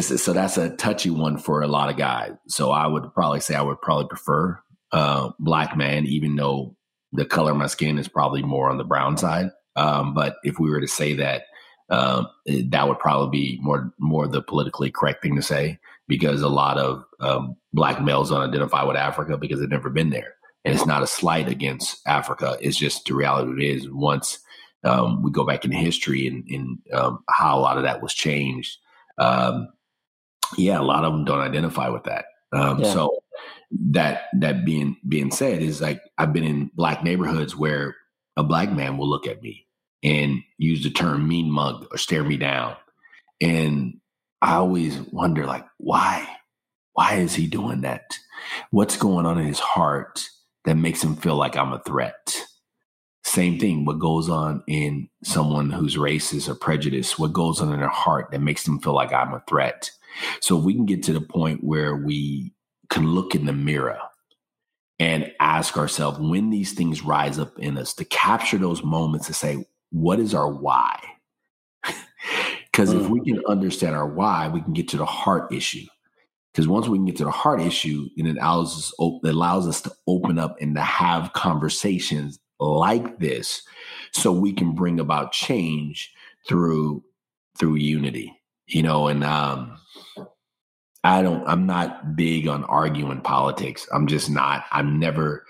so 0.00 0.32
that's 0.32 0.58
a 0.58 0.76
touchy 0.76 1.10
one 1.10 1.38
for 1.38 1.62
a 1.62 1.68
lot 1.68 1.88
of 1.88 1.96
guys. 1.96 2.32
So 2.46 2.70
I 2.70 2.86
would 2.86 3.12
probably 3.14 3.40
say 3.40 3.54
I 3.54 3.62
would 3.62 3.80
probably 3.80 4.06
prefer 4.06 4.60
uh, 4.92 5.30
black 5.38 5.76
man, 5.76 6.04
even 6.06 6.36
though 6.36 6.76
the 7.12 7.24
color 7.24 7.52
of 7.52 7.56
my 7.56 7.66
skin 7.66 7.98
is 7.98 8.08
probably 8.08 8.42
more 8.42 8.68
on 8.68 8.76
the 8.76 8.84
brown 8.84 9.16
side. 9.16 9.50
Um, 9.74 10.12
but 10.12 10.36
if 10.44 10.58
we 10.58 10.70
were 10.70 10.80
to 10.80 10.88
say 10.88 11.14
that, 11.14 11.44
um, 11.88 12.26
that 12.46 12.88
would 12.88 12.98
probably 12.98 13.38
be 13.38 13.58
more 13.62 13.92
more 13.98 14.26
the 14.26 14.42
politically 14.42 14.90
correct 14.90 15.22
thing 15.22 15.36
to 15.36 15.42
say 15.42 15.78
because 16.08 16.42
a 16.42 16.48
lot 16.48 16.78
of 16.78 17.04
um, 17.20 17.56
black 17.72 18.02
males 18.02 18.30
don't 18.30 18.48
identify 18.48 18.82
with 18.82 18.96
Africa 18.96 19.36
because 19.36 19.60
they've 19.60 19.68
never 19.68 19.90
been 19.90 20.10
there 20.10 20.36
and 20.66 20.74
it's 20.74 20.86
not 20.86 21.02
a 21.02 21.06
slight 21.06 21.48
against 21.48 22.00
Africa. 22.08 22.56
It's 22.60 22.76
just 22.76 23.06
the 23.06 23.14
reality 23.14 23.52
it 23.52 23.76
is. 23.76 23.88
Once 23.88 24.40
um, 24.82 25.22
we 25.22 25.30
go 25.30 25.46
back 25.46 25.64
in 25.64 25.70
history 25.70 26.26
and, 26.26 26.44
and 26.48 26.78
um, 26.92 27.24
how 27.30 27.56
a 27.56 27.60
lot 27.60 27.76
of 27.76 27.84
that 27.84 28.02
was 28.02 28.12
changed, 28.12 28.76
um, 29.18 29.68
yeah, 30.58 30.80
a 30.80 30.82
lot 30.82 31.04
of 31.04 31.12
them 31.12 31.24
don't 31.24 31.38
identify 31.38 31.88
with 31.88 32.02
that. 32.04 32.24
Um, 32.52 32.80
yeah. 32.80 32.92
So 32.92 33.20
that 33.90 34.22
that 34.40 34.64
being 34.64 34.96
being 35.08 35.30
said 35.30 35.62
is 35.62 35.80
like 35.80 36.00
I've 36.18 36.32
been 36.32 36.44
in 36.44 36.70
black 36.74 37.04
neighborhoods 37.04 37.54
where 37.54 37.94
a 38.36 38.42
black 38.42 38.72
man 38.72 38.98
will 38.98 39.08
look 39.08 39.28
at 39.28 39.42
me 39.42 39.65
and 40.06 40.42
use 40.56 40.82
the 40.82 40.90
term 40.90 41.28
mean 41.28 41.50
mug 41.50 41.86
or 41.90 41.98
stare 41.98 42.24
me 42.24 42.38
down, 42.38 42.76
and 43.42 44.00
I 44.40 44.54
always 44.54 44.98
wonder 45.12 45.44
like 45.44 45.66
why 45.76 46.26
why 46.94 47.16
is 47.16 47.34
he 47.34 47.46
doing 47.46 47.82
that? 47.82 48.16
What's 48.70 48.96
going 48.96 49.26
on 49.26 49.38
in 49.38 49.46
his 49.46 49.58
heart? 49.58 50.26
that 50.66 50.74
makes 50.74 51.02
him 51.02 51.16
feel 51.16 51.36
like 51.36 51.56
I'm 51.56 51.72
a 51.72 51.78
threat. 51.78 52.36
Same 53.24 53.58
thing, 53.58 53.84
what 53.84 53.98
goes 53.98 54.28
on 54.28 54.62
in 54.66 55.08
someone 55.24 55.70
who's 55.70 55.96
racist 55.96 56.48
or 56.48 56.54
prejudiced, 56.54 57.18
what 57.18 57.32
goes 57.32 57.60
on 57.60 57.72
in 57.72 57.80
their 57.80 57.88
heart 57.88 58.30
that 58.30 58.40
makes 58.40 58.64
them 58.64 58.80
feel 58.80 58.94
like 58.94 59.12
I'm 59.12 59.32
a 59.32 59.42
threat. 59.48 59.90
So 60.40 60.58
if 60.58 60.64
we 60.64 60.74
can 60.74 60.86
get 60.86 61.02
to 61.04 61.12
the 61.12 61.20
point 61.20 61.64
where 61.64 61.96
we 61.96 62.52
can 62.90 63.06
look 63.08 63.34
in 63.34 63.46
the 63.46 63.52
mirror 63.52 63.98
and 64.98 65.32
ask 65.40 65.76
ourselves 65.76 66.18
when 66.18 66.50
these 66.50 66.72
things 66.72 67.02
rise 67.02 67.38
up 67.38 67.58
in 67.58 67.78
us 67.78 67.94
to 67.94 68.04
capture 68.04 68.58
those 68.58 68.82
moments 68.82 69.26
to 69.26 69.34
say, 69.34 69.64
what 69.90 70.20
is 70.20 70.34
our 70.34 70.50
why? 70.50 71.00
Because 72.72 72.92
if 72.92 73.08
we 73.08 73.22
can 73.22 73.40
understand 73.48 73.96
our 73.96 74.06
why, 74.06 74.48
we 74.48 74.60
can 74.60 74.74
get 74.74 74.88
to 74.88 74.98
the 74.98 75.06
heart 75.06 75.50
issue. 75.50 75.86
Because 76.52 76.68
once 76.68 76.88
we 76.88 76.98
can 76.98 77.06
get 77.06 77.16
to 77.16 77.24
the 77.24 77.30
heart 77.30 77.60
issue, 77.60 78.08
it 78.18 78.26
allows 78.26 78.76
us 78.76 78.92
it 79.24 79.28
allows 79.30 79.66
us 79.66 79.80
to 79.82 79.92
open 80.06 80.38
up 80.38 80.56
and 80.60 80.74
to 80.74 80.82
have 80.82 81.32
conversations 81.32 82.38
like 82.60 83.18
this, 83.18 83.62
so 84.12 84.30
we 84.30 84.52
can 84.52 84.74
bring 84.74 85.00
about 85.00 85.32
change 85.32 86.12
through 86.46 87.02
through 87.58 87.76
unity. 87.76 88.38
You 88.66 88.82
know, 88.82 89.08
and 89.08 89.24
um, 89.24 89.78
I 91.04 91.22
don't. 91.22 91.46
I'm 91.46 91.66
not 91.66 92.16
big 92.16 92.48
on 92.48 92.64
arguing 92.64 93.20
politics. 93.20 93.86
I'm 93.92 94.06
just 94.06 94.28
not. 94.28 94.64
I've 94.72 94.86
never 94.86 95.46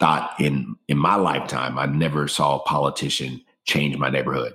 thought 0.00 0.34
in 0.40 0.76
in 0.88 0.98
my 0.98 1.16
lifetime. 1.16 1.78
I 1.78 1.86
never 1.86 2.26
saw 2.26 2.56
a 2.56 2.64
politician 2.64 3.42
change 3.66 3.96
my 3.96 4.10
neighborhood. 4.10 4.54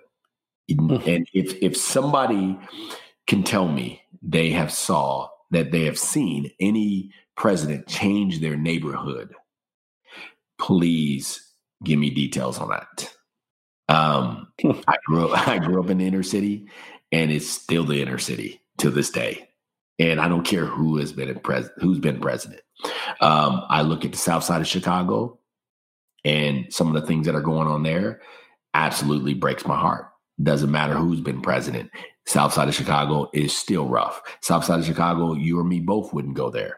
Mm-hmm. 0.71 1.09
And 1.09 1.27
if 1.33 1.55
if 1.61 1.77
somebody 1.77 2.57
can 3.27 3.43
tell 3.43 3.67
me 3.67 4.01
they 4.21 4.49
have 4.51 4.71
saw 4.71 5.29
that 5.51 5.71
they 5.71 5.85
have 5.85 5.97
seen 5.97 6.51
any 6.59 7.11
president 7.35 7.87
change 7.87 8.39
their 8.39 8.57
neighborhood, 8.57 9.33
please 10.59 11.41
give 11.83 11.99
me 11.99 12.09
details 12.09 12.59
on 12.59 12.69
that. 12.69 13.13
Um, 13.89 14.47
I 14.87 14.97
grew 15.05 15.29
up, 15.29 15.47
I 15.47 15.59
grew 15.59 15.81
up 15.81 15.89
in 15.89 15.99
the 15.99 16.07
inner 16.07 16.23
city, 16.23 16.67
and 17.11 17.31
it's 17.31 17.47
still 17.47 17.85
the 17.85 18.01
inner 18.01 18.17
city 18.17 18.61
to 18.79 18.89
this 18.89 19.09
day. 19.09 19.47
And 19.99 20.19
I 20.19 20.27
don't 20.27 20.45
care 20.45 20.65
who 20.65 20.97
has 20.97 21.13
been 21.13 21.39
pres- 21.39 21.69
who's 21.77 21.99
been 21.99 22.19
president. 22.19 22.61
Um, 23.21 23.63
I 23.69 23.81
look 23.81 24.05
at 24.05 24.11
the 24.11 24.17
South 24.17 24.43
Side 24.43 24.61
of 24.61 24.67
Chicago, 24.67 25.39
and 26.25 26.71
some 26.71 26.93
of 26.93 27.01
the 27.01 27.07
things 27.07 27.25
that 27.25 27.35
are 27.35 27.41
going 27.41 27.67
on 27.67 27.83
there 27.83 28.21
absolutely 28.77 29.33
breaks 29.33 29.65
my 29.65 29.77
heart. 29.77 30.09
Doesn't 30.41 30.71
matter 30.71 30.93
who's 30.93 31.21
been 31.21 31.41
president. 31.41 31.89
South 32.25 32.53
side 32.53 32.67
of 32.67 32.75
Chicago 32.75 33.29
is 33.33 33.55
still 33.55 33.87
rough. 33.87 34.21
South 34.41 34.63
side 34.65 34.79
of 34.79 34.85
Chicago, 34.85 35.33
you 35.33 35.59
or 35.59 35.63
me 35.63 35.79
both 35.79 36.13
wouldn't 36.13 36.35
go 36.35 36.49
there. 36.49 36.77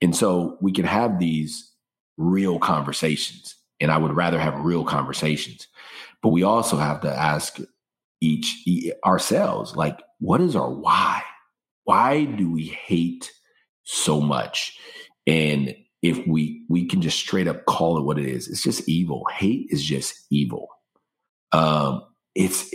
And 0.00 0.14
so 0.14 0.58
we 0.60 0.72
can 0.72 0.84
have 0.84 1.18
these 1.18 1.72
real 2.16 2.58
conversations. 2.58 3.54
And 3.80 3.90
I 3.90 3.98
would 3.98 4.14
rather 4.14 4.38
have 4.38 4.64
real 4.64 4.84
conversations. 4.84 5.68
But 6.22 6.30
we 6.30 6.42
also 6.42 6.76
have 6.76 7.00
to 7.02 7.14
ask 7.14 7.58
each 8.20 8.66
ourselves, 9.04 9.76
like, 9.76 10.02
what 10.18 10.40
is 10.40 10.56
our 10.56 10.70
why? 10.70 11.22
why 11.86 12.24
do 12.24 12.50
we 12.50 12.64
hate 12.66 13.32
so 13.84 14.20
much? 14.20 14.76
And 15.26 15.74
if 16.02 16.24
we 16.26 16.64
we 16.68 16.86
can 16.86 17.00
just 17.00 17.18
straight 17.18 17.48
up 17.48 17.64
call 17.64 17.96
it 17.96 18.02
what 18.02 18.18
it 18.18 18.26
is, 18.26 18.48
it's 18.48 18.62
just 18.62 18.86
evil. 18.88 19.24
Hate 19.32 19.68
is 19.70 19.82
just 19.82 20.26
evil. 20.30 20.68
Um, 21.52 22.02
it's 22.34 22.72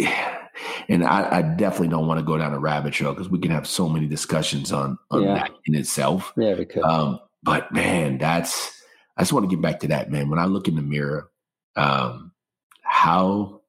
and 0.90 1.04
I, 1.04 1.38
I 1.38 1.42
definitely 1.42 1.90
don't 1.90 2.08
want 2.08 2.20
to 2.20 2.26
go 2.26 2.38
down 2.38 2.54
a 2.54 2.60
rabbit 2.60 2.94
trail 2.94 3.14
because 3.14 3.30
we 3.30 3.40
can 3.40 3.52
have 3.52 3.68
so 3.68 3.88
many 3.88 4.08
discussions 4.08 4.72
on 4.72 4.98
on 5.10 5.24
yeah. 5.24 5.34
that 5.36 5.52
in 5.66 5.76
itself. 5.76 6.34
Yeah, 6.38 6.56
we 6.56 6.66
could. 6.66 6.84
Um, 6.84 7.20
but 7.44 7.72
man, 7.72 8.18
that's 8.18 8.82
I 9.18 9.22
just 9.22 9.34
want 9.34 9.50
to 9.50 9.56
get 9.56 9.62
back 9.62 9.80
to 9.82 9.88
that, 9.90 10.12
man. 10.12 10.30
When 10.30 10.40
I 10.40 10.46
look 10.46 10.68
in 10.68 10.76
the 10.76 10.82
mirror, 10.82 11.30
um, 11.76 12.32
how 12.82 13.62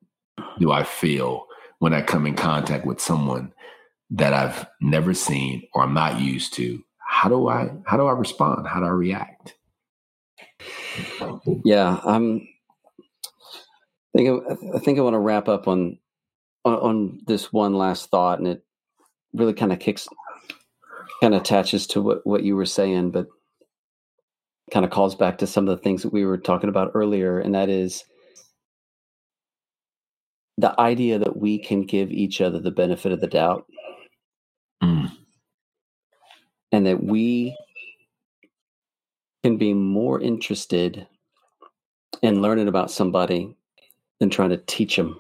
do 0.59 0.73
I 0.73 0.85
feel 0.85 1.47
when 1.79 1.95
I 1.95 2.03
come 2.03 2.27
in 2.27 2.35
contact 2.35 2.87
with 2.87 3.01
someone 3.01 3.53
that 4.11 4.33
I've 4.33 4.67
never 4.81 5.15
seen 5.15 5.63
or 5.75 5.83
I'm 5.83 5.95
not 5.95 6.21
used 6.21 6.55
to? 6.55 6.83
How 6.99 7.29
do 7.29 7.49
I 7.49 7.71
how 7.85 7.97
do 7.97 8.07
I 8.07 8.13
respond? 8.13 8.67
How 8.67 8.81
do 8.81 8.87
I 8.87 8.91
react? 8.91 9.55
Yeah, 11.65 12.01
I'm. 12.05 12.49
I 14.15 14.19
think 14.19 14.45
I, 14.45 14.77
I 14.77 14.79
think 14.79 14.99
I 14.99 15.03
want 15.03 15.15
to 15.15 15.19
wrap 15.19 15.49
up 15.49 15.69
on, 15.69 15.99
on 16.65 16.75
on 16.75 17.21
this 17.27 17.53
one 17.53 17.75
last 17.75 18.11
thought, 18.11 18.39
and 18.39 18.49
it 18.49 18.65
really 19.33 19.55
kind 19.55 19.73
of 19.73 19.79
kicks, 19.79 20.07
kind 21.21 21.35
of 21.35 21.41
attaches 21.41 21.87
to 21.89 22.03
what 22.03 22.27
what 22.27 22.43
you 22.43 22.57
were 22.57 22.67
saying, 22.67 23.11
but 23.11 23.27
kind 24.71 24.85
of 24.85 24.91
calls 24.91 25.15
back 25.15 25.39
to 25.39 25.47
some 25.47 25.69
of 25.69 25.77
the 25.77 25.83
things 25.83 26.03
that 26.03 26.13
we 26.13 26.25
were 26.25 26.39
talking 26.39 26.69
about 26.69 26.93
earlier, 26.95 27.39
and 27.39 27.55
that 27.55 27.69
is 27.69 28.05
the 30.59 30.79
idea 30.79 31.19
that 31.19 31.37
we 31.37 31.59
can 31.59 31.83
give 31.83 32.11
each 32.11 32.41
other 32.41 32.59
the 32.59 32.71
benefit 32.71 33.13
of 33.13 33.21
the 33.21 33.27
doubt. 33.27 33.67
Mm. 34.83 35.11
And 36.71 36.87
that 36.87 37.03
we 37.03 37.57
can 39.43 39.57
be 39.57 39.75
more 39.75 40.21
interested 40.21 41.07
in 42.23 42.43
learning 42.43 42.69
about 42.69 42.91
somebody 42.91 43.57
than 44.23 44.31
trying 44.31 44.51
to 44.51 44.63
teach 44.69 44.95
them. 44.95 45.19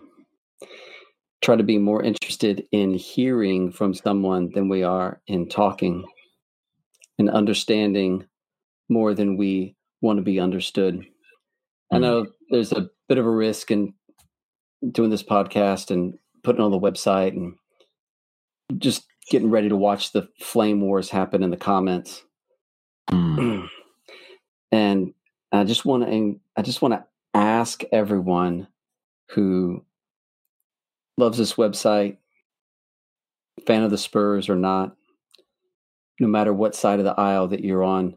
Try 1.42 1.57
to 1.57 1.64
be 1.64 1.76
more 1.76 2.05
interested 2.05 2.64
in 2.70 2.94
hearing 2.94 3.72
from 3.72 3.94
someone 3.94 4.53
than 4.55 4.68
we 4.68 4.84
are 4.84 5.20
in 5.26 5.48
talking 5.48 6.05
and 7.18 7.28
understanding 7.28 8.24
more 8.88 9.12
than 9.12 9.36
we 9.36 9.74
want 10.03 10.18
to 10.18 10.22
be 10.22 10.38
understood. 10.38 11.00
Mm-hmm. 11.00 11.96
I 11.96 11.98
know 11.98 12.26
there's 12.50 12.70
a 12.70 12.90
bit 13.09 13.18
of 13.18 13.26
a 13.26 13.30
risk 13.30 13.72
in 13.72 13.92
doing 14.92 15.11
this 15.11 15.24
podcast 15.24 15.90
and 15.90 16.16
putting 16.44 16.62
on 16.62 16.70
the 16.70 16.78
website 16.78 17.30
and 17.30 17.55
just 18.78 19.05
getting 19.30 19.50
ready 19.50 19.68
to 19.68 19.76
watch 19.76 20.12
the 20.12 20.28
flame 20.38 20.80
wars 20.80 21.11
happen 21.11 21.42
in 21.42 21.50
the 21.50 21.57
comments. 21.57 22.22
Mm. 23.11 23.66
and 24.70 25.12
I 25.50 25.64
just 25.64 25.84
want 25.84 26.05
to 26.05 26.40
I 26.57 26.62
just 26.62 26.82
want 26.82 26.94
to 26.94 27.05
ask 27.34 27.82
everyone 27.90 28.68
who 29.33 29.85
loves 31.16 31.39
this 31.39 31.55
website, 31.55 32.18
fan 33.66 33.83
of 33.83 33.91
the 33.91 33.99
Spurs 33.99 34.49
or 34.49 34.57
not, 34.57 34.97
no 36.20 36.26
matter 36.28 36.53
what 36.53 36.74
side 36.74 36.99
of 36.99 37.05
the 37.05 37.18
aisle 37.18 37.49
that 37.49 37.64
you're 37.64 37.85
on, 37.85 38.16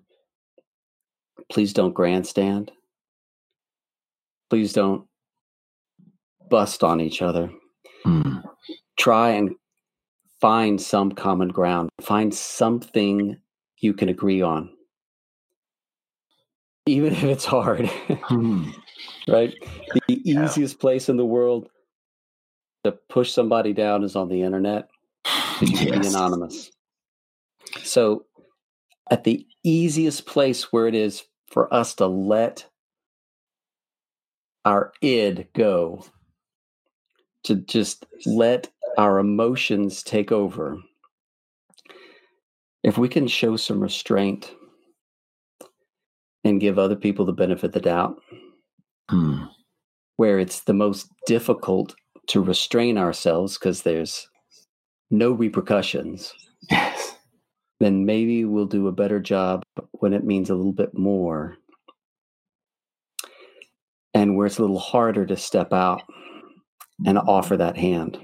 please 1.52 1.74
don't 1.74 1.94
grandstand. 1.94 2.72
Please 4.50 4.74
don't 4.74 5.08
bust 6.50 6.84
on 6.84 7.02
each 7.02 7.22
other. 7.22 7.50
Mm. 8.06 8.44
Try 8.98 9.32
and 9.32 9.56
find 10.40 10.80
some 10.80 11.12
common 11.12 11.50
ground, 11.50 11.90
find 12.02 12.34
something 12.34 13.38
you 13.80 13.94
can 13.94 14.10
agree 14.10 14.42
on, 14.42 14.70
even 16.86 17.14
if 17.14 17.24
it's 17.24 17.46
hard. 17.46 17.86
mm. 18.30 18.74
Right? 19.28 19.54
The 19.94 20.02
yeah. 20.24 20.46
easiest 20.46 20.80
place 20.80 21.10
in 21.10 21.18
the 21.18 21.26
world 21.26 21.70
to 22.84 22.92
push 23.10 23.32
somebody 23.32 23.74
down 23.74 24.04
is 24.04 24.16
on 24.16 24.30
the 24.30 24.42
internet. 24.42 24.90
You 25.62 25.70
yes. 25.70 25.86
can 25.86 26.02
be 26.02 26.08
anonymous. 26.08 26.70
So, 27.82 28.26
at 29.10 29.24
the 29.24 29.48
easiest 29.64 30.26
place 30.26 30.74
where 30.74 30.86
it 30.86 30.96
is 30.96 31.24
for 31.48 31.74
us 31.74 31.96
to 31.96 32.08
let 32.08 32.66
our 34.66 34.92
id 35.02 35.48
go, 35.54 36.04
to 37.44 37.56
just 37.56 38.06
let 38.26 38.70
our 38.98 39.20
emotions 39.20 40.04
take 40.04 40.34
over. 40.34 40.78
If 42.84 42.98
we 42.98 43.08
can 43.08 43.28
show 43.28 43.56
some 43.56 43.80
restraint 43.80 44.54
and 46.44 46.60
give 46.60 46.78
other 46.78 46.96
people 46.96 47.24
the 47.24 47.32
benefit 47.32 47.68
of 47.68 47.72
the 47.72 47.80
doubt, 47.80 48.20
hmm. 49.10 49.44
where 50.18 50.40
it's 50.40 50.62
the 50.62 50.74
most 50.74 51.08
difficult 51.28 51.96
to 52.28 52.42
restrain 52.42 52.98
ourselves 52.98 53.58
because 53.58 53.84
there's 53.84 54.28
no 55.12 55.32
repercussions. 55.32 56.34
Yes 56.70 57.16
then 57.80 58.06
maybe 58.06 58.46
we'll 58.46 58.66
do 58.66 58.88
a 58.88 58.92
better 58.92 59.20
job 59.20 59.64
when 59.92 60.14
it 60.14 60.24
means 60.24 60.50
a 60.50 60.56
little 60.56 60.74
bit 60.74 60.98
more. 60.98 61.58
And 64.14 64.38
where 64.38 64.48
it's 64.48 64.58
a 64.58 64.62
little 64.62 64.80
harder 64.80 65.26
to 65.26 65.36
step 65.36 65.74
out 65.74 66.02
and 67.06 67.18
offer 67.18 67.58
that 67.58 67.76
hand. 67.76 68.18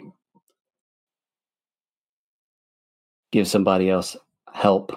Give 3.33 3.47
somebody 3.47 3.89
else 3.89 4.15
help. 4.53 4.91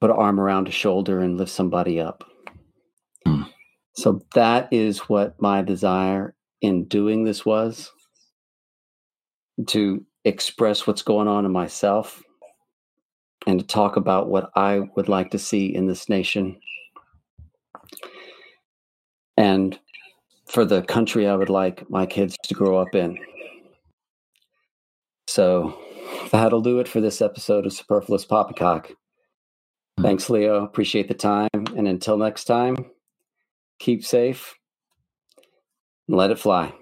Put 0.00 0.10
an 0.10 0.16
arm 0.16 0.40
around 0.40 0.68
a 0.68 0.72
shoulder 0.72 1.20
and 1.20 1.36
lift 1.36 1.52
somebody 1.52 2.00
up. 2.00 2.24
So 3.98 4.24
that 4.34 4.68
is 4.72 5.00
what 5.08 5.42
my 5.42 5.60
desire 5.60 6.32
in 6.60 6.84
doing 6.84 7.24
this 7.24 7.44
was 7.44 7.90
to 9.66 10.06
express 10.24 10.86
what's 10.86 11.02
going 11.02 11.26
on 11.26 11.44
in 11.44 11.50
myself 11.50 12.22
and 13.48 13.58
to 13.58 13.66
talk 13.66 13.96
about 13.96 14.28
what 14.28 14.52
I 14.54 14.82
would 14.94 15.08
like 15.08 15.32
to 15.32 15.38
see 15.38 15.74
in 15.74 15.88
this 15.88 16.08
nation 16.08 16.60
and 19.36 19.76
for 20.46 20.64
the 20.64 20.82
country 20.82 21.26
I 21.26 21.34
would 21.34 21.50
like 21.50 21.90
my 21.90 22.06
kids 22.06 22.36
to 22.44 22.54
grow 22.54 22.78
up 22.78 22.94
in. 22.94 23.18
So 25.26 25.76
that'll 26.30 26.60
do 26.60 26.78
it 26.78 26.86
for 26.86 27.00
this 27.00 27.20
episode 27.20 27.66
of 27.66 27.72
Superfluous 27.72 28.24
Poppycock. 28.24 28.92
Hmm. 29.96 30.02
Thanks, 30.04 30.30
Leo. 30.30 30.62
Appreciate 30.62 31.08
the 31.08 31.14
time. 31.14 31.48
And 31.52 31.88
until 31.88 32.16
next 32.16 32.44
time, 32.44 32.92
keep 33.78 34.04
safe 34.04 34.54
and 36.06 36.16
let 36.16 36.30
it 36.30 36.38
fly. 36.38 36.72